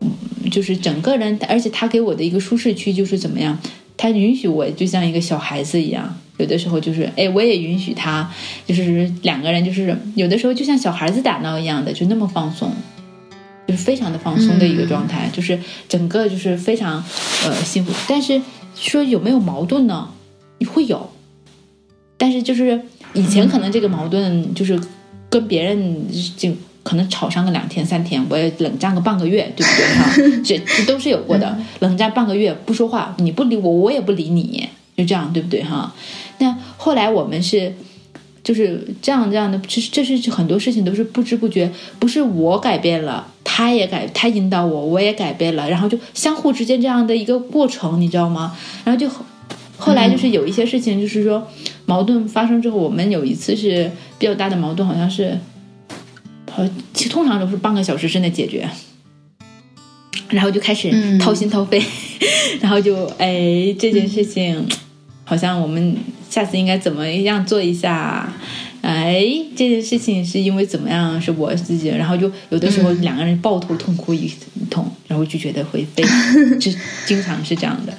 [0.00, 0.10] 嗯
[0.50, 3.58] 就是整个人，而且他给我的一个舒适区就是怎么样，
[3.96, 8.32] 他允许我就像一个小孩子一样，有的时候就是哎，我也允许他，
[8.66, 12.72] 就是两个人就是有的时候就像小孩子打闹一样的，就那么放松，
[13.66, 17.04] 就是非常的放松的一个状态，就是整个就是非常
[17.44, 18.40] 呃幸福，但是。
[18.80, 20.08] 说有没有矛盾呢？
[20.58, 21.10] 你会有，
[22.16, 22.80] 但是就是
[23.12, 24.78] 以前可能这个矛盾就是
[25.30, 26.06] 跟别人
[26.36, 26.52] 就
[26.82, 30.42] 可能吵上个两天三天，我也冷战个半个月，对不对哈？
[30.44, 35.94] 这这都是有过的，冷战半个月不说话，你不理我，我也不理你，就这样，对不对哈？
[36.38, 37.74] 那后来我们是
[38.42, 43.26] 就是这样这样的，其实这是很多事情都是不知不觉，不是我改变了。
[43.58, 48.56] 他也改，他引导我，我也改变了，然后就相互之间这样的一个过程，你知道吗？
[48.84, 49.10] 然后就
[49.76, 51.44] 后来就是有一些事情，就是说
[51.84, 55.36] 矛盾发生之后，我们有一次是比较大的矛盾，好像是，
[56.48, 56.62] 好，
[56.94, 58.70] 其实通常都是半个小时之内解决，
[60.28, 61.82] 然后就开始掏心掏肺，
[62.62, 64.68] 然后就哎这件事情，
[65.24, 65.96] 好像我们
[66.30, 68.32] 下次应该怎么样做一下。
[68.98, 69.24] 哎，
[69.56, 71.20] 这件事情是因为怎么样？
[71.20, 74.30] 是我自己，然后就有的时候两个人抱头痛哭一
[74.70, 76.02] 通，然后就觉得会被
[76.58, 76.70] 就
[77.06, 77.92] 经常是这样的，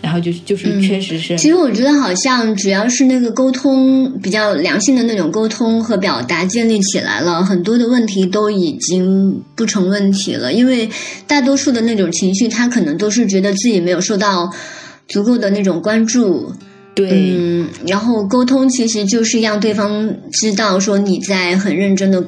[0.00, 1.36] 然后就就是确实是。
[1.38, 10.52] 其实我觉得好像只要是那个沟通比较良性的那种沟通和表达建立起来了，很多的问题都已经不成问题了。
[10.52, 10.88] 因为
[11.26, 14.52] 大多数的那种情绪，他可能都是觉得自己没有受到
[15.08, 16.52] 足够的那种关注。
[16.94, 22.22] 对，嗯，然后沟通其实就是让对方知道说你在很认真的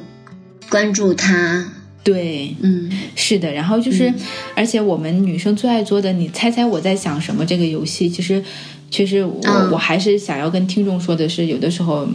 [0.69, 1.71] 关注他。
[2.03, 3.51] 对，嗯，是的。
[3.51, 4.13] 然后就是，
[4.55, 7.45] 而且我们女生最爱做的，你猜猜我在想什么？
[7.45, 8.43] 这个游戏其实，
[8.91, 9.41] 其实我
[9.71, 12.07] 我还是想要跟听众说的是，有的时候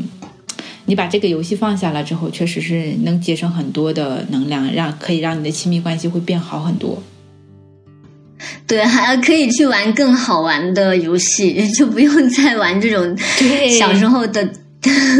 [0.87, 7.01] 你把这个游戏放下了之后，确实是能节省很多的能量，让可以让你的亲密关系会变好很多。
[8.66, 13.16] 对，还可以去玩更好玩的游戏， 就不用再玩这种
[13.78, 14.49] 小时候的。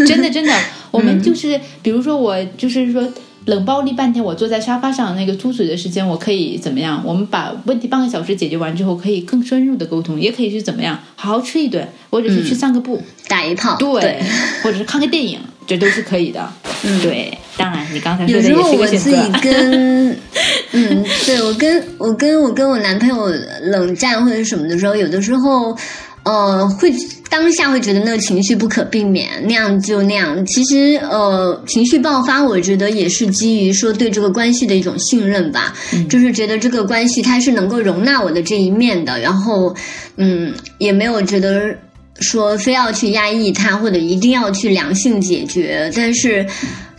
[0.07, 0.55] 真的，真的，
[0.91, 3.07] 我们就是，比如说我就是说，
[3.45, 7.03] 冷暴力半天，我坐在沙发上那个嘟嘴的时间，我可以怎么样？
[7.05, 10.99] 我们把问题半个小时解决完之后，可以更深入的沟通，也可以去怎么样？
[11.15, 14.23] 好好吃一顿，或者是去散个步，打一炮，对，
[14.63, 15.39] 或者是看个电影，
[15.71, 16.53] 这都是可以的。
[16.83, 18.99] 嗯，对，当然你刚才说有的也是时候我自。
[18.99, 20.11] 己跟，
[20.73, 23.29] 嗯，对我跟我跟我跟我男朋友
[23.63, 25.77] 冷战或者什么的时候，有的时候，
[26.25, 26.93] 呃，会
[27.29, 30.45] 当下会觉得那个情绪不可避免，那样就那样。
[30.45, 35.73] 其实，呃，情绪爆发，我觉得也是基于说对这个关系的一种信任吧，
[36.09, 39.73] 就是觉得这个关系它是能够容纳我的这一面的，然后，
[40.17, 41.77] 嗯，也没有觉得。
[42.21, 46.47] 说非要去压抑它，或者一定要去良性解决，但是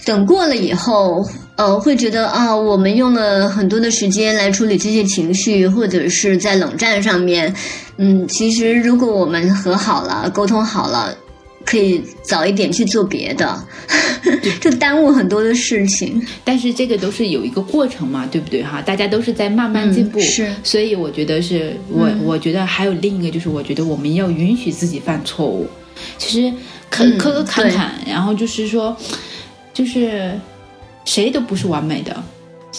[0.03, 1.23] 等过了以后，
[1.55, 7.53] 呃，会觉得啊，我们用了很多的时间来处理这些情绪，或者是在冷战上面，
[7.97, 11.15] 嗯，其实如果我们和好了，沟通好了，
[11.65, 13.67] 可以早一点去做别的，
[14.59, 16.21] 就耽误很多的事情。
[16.43, 18.81] 但是这个都是有一个过程嘛，对不对哈？
[18.81, 25.67] 大家都是在慢慢进步，嗯是所以我觉得是我，嗯我觉得还有另一个就是，我觉得我们要允许自己犯错误。
[26.17, 26.51] 其实
[26.89, 28.95] 磕嗯磕磕坎坎，然后就是说，
[29.73, 30.31] 就是
[31.05, 32.23] 谁都不是完美的，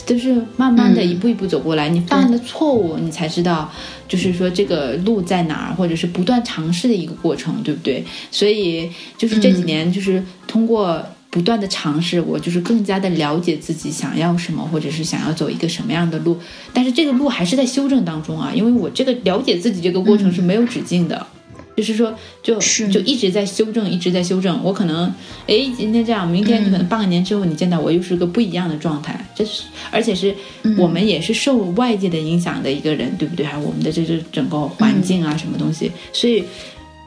[0.06, 1.88] 都是慢慢的嗯一步一步走过来。
[1.88, 3.70] 你犯了错误，你才知道，
[4.08, 8.04] 就是说这个路在哪儿，或者是不断尝试的一个过程，对不对？
[8.30, 16.38] 所以就是这几年，就是通过不断的尝试，我就是更加的了解自己想要什么，或者是想要走一个什么样的路。
[16.72, 21.26] 但是这个路还是在修正当中啊，因为我这个了解自己这个过程是没有止境的。
[21.74, 24.62] 就是说，就就一直在修正，一直在修正。
[24.62, 25.06] 我可能，
[25.46, 29.18] 哎，今天这样，明天可能半个年之后你见到我又是个不一样的状态。
[29.34, 30.34] 这是，而且是
[30.76, 33.46] 我们也是受外界的影响的一个人，对不对？
[33.46, 36.44] 还有我们的这个整个环境啊，什么东西，所以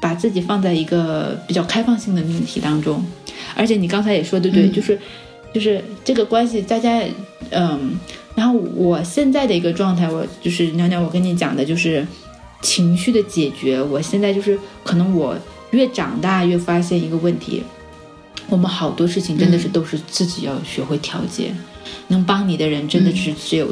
[0.02, 3.06] 把自己放在一个比较开放性的命题当中。
[3.56, 5.00] 而且你刚才也说的对，就是
[5.54, 7.04] 就是这个关系，大家
[7.52, 8.00] 嗯，
[8.34, 12.04] 然后我现在的一个状态，我就是娘娘，我跟你讲的就是。
[12.66, 15.38] 情绪的解决，我现在就是可能我
[15.70, 17.62] 越长大越发现一个问题，
[18.50, 21.54] 我们好多事情真的是都是自己要学会调节，
[22.08, 23.72] 能帮你的人真的是只有、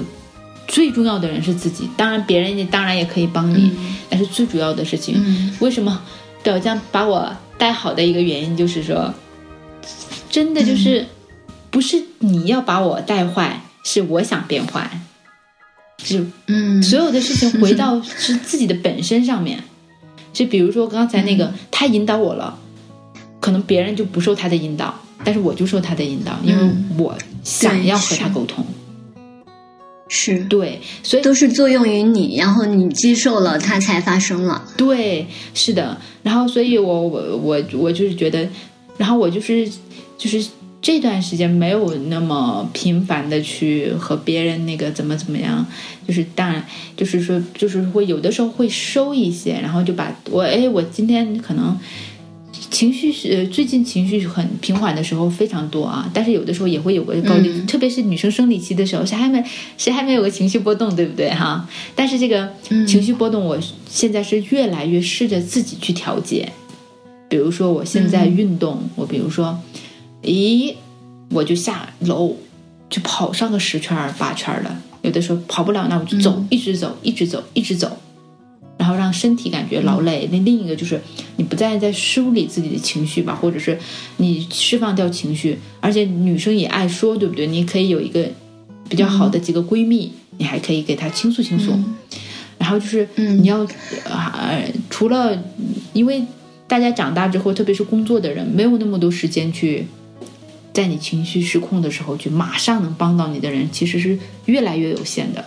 [0.67, 3.71] 最重要的人是自己，当然别人也当然也可以帮你，
[4.09, 5.15] 但是最主要的事情，
[5.59, 5.99] 为什么
[6.43, 9.11] 表匠把我带好的一个原因就是说，
[10.29, 11.07] 真的就是、
[11.71, 15.01] 不是你要把我带坏，是我想变坏。
[16.03, 19.63] 就嗯，所有的事情回到 是自己的本身上面，
[20.33, 22.57] 就比如说刚才那个，他引导我了，
[23.39, 24.93] 可能别人就不受他的引导，
[25.23, 28.65] 但是我就受他的引导，因为我想要和他沟通。
[30.09, 34.63] 是对，所以都是作用于你，然后你接受了，它才发生了。
[34.77, 35.25] 对，
[35.55, 35.97] 是的。
[36.21, 38.47] 然后，所以我我我我就是觉得，
[38.97, 39.67] 然后我就是
[40.15, 40.45] 就是
[40.83, 45.65] 这段时间没有那么频繁的去和别人那个怎么怎么样，
[46.05, 46.63] 就是当然
[46.95, 51.79] 就是说就是会有的时候会收一些，然后就把我哎我今天可能。
[52.69, 59.43] 情绪是呃最近情绪很平缓的时候非常多啊，但是有的时候也会有个高低，特别是女生生理期的时候，谁还没
[59.77, 61.69] 谁还没有个情绪波动，对不对哈？
[61.93, 62.49] 但是这个
[62.87, 66.51] 情绪波动，我现在是越来越试着自己去调节。
[67.29, 69.59] 比如说我现在运动，我比如说，
[70.23, 70.73] 咦，
[71.29, 72.35] 我就下楼
[72.89, 77.97] 就跑上个十圈儿八圈儿了，有的时候跑不了，那我就走，一直走，一直走，一直走。
[78.75, 80.27] 然后让身体感觉劳累。
[80.31, 80.99] 那、另一个就是
[81.37, 83.77] 你不再在梳理自己的情绪吧，或者是
[84.17, 85.57] 你释放掉情绪。
[85.79, 87.47] 而且女生也爱说，对不对？
[87.47, 88.27] 你可以有一个
[88.89, 91.71] 比较好的几个闺蜜，你还可以给她倾诉倾诉。
[92.57, 93.65] 然后就是你要
[94.05, 95.41] 呃，除了
[95.93, 96.23] 因为
[96.67, 99.85] 大家长大之后，特别是工作的人，没有那么多时间去。
[100.73, 105.45] 在你情绪失控的时候，去马上能帮到你的人，其实是越来越有限的。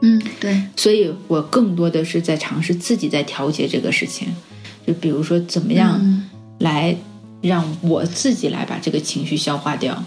[0.00, 4.26] 嗯，对，所以我更多的是在尝试自己在调节这个事情，
[4.84, 6.24] 就比如说怎么样
[6.58, 6.96] 来
[7.40, 10.02] 让我自己来把这个情绪消化掉，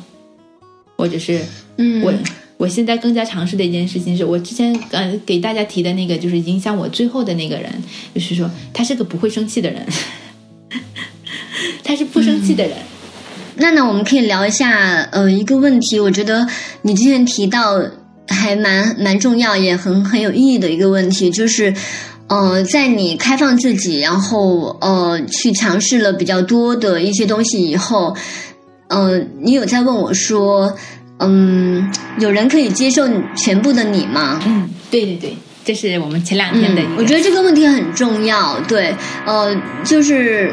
[0.97, 1.41] 或者是
[1.77, 2.13] 嗯，我
[2.57, 7.71] 我现在更加尝试的一件事情是我之前呃给大家提的那个，就是影响我最后的那个人，
[8.13, 9.85] 就是说他是个不会生气的人，
[11.85, 12.75] 他是不生气的人。
[13.57, 16.47] 娜娜，我们可以聊一下呃一个问题，我觉得
[16.83, 17.81] 你之前提到。
[18.27, 21.71] 还蛮蛮重要，也很很有意义的一个问题，就是，
[22.25, 28.15] 呃，在你开放自己，然后呃去尝试了比较多的一些东西以后，
[28.87, 30.75] 呃，你有在问我说，
[31.19, 34.41] 嗯，有人可以接受全部的你吗？
[34.47, 36.97] 嗯，对对对，这是我们前两天的一个、嗯。
[36.97, 38.95] 我觉得这个问题很重要，对，
[39.27, 40.51] 呃，就是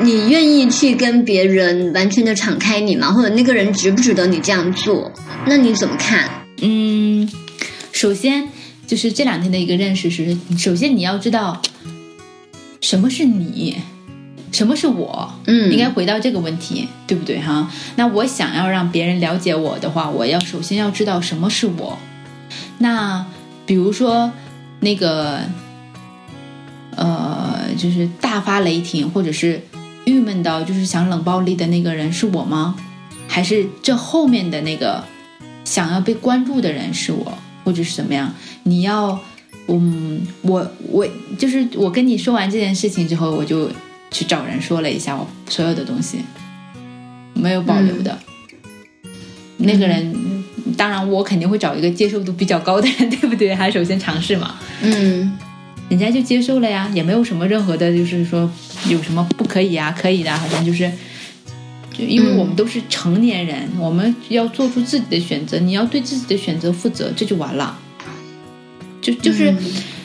[0.00, 3.12] 你愿意去跟别人完全的敞开你吗？
[3.12, 5.12] 或者那个人值不值得你这样做？
[5.46, 6.28] 那你怎么看？
[6.60, 7.30] 嗯，
[7.92, 8.48] 首先
[8.86, 11.60] 就是这两天的一个认识是，首先你要知道
[12.80, 13.76] 什么是你，
[14.50, 17.70] 什么是我，嗯应该回到这个问题，对不对哈？
[17.96, 21.98] 那我想要让别人了解我的话，我要首先要知道什么是我。
[22.78, 23.24] 那
[23.66, 24.32] 比如说
[24.80, 25.40] 那个
[26.96, 29.60] 呃，就是大发雷霆，或者是
[30.04, 32.76] 郁闷到就是想冷暴力的那个人是我吗？
[33.28, 35.02] 还是这后面的那个
[35.64, 38.32] 想要被关注的人是我，或者是怎么样？
[38.64, 39.18] 你要，
[39.68, 41.06] 嗯，我我
[41.38, 43.70] 就是我跟你说完这件事情之后，我就
[44.10, 46.18] 去找人说了一下我所有的东西，
[47.32, 48.18] 没有保留的。
[49.58, 50.44] 那个人，
[50.76, 53.54] 当然我肯定会找一个接受度比较高的人，对不对？
[53.54, 54.56] 还首先尝试嘛。
[54.82, 55.38] 嗯
[55.92, 58.50] 人家就接受了呀，也没有什么任何的，就是说
[58.88, 60.90] 有什么不可以啊，可以的，好像就是，
[61.92, 67.78] 就因为我们都是成年人，我们要做出自己的选择，你要对自己的选择负责，这就完了。
[69.02, 69.54] 就就是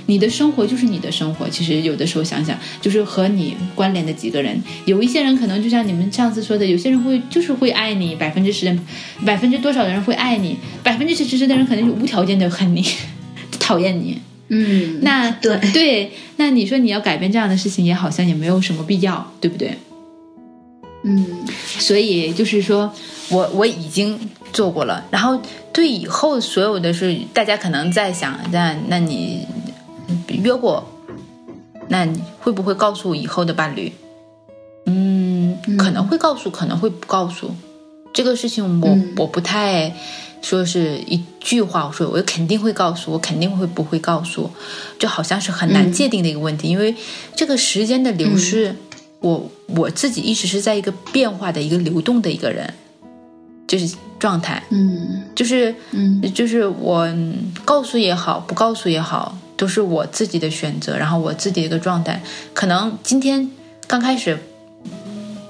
[0.08, 8.78] 你的生活就是你的生活，其实有的时候想想，就是和你关联的几个人，有一些人可能就像你们上次说的，有些人会就是会爱你百分之十，
[9.26, 12.86] 百分之多少的人会爱你，百分之七十的人肯定是无条件的恨你，
[13.58, 14.20] 讨厌你。
[14.50, 19.78] 嗯，那对 对，那你说你要改变这样的事情，也好像也没有什么必要，对不对？
[21.04, 21.26] 嗯
[21.80, 22.92] 所以就是说
[23.30, 24.20] 我我已经
[24.52, 25.40] 做过了，然后
[25.72, 29.46] 对以后所有的事，大家可能在想，那那你
[30.30, 30.86] 约过，
[31.88, 33.92] 那你会不会告诉以后的伴侣？
[34.86, 37.52] 嗯，可能会告诉，可能会不告诉。
[38.14, 39.94] 这个事情我、嗯我不太
[40.42, 44.50] 说是一句话，我说我肯定会告诉，我肯定会不会告诉，
[44.98, 46.96] 就好像是很难嗯界定的一个问题，因为
[47.36, 48.76] 这个时间的流逝，
[49.20, 52.74] 我我自己一直是在一个变化的一个流动的一个人，
[53.68, 55.24] 就是状态，嗯。
[55.36, 56.22] 就是嗯。
[56.34, 62.22] 就是我嗯告诉也好，不告诉也好，都是我自己的选择，然后我自己的一个状态。
[62.54, 63.50] 可能今天
[63.86, 64.38] 刚开始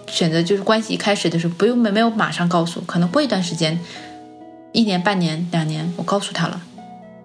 [0.07, 3.77] 选择就是关系一开始的时候，不用没没有马上告诉，可能过一段时间，
[4.78, 6.61] 一年、半年、两年，我告诉他了，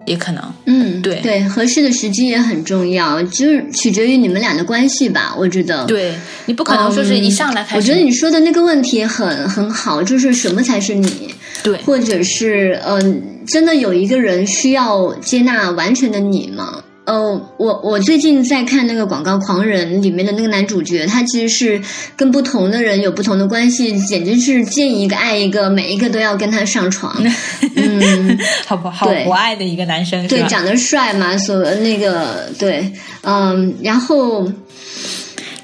[0.07, 0.43] 也可能。
[0.65, 5.85] 嗯，对对，合适的时机也很重要，就是取决于你们俩的关系吧，我觉得。
[5.85, 6.15] 对
[6.47, 11.31] 你不可能说是一上来开始，嗯我觉得你说的那个问题很很好，就是什么才是你，
[11.61, 16.83] 对或者是嗯、真的有一个人需要接纳完全的你吗？
[17.05, 21.81] 呃，我我最近在看那个《广告狂人》里面的那个男主角，他其实是
[22.15, 27.13] 跟不同的人有不同的关系，简直是见一个爱一个，每一个都要跟他上床。
[27.75, 32.89] 嗯， 好不好对博爱的一个男生，对，长得帅嘛，所那个对，
[33.23, 34.49] 嗯，然后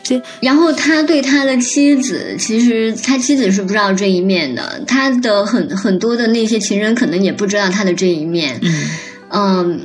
[0.03, 8.89] 这然后他对他的妻子，其实他妻子是不知道这一面的，他的很很多的那些情人可能也不知道他的这一面，嗯
[9.29, 9.81] 嗯。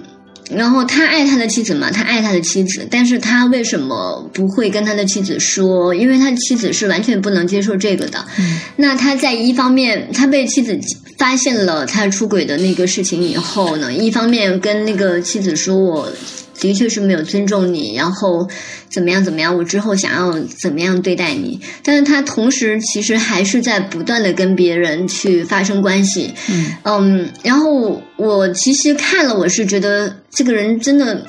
[0.50, 5.94] 然后他爱他的妻子嘛，他爱他的妻子，但是他为什么不会跟他的妻子说？
[5.94, 8.24] 因为他的妻子是完全不能接受这个的。
[8.38, 10.78] 嗯那他在一方面，他被妻子
[11.16, 16.12] 发现了他出轨的那个事情以后呢，一方面跟那个妻子说，我
[16.58, 18.48] 的确是没有尊重你，然后
[18.88, 31.26] 怎么样怎么样，我之后想要怎么样对待你，但是他同时其实还是在不断的跟别人去发生关系，嗯嗯，然后我其实看了，我是觉得这个人真的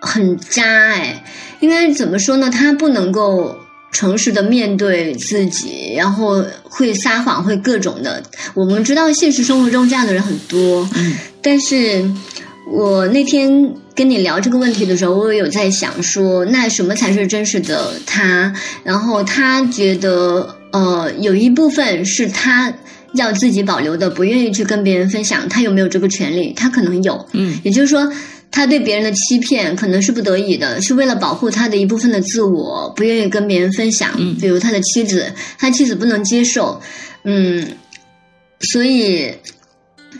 [0.00, 1.24] 很渣哎，
[1.60, 2.50] 应该怎么说呢？
[2.50, 3.56] 他不能够
[3.90, 8.22] 诚实的面对自己，然后会撒谎，会各种的。
[8.54, 12.04] 我们知道现实生活中这样的人很多，嗯但是
[12.72, 18.54] 我那天跟你聊这个问题的时候，我有在想说，那什么才是真实的他？
[18.82, 22.74] 然后他觉得，呃，有一部分是他
[23.14, 26.52] 要自己保留的，不愿意去跟别人分享，他有没有这个权利？
[26.54, 28.12] 他可能有，嗯也就是说。
[28.50, 34.12] 他对别人的欺骗可能是不得已的，是为了保护他的一部分的自我，不愿意跟别人分享。
[34.16, 36.80] 嗯比如他的妻子，他妻子不能接受，
[37.24, 37.66] 嗯，
[38.60, 39.34] 所以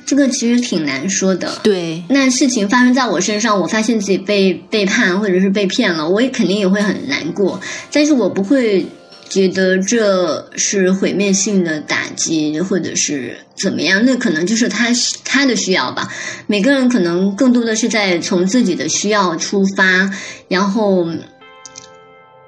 [0.07, 1.61] 这个其实挺难说的。
[1.63, 7.61] 对，那事情发生在我身上，我发现自己被背叛或者是被骗了，我也肯定也会很难过，
[7.93, 8.87] 但是我不会
[9.29, 14.89] 觉得这是毁灭性的打击，或者是怎么样，那可能就是他
[15.25, 16.09] 他的需要吧。
[16.47, 20.11] 每个人可能更多的是在从自己的需要出发，
[20.49, 21.09] 然后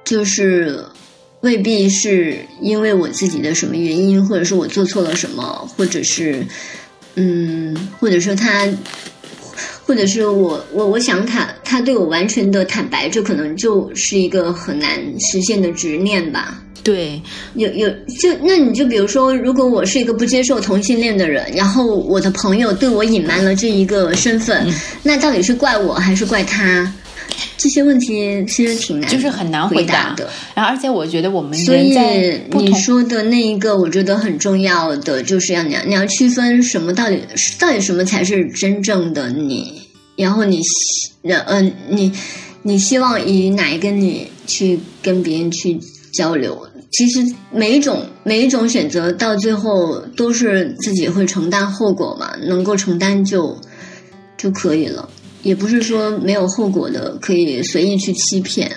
[0.05, 0.85] 就是
[1.41, 6.47] 未必是因为我自己的什么原因，或者是我做错了什么，或者是
[7.17, 8.69] 嗯，或者说他
[9.85, 16.63] 或者是我我我想他他对我完全的坦白，这可能就是一个很难实现的执念吧。
[16.83, 17.21] 对，
[17.55, 17.89] 有有
[18.21, 24.73] 就那你就比如说，如果我是一个不接受同性恋的人，然后我的朋友对我隐瞒了这一个身份，
[25.03, 26.93] 那到底是怪我还是怪他？
[27.57, 30.29] 这些问题其实挺难，就是很难回答的。
[30.55, 31.97] 然后，而且我觉得我们所以
[32.53, 37.21] 你说的那一个，我觉得很重要的，就是要你要你要区分什么到底
[37.59, 39.83] 到底什么才是真正的你，
[40.17, 40.61] 然后你
[41.23, 42.13] 呃嗯你
[42.63, 45.81] 你希望以哪一个你去跟别人去
[46.13, 46.69] 交流？
[46.93, 47.21] 其实
[47.51, 53.59] 每一种每一种选择到最后都是自己会承担后果嘛，能够承担就
[54.37, 55.09] 就可以了。
[55.43, 58.71] 也不是说没有后果的，可以随意去欺骗。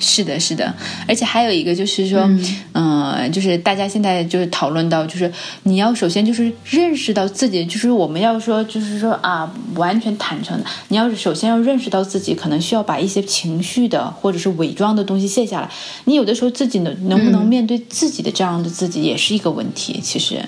[0.00, 0.74] 是的，是的，
[1.08, 2.28] 而且还有一个就是说，
[2.72, 5.32] 嗯，就是大家现在就是讨论到，就是
[5.62, 15.70] 你要首先就是认识到自己，就是我们要说，就是说啊，完全坦诚的，你要是首先要认识到自己，可能需要把一些情绪的或者是伪装的东西卸下来。
[16.04, 20.44] 你有的时候自己能能不能面对自己的这样的自己，也是一个问题，其实。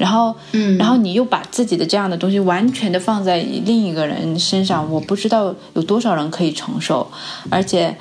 [0.00, 7.06] 然后，嗯，然后你又把自己的这样的东西完全的放在另一个人身上，我不知道有多少人可以承受。
[7.50, 7.94] 而且，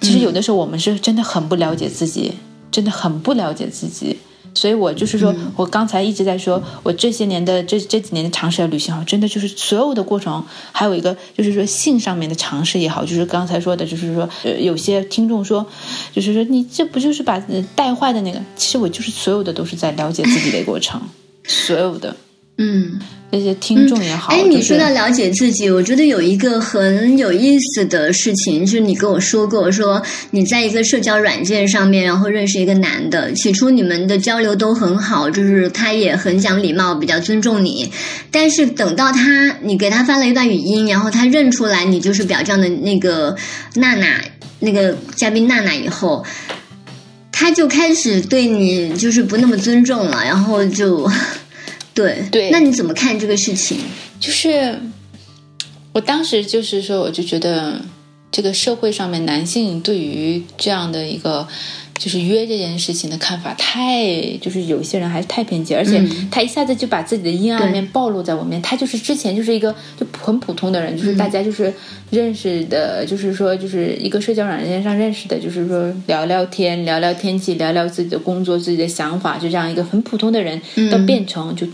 [0.00, 2.34] 其实有的时候我们是真的很不了解自己，
[2.70, 4.16] 真的很不了解自己。
[4.54, 15.66] 所以我就是说，我刚才一直在说，我这些年的这这几年的尝试旅行好，真的就是所有的过程，还有一个就是说性上面的尝试也好，就是刚才说的，就是说，呃，有些听众说，
[16.12, 17.42] 就是说你这不就是把
[17.74, 18.40] 带坏的那个？
[18.54, 21.00] 其实我就是所有的都是在了解自己的过程。
[21.52, 22.14] 所有的，
[22.58, 23.00] 嗯，
[23.32, 30.00] 那些听众也好，哎，你说到了解自己，我觉得有一个很有意思的事情，就是你跟我说过，说
[30.30, 37.90] 你在一个社交软件上面，然后认识一个男的，起初你们的交流都很好，就是他也很讲礼貌，比较尊重你，
[38.30, 43.34] 但是等到他你给他发了一段语音，然后他认出来你就是表彰的那个
[43.74, 44.22] 娜娜，
[44.60, 46.24] 那个嘉宾娜娜以后。
[47.32, 51.10] 他就开始对你就是不那么尊重了，然后就，
[52.02, 53.78] 对对，那你怎么看这个事情？
[54.18, 54.78] 就是
[55.92, 57.80] 我当时就是说，我就觉得
[58.32, 61.46] 这个社会上面男性对于这样的一个。
[62.00, 64.02] 就是约这件事情的看法太，
[64.40, 68.62] 就是有些人还是太偏激，而且他一下子就把自己的阴暗面暴露在我面。
[68.62, 71.70] 他就是之前就是一个就很普通的人，就是大家就是
[72.08, 80.58] 认识的，就是说就是一个社交软件上认识的，就是说聊聊天、聊聊天气、聊聊自己的工作、自己的想法，就这样一个很普通的人，
[80.90, 81.66] 到变成就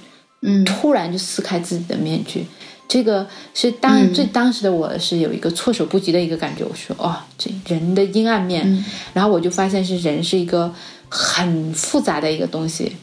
[0.47, 0.65] 嗯。
[0.65, 2.47] 突然就撕开自己的面具。
[2.89, 10.73] 这个是当最当时的我是有一个措手不及的一个感觉，我说哦，这人的阴暗面，然后我就发现是人是一个
[11.09, 12.97] 很复杂的一个东西，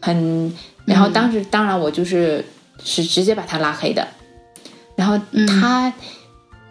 [0.00, 0.52] 很，
[0.84, 2.44] 然后当时当然我就是
[2.84, 4.04] 是直接把他拉黑的，
[4.96, 5.16] 然后
[5.46, 5.92] 他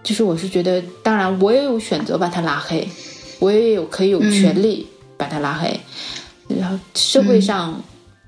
[0.04, 2.86] 就是我是觉得，当然我也有选择把他拉黑，
[3.40, 4.86] 我也有可以有权利
[5.16, 5.80] 把他拉黑，
[6.50, 7.82] 然后社会上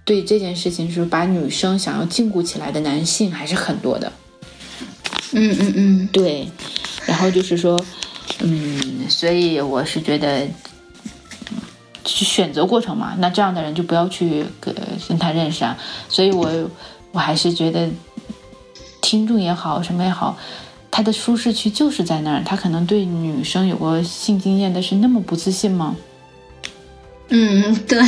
[0.10, 4.11] 对这件事情是把女生想要禁锢起来的男性还是很多的。
[5.34, 6.49] 嗯嗯嗯，对，
[7.06, 7.80] 然后就是说，
[8.40, 10.48] 嗯，所以我是觉得，
[12.03, 14.73] 去选择过程嘛，那这样的人就不要去跟
[15.07, 15.77] 跟他认识啊。
[16.07, 16.49] 所以我
[17.11, 17.88] 我还是觉得，
[19.02, 20.36] 听众也好，什么也好，
[20.90, 22.44] 他的舒适区就是在那儿。
[22.44, 25.95] 他可能对女生有过性经验的是那么不自信吗？
[27.27, 27.99] 嗯，对。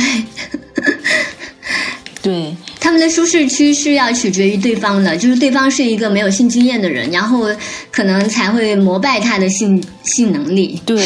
[2.22, 7.48] 对，他们的舒适区是要取决于对方的，就是对方是一个没有性经验的人，然后
[7.90, 10.80] 可能才会膜拜他的性性能力。
[10.86, 11.04] 对，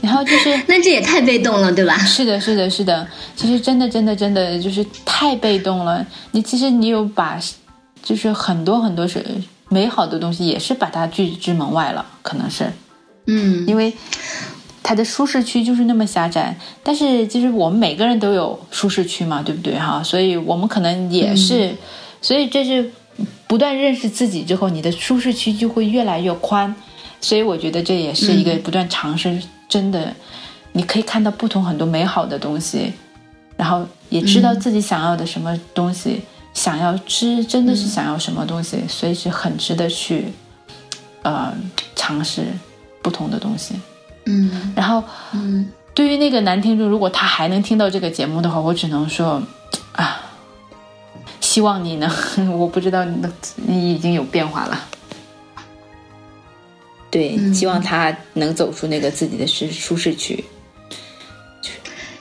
[0.00, 1.96] 然后就是 那这也太被动了，对吧？
[1.98, 3.06] 是的，是的，是的。
[3.36, 6.04] 其实真的，真的，真的就是太被动了。
[6.32, 7.40] 你其实你有把，
[8.02, 9.24] 就是很多很多是
[9.68, 12.64] 美好的东西，也是把它拒之门外了，可能是。
[13.26, 13.92] 嗯，因为。
[14.90, 16.52] 他的舒适区就是那么狭窄，
[16.82, 20.02] 但是其实我们每个人都有舒适区嘛，对不对哈？
[20.02, 21.72] 所以我们可能也是，
[22.20, 22.90] 所以这是
[23.46, 26.74] 不断认识自己之后，你的舒适区就会越来越宽。
[27.20, 30.12] 所以我觉得这也是一个不断尝试，真的，
[30.72, 32.92] 你可以看到不同很多美好的东西，
[33.56, 36.22] 然后也知道自己想要的什么东西，
[36.52, 40.24] 想要知真的是想要什么东西，所以是很值得去
[41.22, 41.54] 呃
[41.94, 42.42] 尝试
[43.00, 43.76] 不同的东西。
[44.30, 45.02] 嗯，然后，
[45.32, 49.42] 嗯，对于那个男听众，如果他还能听到这个节目的话，我只能说，
[49.92, 50.20] 啊，
[51.40, 52.08] 希望你能，
[52.56, 53.16] 我不知道你
[53.56, 54.86] 你已经有变化了，
[57.10, 60.44] 对，希望他能走出那个自己的舒舒适区。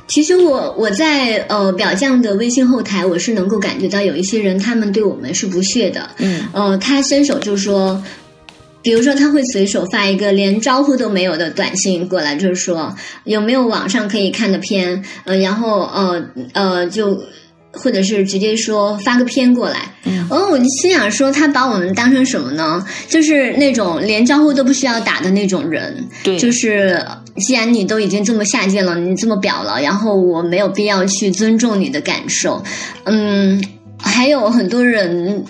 [0.07, 8.03] 其实我我在呃表匠的微信后台，我是能够感觉到有一些人，他们对我们是不屑的，嗯，呃，他伸手就说。
[8.81, 16.23] 比如说他会随手发一个连招呼都没有的短信过来，就是说有没有网上可以看的片，呃，然后呃
[16.53, 17.22] 呃就。
[17.72, 22.84] 或者是直接说发个片过来，嗯哦，我就心想说他把我们当成什么呢？
[23.07, 26.99] 就是那种连招呼都不需要打的那种人，对就是
[27.38, 32.64] 既然你都已经这么下贱了，你这么表了，然后我没有必要去尊重你的感受，
[33.03, 33.64] 嗯，
[33.99, 35.45] 还有很多人。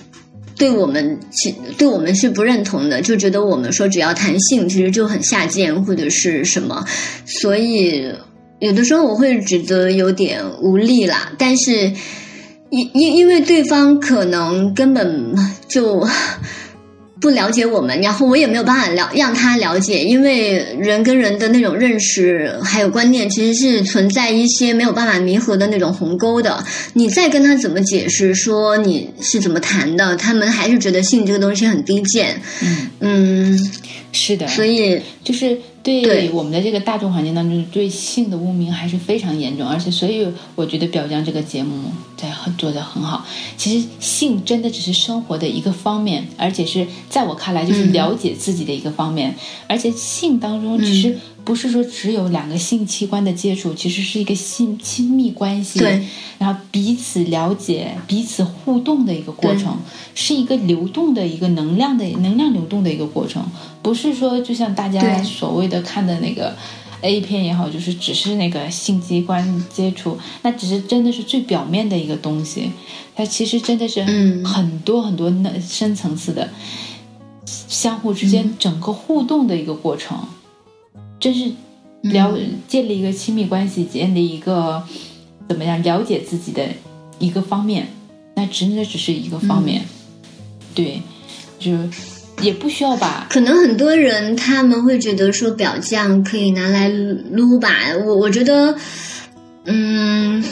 [0.59, 6.85] 对我们其对我们是不认同的，就觉得我们说只要谈性，其实就很下贱或者是什么，
[7.25, 8.13] 所以
[8.59, 11.31] 有的时候我会觉得有点无力啦。
[11.37, 11.93] 但是
[12.69, 15.33] 因因因为对方可能根本
[15.67, 16.05] 就
[17.19, 26.63] 不了解我们，然后我也没有办法了让他了解，因为人跟人的那种认识还有观念，其实是存在一些没有办法弥合的那种鸿沟的。
[26.93, 32.41] 你再跟他怎么解释说你是怎么谈的，他们还是觉得性这个东西很低贱。
[32.61, 33.71] 嗯，嗯，
[34.11, 43.25] 是的，所以就是对对我们的这个大众环境当中，对性的污名还是非常严重，而且所以我觉得表彰这个节目在很做的很好。
[43.55, 49.35] 其实性真的只是生活的一个方面，而且是在我看来就是嗯了解自己的一个方面。
[49.67, 56.03] 而且性当中其实不是说只有两个性器官的接触，其实是一个性亲密关系，对，
[56.37, 59.77] 然后彼此了解、彼此互动的一个过程，
[60.13, 63.43] 是一个流动的一个能量的能量流动的一个过程，
[63.81, 66.55] 不是说就像大家所谓的看的那个
[67.01, 72.71] A 片也好，就是只是那个性器官接触，那只是真的是最表面的一个东西，
[73.15, 74.43] 它其实真的是嗯。
[74.45, 76.49] 很多很多那深层次的
[77.45, 80.17] 相互之间整个互动的一个过程，
[81.19, 81.51] 真是
[82.01, 84.83] 了建立一个亲密关系，建立一个
[85.47, 86.67] 怎么样了解自己的
[87.19, 87.87] 一个方面，
[88.35, 89.85] 那真的只是一个方面，
[90.73, 91.01] 对，
[91.59, 91.89] 就是
[92.41, 93.27] 也不需要吧。
[93.29, 97.69] 可能很多人他们会觉得说表匠可以拿来撸吧，
[98.05, 98.75] 我我觉得，
[99.65, 100.43] 嗯，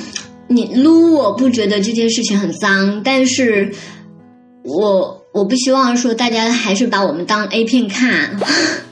[0.48, 3.74] 你撸我不觉得这件事情很脏，但是
[4.64, 8.40] 我我不希望说大家还是把我们当 A 片看，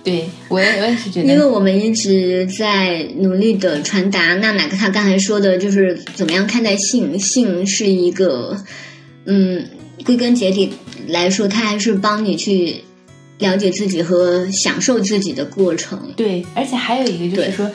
[0.03, 4.35] 对我也我也是觉得，因为我们一直在努力的传达。
[4.35, 8.57] 那哪个他刚才说的就是怎么样看待性，性是一个，
[9.25, 9.67] 嗯，
[10.05, 10.71] 归根结底
[11.07, 12.83] 来说，它还是帮你去
[13.39, 16.13] 了解自己和享受自己的过程。
[16.15, 17.71] 对，而且还有一个就是说，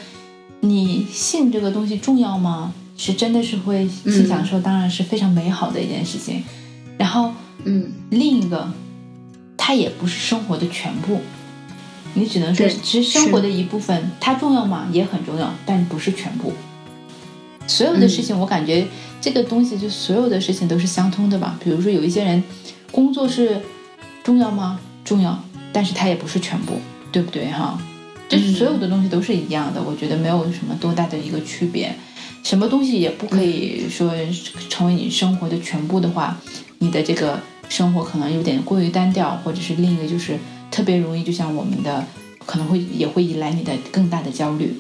[0.61, 2.73] 你性这个东西重要吗？
[2.97, 6.45] 是真的是会性享受，当然是非常美好的一件事情。
[6.99, 7.33] 然后
[7.65, 8.71] 嗯，另一个，
[9.57, 11.21] 它也不是生活的全部，
[12.13, 14.11] 你只能说对只是生活的一部分。
[14.21, 14.87] 它重要吗？
[14.93, 16.53] 也很重要，但不是全部。
[17.67, 18.87] 所有的事情，我感觉
[19.21, 21.59] 这个东西就所有的事情都是相通的吧。
[21.65, 22.43] 比如说有一些人，
[22.91, 23.61] 工作是
[24.23, 24.81] 重要吗？
[25.05, 25.43] 重要，
[25.73, 26.81] 但是它也不是全部，
[27.11, 27.81] 对不对哈？
[28.29, 31.95] 就是所有的东西都是一样的，我觉得没有什么多大的一个区别。
[32.43, 34.13] 什么东西也不可以说
[34.69, 36.39] 成为你生活的全部的话，
[36.79, 40.39] 你的这个生活可能有点过于单调，或者是另一个就是
[40.71, 42.07] 特别容易，就像我们的
[42.47, 44.75] 可能会也会引来你的更大的焦虑。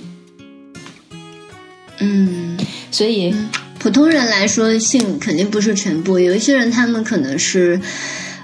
[1.98, 2.56] 嗯，
[2.90, 3.34] 所以，
[3.80, 6.18] 普通人来说，性肯定不是全部。
[6.18, 7.80] 有一些人，他们可能是，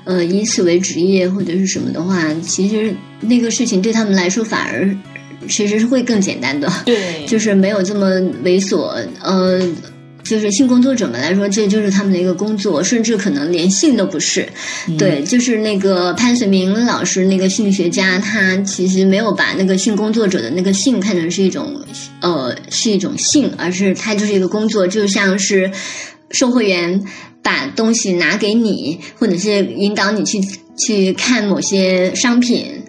[0.04, 4.96] 呃，以此为职业或者是什么的话，其实那个事情对他们来说反而
[5.46, 8.96] 其实是会更简单的，对，就是没有这么猥琐。
[9.20, 9.60] 呃，
[10.28, 14.48] 就是性工作者们来说，这就是他们的一个工作，甚至可能连性都不是。
[14.98, 21.80] 对，就是那个潘绥铭老师，那个性学家，他其实没有把那个性工作者的那个性看成是一种
[22.20, 25.70] 呃是一种性，而是他就是一个工作，就像是
[26.30, 27.04] 售货员
[27.42, 30.40] 把东西拿给你，或者是引导你去
[30.76, 32.82] 去看某些商品，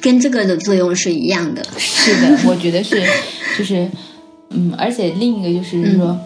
[0.00, 1.64] 跟这个的作用是一样的。
[1.78, 3.02] 是的，我觉得是，
[3.56, 3.88] 就是，
[4.50, 6.20] 嗯，而且另一个就是说，嗯，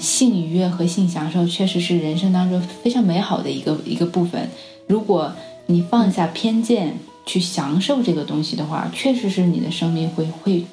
[0.00, 4.48] 性愉悦和性享受确实是人生当中非常美好的一个一个部分。
[4.86, 5.32] 如果
[5.66, 10.64] 你放下偏见去享受这个东西的话，确实是你的生命会会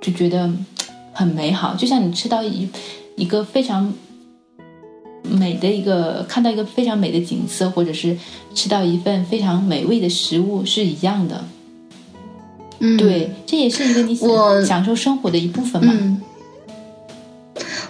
[0.00, 0.50] 就觉得
[1.12, 2.68] 很美好，就像你吃到一
[3.16, 3.92] 一个非常。
[5.24, 8.18] 美的一个看到一个非常美的景色，或者是
[8.54, 11.44] 吃到一份非常美味的食物是一样的。
[12.80, 15.92] 嗯，对，这也是一个你我享享受生活的一部分嘛。
[15.96, 16.20] 嗯，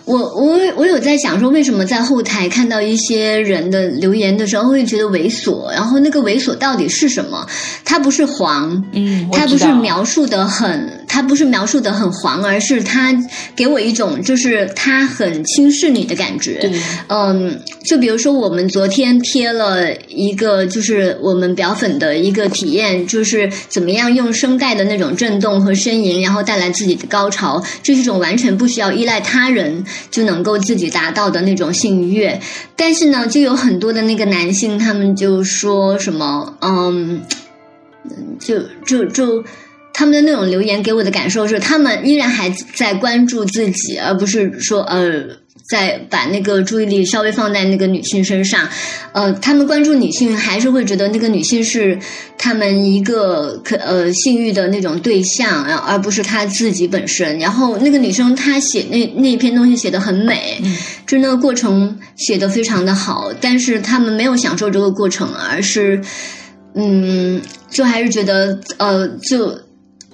[0.05, 5.71] 我我我有在想说，为什么在后台看到一些人的留言的时候会觉得猥琐？
[5.71, 7.47] 然后那个猥琐到底是什么？
[7.85, 13.15] 他不是黄，嗯，我它不是描述的很，他不是描述的很黄，而是他
[13.55, 16.71] 给我一种就是他很轻视你的感觉。
[17.09, 32.41] 嗯，就比如说我们昨天贴了一个，就是我们表粉的一个体验，就是怎么样用声带的那种震动和呻吟，然后带来自己的高潮，这是一种完全不需要依赖他人就能够自己达到的那种性愉悦。
[32.77, 37.23] 但是呢，就有很多的那个男性，他们就说什么，嗯，
[38.39, 39.45] 就就就。
[39.95, 45.37] 他们的那种留言给我的感受是，他们依然还在关注自己，而不是说呃，
[45.73, 48.69] 在把那个注意力稍微放在那个女性身上。
[49.15, 51.99] 呃，他们关注女性，还是会觉得那个女性是
[52.37, 57.39] 他们一个可呃性欲的那种对象，然后而不是他自己本身。
[57.39, 60.61] 然后那个女生她写那那篇东西写的很美，
[61.07, 66.03] 就那个过程写的非常的好，但是他们没有享受这个过程，而是
[66.75, 67.41] 嗯，
[67.71, 69.59] 就还是觉得呃就。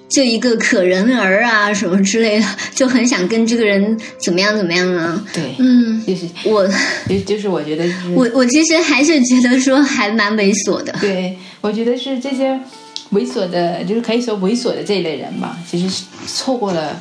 [0.09, 5.23] 就一个可人儿啊，什么之类的，就很想跟这个人怎么样怎么样啊？
[5.31, 6.67] 对，嗯，就是我，
[7.07, 10.91] 就就是我觉得，我我其实还是觉得说还蛮猥琐的。
[10.99, 12.59] 对，我觉得是这些
[13.11, 16.99] 猥琐的，就是可以说猥琐的这一类人吧，其实错过了，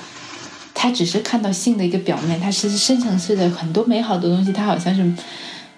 [0.74, 5.02] 他只是看到性的一个表面，他其实深层次的很多美好的东西，他好像是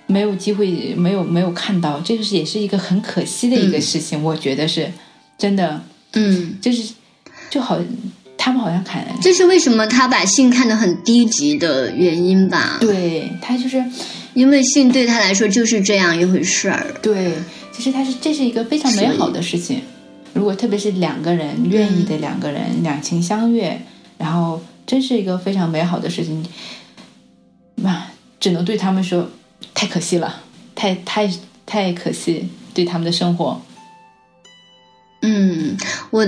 [0.08, 4.90] 没有机会，没有没有看到，这个是也是一个很可惜的一个事情，我觉得是
[5.38, 5.80] 真的，
[6.14, 6.94] 嗯，就是。
[7.50, 7.76] 就好，
[8.38, 12.78] 他们好像看，这是为什么他把性看得很低级的原因吧？
[12.80, 13.84] 对他就是
[14.34, 16.86] 因为性对他来说就是这样一回事儿。
[17.02, 17.34] 对，
[17.72, 19.82] 其实他是这是一个非常美好的事情。
[20.32, 23.82] 如果特别是两个人愿意的两个人两情相悦，
[24.16, 26.46] 然后真是一个非常美好的事情。
[27.74, 28.06] 那
[28.38, 29.28] 只能对他们说，
[29.74, 30.42] 太可惜了，
[30.76, 31.28] 太太
[31.66, 33.60] 太可惜，对他们的生活。
[35.22, 35.76] 嗯，
[36.10, 36.24] 我。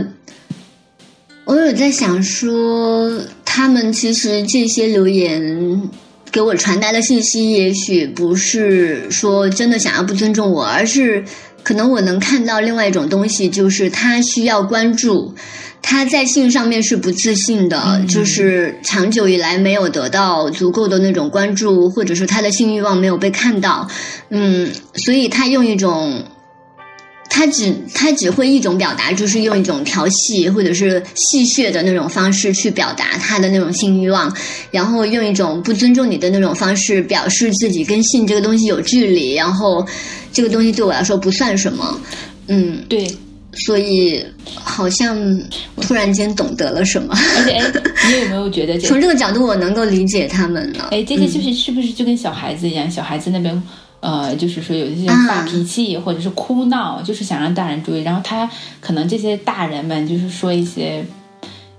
[1.52, 5.90] 我有在想说，他们其实这些留言
[6.30, 11.22] 给我传达的信息，也许不是说真的想要不尊重我，而是
[11.62, 15.34] 可能我能看到另外一种东西，就是他需要关注，
[15.82, 23.86] 他在性上面是不自信的，就是长久以来没有得到足够的那种关注，或者说他的性欲望没有被看到，
[24.30, 26.24] 嗯，所以他用一种。
[27.34, 34.30] 他只他只会一种表达，就是用一种调戏或者是戏谑的那种方式去表达他的那种性欲望，
[34.70, 39.84] 然后用一种不尊重你的那种方式表示自己跟性这个东西有距离，然后
[40.30, 41.98] 这个东西对我来说不算什么。
[42.48, 43.10] 嗯，对，
[43.54, 44.22] 所以
[44.54, 45.16] 好像
[45.80, 47.14] 突然间懂得了什么。
[47.38, 47.72] 而且，哎，
[48.12, 50.88] 你有没有觉得从这个角度我能够理解他们呢？
[50.90, 52.90] 哎，这些就是是不是就跟小孩子一样？
[52.90, 53.62] 小孩子那边。
[54.02, 58.02] 呃，就是说有一些发脾气或者是哭闹，就是想让大人注意。
[58.02, 58.50] 然后他
[58.80, 61.06] 可能这些大人们就是说一些，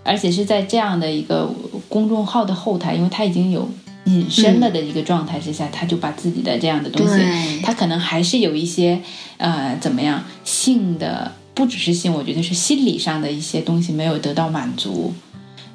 [0.04, 1.54] 而且是在这样的一个
[1.90, 3.70] 公众号的后台，因为他已经有
[4.06, 9.02] 隐身了的一个状态之下，他就把自己的这样的东西，他可能还是有一些
[9.36, 15.14] 呃怎么样性的，不只是性，我觉得是心理上的一些东西没有得到满足，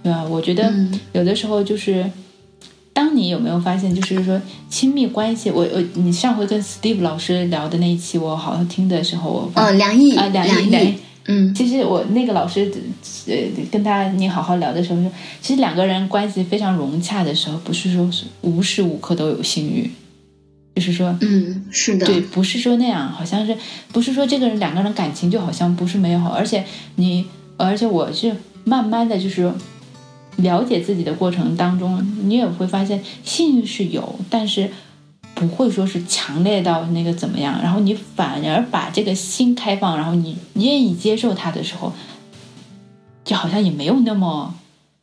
[0.03, 0.25] 对吧？
[0.25, 0.73] 我觉得
[1.13, 2.11] 有的时候就是。
[2.99, 10.95] 当你有没有发现，就是说亲密关系，我我你上回跟 Steve 老师聊的那一期，我好像听的时候，我哦，梁毅啊，梁毅，梁毅，
[11.27, 12.69] 嗯，其实我那个老师
[13.29, 13.37] 呃
[13.71, 15.09] 跟他你好好聊的时候说，
[15.41, 18.11] 其实两个人关系非常融洽的时候，不是说
[18.41, 19.89] 无时无刻都有性欲，
[20.75, 23.57] 就是说，嗯，是的，对，不是说那样，好像是
[23.93, 26.65] 不是说这个人两个人感情就好像不是美好，而且
[26.97, 27.25] 你，
[27.57, 28.35] 而且我是
[28.65, 29.53] 慢慢的就是。
[30.39, 34.71] 了解自己的过程当中，你也会发现性是有，但是
[35.35, 37.61] 不会说是强烈到那个怎么样。
[37.61, 41.93] 然后你反而把这个心开放，然后你愿意接受它的时候，
[43.25, 44.55] 就好像也没有那么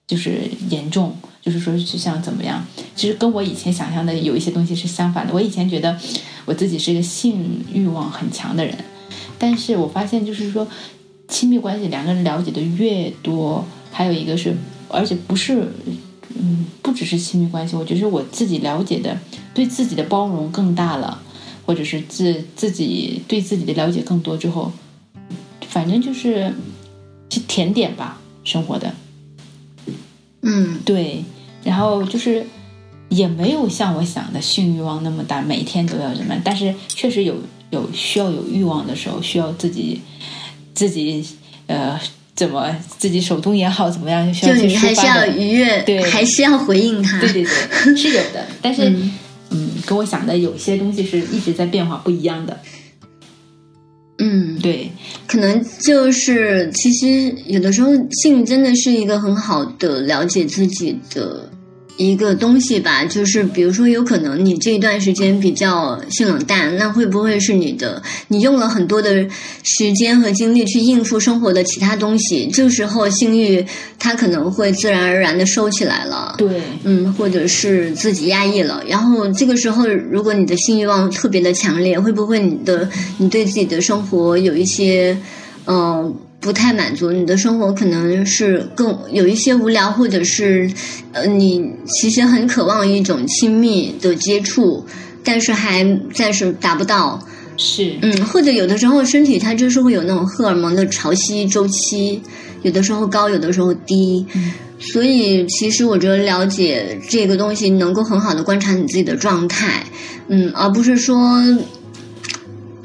[0.08, 1.16] 就是严重。
[1.42, 2.66] 就是说是像怎么样？
[2.96, 5.34] 其实跟我以前想象的有一些东西是相反的。
[5.34, 5.96] 我以前觉得
[6.46, 8.76] 我自己是一个性欲望很强的人，
[9.38, 10.66] 但是我发现就是说
[11.28, 14.56] 亲密关系两个人了解的越多，还有一个是。
[14.96, 15.68] 而且不是，
[16.40, 19.18] 嗯，不只是亲密关系，我觉得我自己了解的，
[19.54, 21.22] 对自己的包容更大了，
[21.66, 24.72] 或者是自自己对自己的了解更多之后，
[25.68, 26.54] 反正就是
[27.30, 28.94] 去甜点吧，生活的，
[30.42, 31.24] 嗯，对，
[31.64, 32.46] 然后就是
[33.10, 37.36] 也没有像我想的性欲望那么大，每天都要什么，但是确实有
[37.70, 40.02] 有需要有欲望的时候，需要自己
[40.74, 41.26] 自己
[41.68, 42.00] 呃。
[42.36, 47.20] 怎么自己手动也好，怎么样就你还是要愉悦，对，还是要回应他。
[47.22, 47.46] 对对
[47.86, 48.94] 对，是有的， 但是
[49.52, 52.60] 嗯，跟我想的有些东西是一直在变化，不一样的。
[54.18, 54.92] 嗯，对。
[55.28, 57.90] 可可能就是其实有的时候
[58.22, 61.50] 性真的是一个很好的了解自己的。
[61.98, 69.26] 一个东西吧，就是比如说，有可能你这一段时间比较性冷淡，那会不会是你的你用了很多的
[69.64, 72.50] 时间和精力去应付生活的其他东西？
[72.52, 73.66] 这时候性欲
[73.98, 78.84] 它可能会自然而然的收起来了，对，嗯，或者是自己压抑了。
[78.88, 82.90] 然后这个时候，如果你的性欲望特别的强烈，会不会你的
[83.20, 85.18] 你对自己的生活有一些
[85.66, 86.14] 嗯？
[86.46, 90.70] 不太满足，你的生活可能是更有一些无聊，或者是
[91.12, 94.86] 呃，你其实很渴望一种亲密的接触，
[95.24, 97.20] 但是还暂时达不到。
[97.58, 102.22] 是，嗯，或者有的时候身体它就是会有那种荷尔蒙的潮汐周期，
[102.62, 104.24] 有的时候高，有的时候低。
[104.78, 109.84] 所以其实我觉得了解这个东西，能够很好的观察你自己的状态，
[110.28, 111.42] 嗯，而不是说。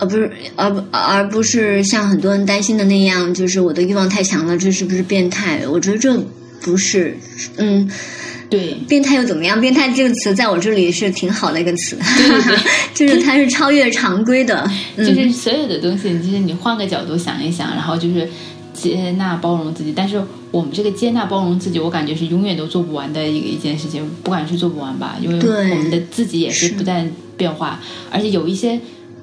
[0.01, 5.61] 而不是，而不而不是像很多人担心的那样，就是我的欲望太强了，这是不是变态？
[5.69, 6.19] 我觉得这
[6.63, 7.17] 不是，
[7.59, 7.89] 嗯，
[8.49, 9.61] 对，变态又怎么样？
[9.61, 18.27] 变态这个词在我这里是挺好的一个词， 对就是它是超越常规的， 就是所有的东西，就是你换个角度想一想，然后就是
[18.73, 19.93] 接纳包容自己。
[19.95, 20.19] 但是
[20.51, 25.39] 我们这个接纳包容自己，我感觉是永远都做不完的一个一件事情，不管是做不完吧，因为
[25.71, 27.79] 我们的自己也是不断变化，
[28.11, 28.81] 而且有一些。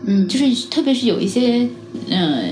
[0.09, 1.67] 嗯，就是特别是有一些
[2.09, 2.49] 嗯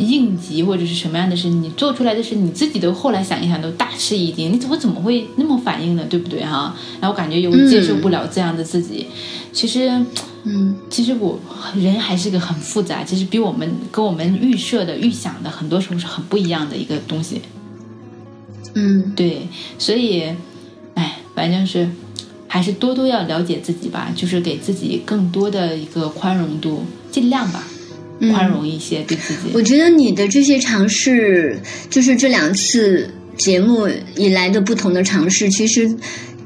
[0.00, 6.04] 应急或者是什么样的事，你做出来的事，你自己都后来想一想都大吃一惊，你怎么怎么会那么反应呢？
[6.10, 6.74] 对不对哈？
[7.00, 9.06] 然后感觉又接受不了这样的自己。
[9.52, 9.88] 其实，
[10.42, 11.38] 嗯，其实我
[11.76, 17.40] 人还是个很复杂，其实比我们跟我们预设的、预想的很多时候是很不一样的一个东西。
[18.74, 19.46] 嗯，对，
[19.78, 20.34] 所以，
[20.94, 21.88] 哎，反正是。
[22.50, 27.62] 还是多多要了解自己吧，就是给自己更多的一个宽容度，尽量吧，
[28.32, 29.50] 宽容一些对自己。
[29.52, 31.60] 我觉得你的这些尝试，
[31.90, 35.94] 就是这两次节目以来的不同的尝试，其实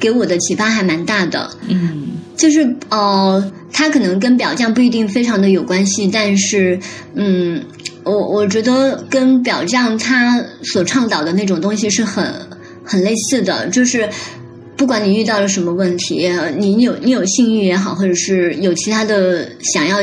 [0.01, 1.57] 给我的启发还蛮大的。
[1.69, 6.81] 嗯，就是呃，它可能跟表匠不一定非常的有关系，但是
[7.15, 7.65] 嗯，
[8.03, 12.35] 我我觉得跟表匠他所倡导的那种东西是很
[12.85, 14.09] 很类似的，就是。
[14.83, 16.29] 不管你遇到了什么问题，
[16.59, 20.03] 你有你有性欲也好，或者是有其他的想要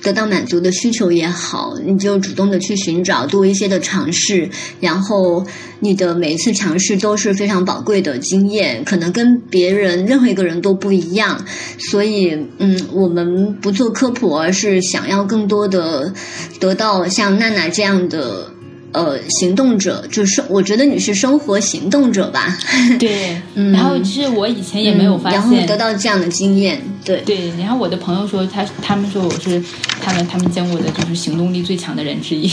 [0.00, 5.44] 得到满足的需求也好，你就主动的去寻找，多一些的尝试，然后
[5.80, 11.44] 你的每一次尝试都是非常宝贵的经验，可能跟别人任何一个人都不一样。
[11.76, 16.14] 所以，嗯，我们不做科普，而是想要更多的
[16.60, 18.52] 得到像娜娜这样的。
[18.92, 22.56] 呃，行动者就是我觉得你是生活行动者吧？
[22.98, 23.36] 对，
[23.72, 27.50] 然后其实我以前也没有发现，然后得到这样的经验，对对。
[27.58, 29.62] 然后我的朋友说，他他们说我是
[30.00, 32.50] 他们他们见过的就是行动力最强的人之一。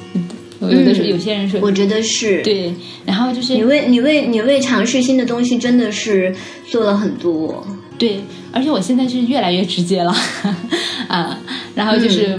[0.60, 2.74] 有的时候有些人说，我觉得是对。
[3.06, 6.34] 然后就是你为你为你为尝试新的东西，真的是
[6.68, 7.66] 做了很多。
[7.96, 8.22] 对，
[8.52, 10.14] 而且我现在是越来越直接了
[11.08, 11.38] 啊。
[11.74, 12.38] 然后就是。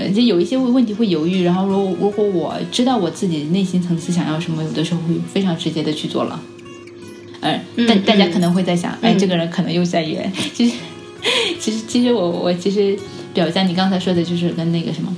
[0.00, 6.40] 对，就有一些问题会犹豫，然后如如果我知道我自己内心层次想要什么，有的时候会非常直接的去做了。
[7.42, 10.32] 嗯，大大家可能会在想，哎，这个人可能又在圆。
[10.54, 10.76] 其实，
[11.58, 12.98] 其实，其实我我其实
[13.34, 15.14] 表象，你刚才说的就是跟那个什么，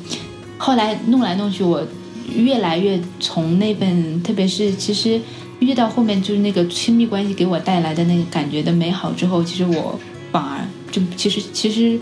[0.59, 1.86] 后来弄来弄去，我
[2.34, 5.20] 越来越从那份，特别是其实
[5.60, 9.96] 越到后面就是那个亲密关系给我带来的那个感觉的美好之后，其实我
[10.32, 11.96] 反而就其实其实。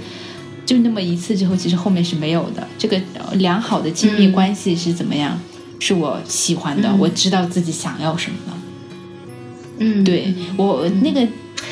[0.70, 2.64] 就那么一次之后，其实后面是没有的。
[2.78, 2.96] 这个
[3.32, 5.36] 良好的亲密关系是怎么样？
[5.80, 8.52] 是我喜欢的，我知道自己想要什么的。
[9.78, 11.26] 嗯，对我那个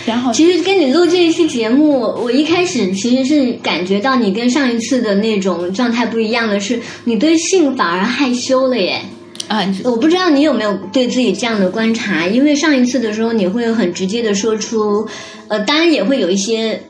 [0.04, 0.32] 良好。
[0.32, 9.00] 其实跟你录这一期节目，我一开始其实是感觉到你跟上一次的那种状态不一样的是，你对性反而害羞了耶。
[9.46, 15.06] 啊，我不知道你有没有对自己这样的观察，因为上一次的时候你会很直接的说出，
[15.46, 16.82] 呃，当然也会有一些。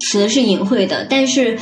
[0.00, 1.58] 词是隐晦的，但是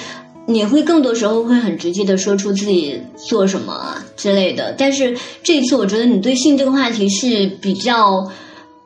[0.47, 4.74] 你会更多时候会很直接的说出自己做什么之类的。
[4.77, 8.31] 但是这次我觉得你对性这个话题是比较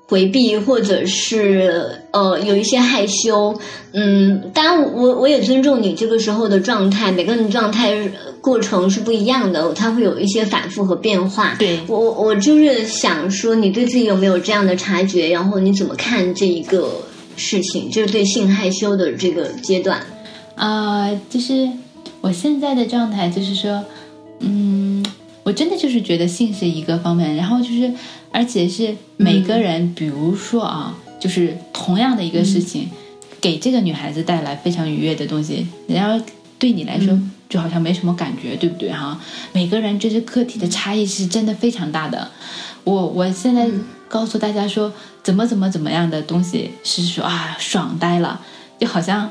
[0.07, 3.59] 回避，或者是呃有一些害羞。
[3.93, 7.97] 嗯，当然我我也尊重你这个时候的状态，每个人状态
[8.41, 11.57] 过程是不一样的，它会有一些反复和变化。
[11.59, 15.31] 对我我就是想说，你对自己有没有这样的察觉？
[15.31, 16.89] 然后你怎么看这一个？
[17.39, 20.05] 事情就是对性害羞的这个阶段，
[20.57, 21.69] 啊，就是
[22.21, 23.85] 我现在的状态，就是说，
[24.41, 25.05] 嗯，
[25.45, 27.93] 我真的就是觉得性是一个方面，然后就是，
[28.33, 32.89] 而且是每个人，比如说啊，就是同样的一个事情，
[33.41, 36.25] 给这个女孩子带来非常愉悦的东西，然后
[36.59, 37.17] 对你来说
[37.49, 39.19] 就好像没什么感觉，对不对哈？
[39.53, 42.31] 每个人这是个体的差异是真的非常大的。
[42.85, 43.69] 我我现在
[44.09, 48.41] 告诉大家说，怎么怎么怎么样的东西是说啊爽呆了，
[48.81, 49.31] 就好像，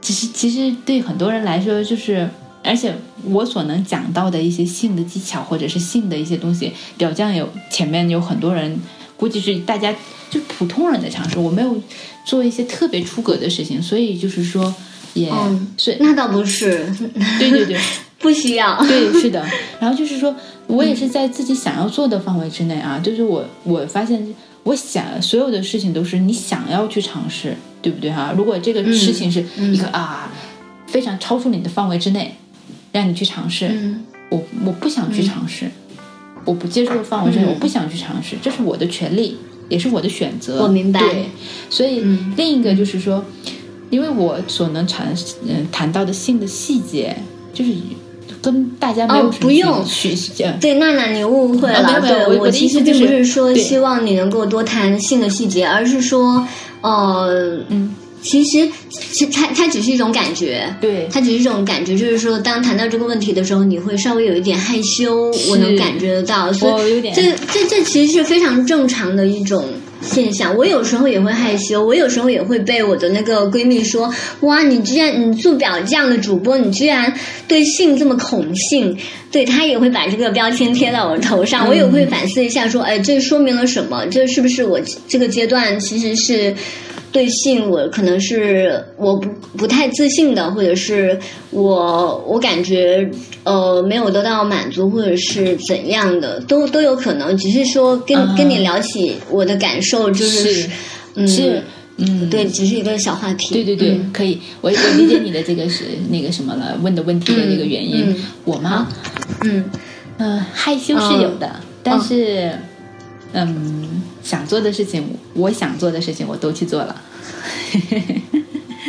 [0.00, 2.28] 其实其实对很多人来说就是。
[2.64, 2.92] 而且
[3.22, 8.78] 我所能讲到的一些性的技巧，或者是性的一些东西，表匠有前面有很多人，
[9.16, 9.94] 估计是大家
[10.28, 11.80] 就普通人的尝试，我没有
[12.26, 14.74] 做一些特别出格的事情，所以就是说，
[15.14, 15.32] 也
[15.76, 16.86] 是那倒不是，
[17.38, 17.78] 对 对对，
[18.18, 19.44] 不需要，对是的。
[19.80, 20.34] 然后就是说
[20.66, 28.34] 我也是在自己想要做的范围之内啊，就是我我发现，我想所有的事情都是你想要去尝试，对不对哈？
[28.36, 30.30] 如果这个事情是一个啊
[30.86, 32.34] 非常超出你的范围之内。
[32.90, 33.70] 让你去尝试，
[34.30, 35.70] 我我不想去尝试，
[36.46, 39.36] 我不接受的范围之内，我不想去尝试，这是我的权利，
[39.68, 40.62] 也是我的选择。
[40.62, 40.98] 我明白。
[40.98, 41.26] 对，
[41.68, 42.00] 所以
[42.34, 43.22] 另一个就是说，
[43.90, 45.14] 因为我所能谈
[45.46, 47.16] 嗯谈到的性的细节，
[47.52, 47.72] 就是
[48.42, 50.44] 跟大家没有不用学习。
[50.60, 52.00] 对，娜娜你误会了。
[52.00, 56.46] 对，我其实并不是说希望你能够多谈性的细节，而是说，
[56.82, 57.94] 呃，嗯。
[58.20, 69.64] 其实，其它它只是一种感觉，对，它只是一种感觉，就是说，当谈到这个问题的时候，你会稍微有一点害羞，我能感觉得到，所以这这这其实是非常正常的一种
[70.00, 70.56] 现象。
[70.56, 77.12] 我有时候也会害羞，我有时候也会被我的那个闺蜜说：“哇，你居然你做表这样的主播，你居然
[77.46, 78.96] 对性这么恐性。”
[79.30, 84.06] 对她也会把这个标签贴到我头上，我也会反思一下，说：“哎，这说明了什么？
[84.06, 86.54] 这是不是我这个阶段其实是？”
[87.10, 91.18] 对性，我可能是我不不太自信的，或者是
[91.50, 93.10] 我我感觉
[93.44, 97.36] 呃没有得到满足，或者是怎样的，都都有可能。
[97.36, 100.68] 只是说跟跟你聊起我的感受，就是
[101.14, 101.62] 嗯是
[101.96, 103.54] 嗯对，只是一个小话题。
[103.54, 108.14] 对对对，可以，我我理解你的这个是那个什么了，问的问题的这个原因。
[108.44, 108.86] 我吗？
[109.44, 109.64] 嗯
[110.18, 112.52] 嗯，害羞是有的，但是。
[113.32, 116.96] 嗯，想做的事情，我想做的事情，我都去做了。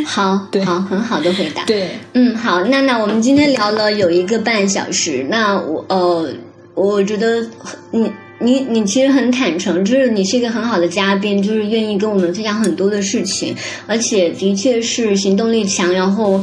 [0.06, 1.66] 好， 好，很好的回答。
[1.66, 6.34] 对，嗯，好，娜娜我们今天聊了有一个半小时，那我呃，
[6.74, 7.45] 我觉得
[7.91, 8.10] 你
[8.40, 13.53] 你你其实很坦诚，就是你是一个很好的嘉宾，就是愿意跟我们分享很多的事情，
[13.88, 16.41] 而且的确是行动力强，然后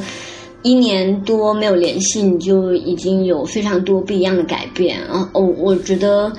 [0.60, 5.26] 一年多没有联系，你就已经有非常多不一样的改变啊！
[5.32, 6.30] 哦，我觉得。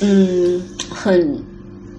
[0.00, 1.38] 嗯，很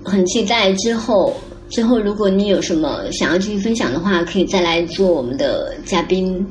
[0.04, 1.34] 很期待之后，
[1.70, 6.46] 之后如果你有什么想要继续分享的话，可以再来做我们的嘉宾。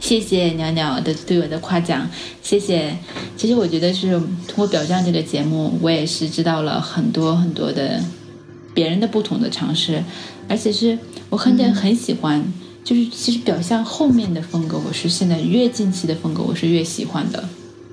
[0.00, 2.08] 谢谢鸟鸟的对我的夸奖，
[2.42, 2.94] 谢谢。
[3.36, 4.10] 其实我觉得是
[4.46, 7.98] 通过表象这个节目，我也是知道了很多很多的
[8.74, 10.02] 别人的不同的尝试，
[10.48, 10.98] 而且是
[11.30, 12.44] 我很很喜欢。
[12.84, 17.48] 就是其实表象后面的风格，我是现在越近期的风格，我是越喜欢的。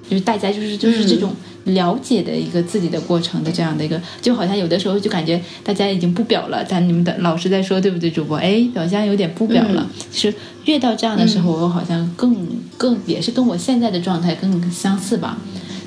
[0.09, 1.31] 就是大家就是就是这种
[1.65, 8.09] 了解的一个自己的过程的这样的一个，就好像有的时候就感觉大家已经不表了，但你们的老师在说对不对？
[8.09, 9.87] 主播哎，好像有点不表了。
[10.11, 12.35] 其实越到这样的时候，我好像更
[12.77, 15.37] 更也是跟我现在的状态更相似吧。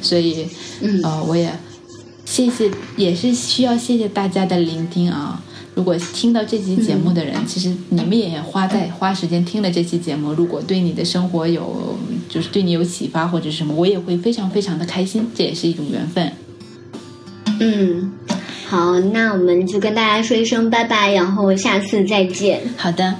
[0.00, 0.46] 所以，
[1.02, 1.52] 呃，我也
[2.24, 5.42] 谢谢，也是需要谢谢大家的聆听啊。
[5.74, 10.32] 如果听到这期节目的人，其实你们也花在花时间听了这期节目。
[10.34, 11.96] 如果对你的生活有，
[12.32, 15.30] 就是对你有启发或者什么，我也会非常非常的开心。
[15.34, 16.32] 这也是一种缘分。
[17.60, 18.10] 嗯，
[18.66, 22.62] 好，那我们就跟大家说一声拜拜，然后下次再见。
[22.78, 23.16] 好的，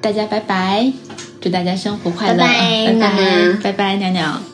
[0.00, 0.92] 大家拜拜，
[1.40, 4.51] 祝大家生活快乐，拜拜，拜拜，拜拜，鸟鸟。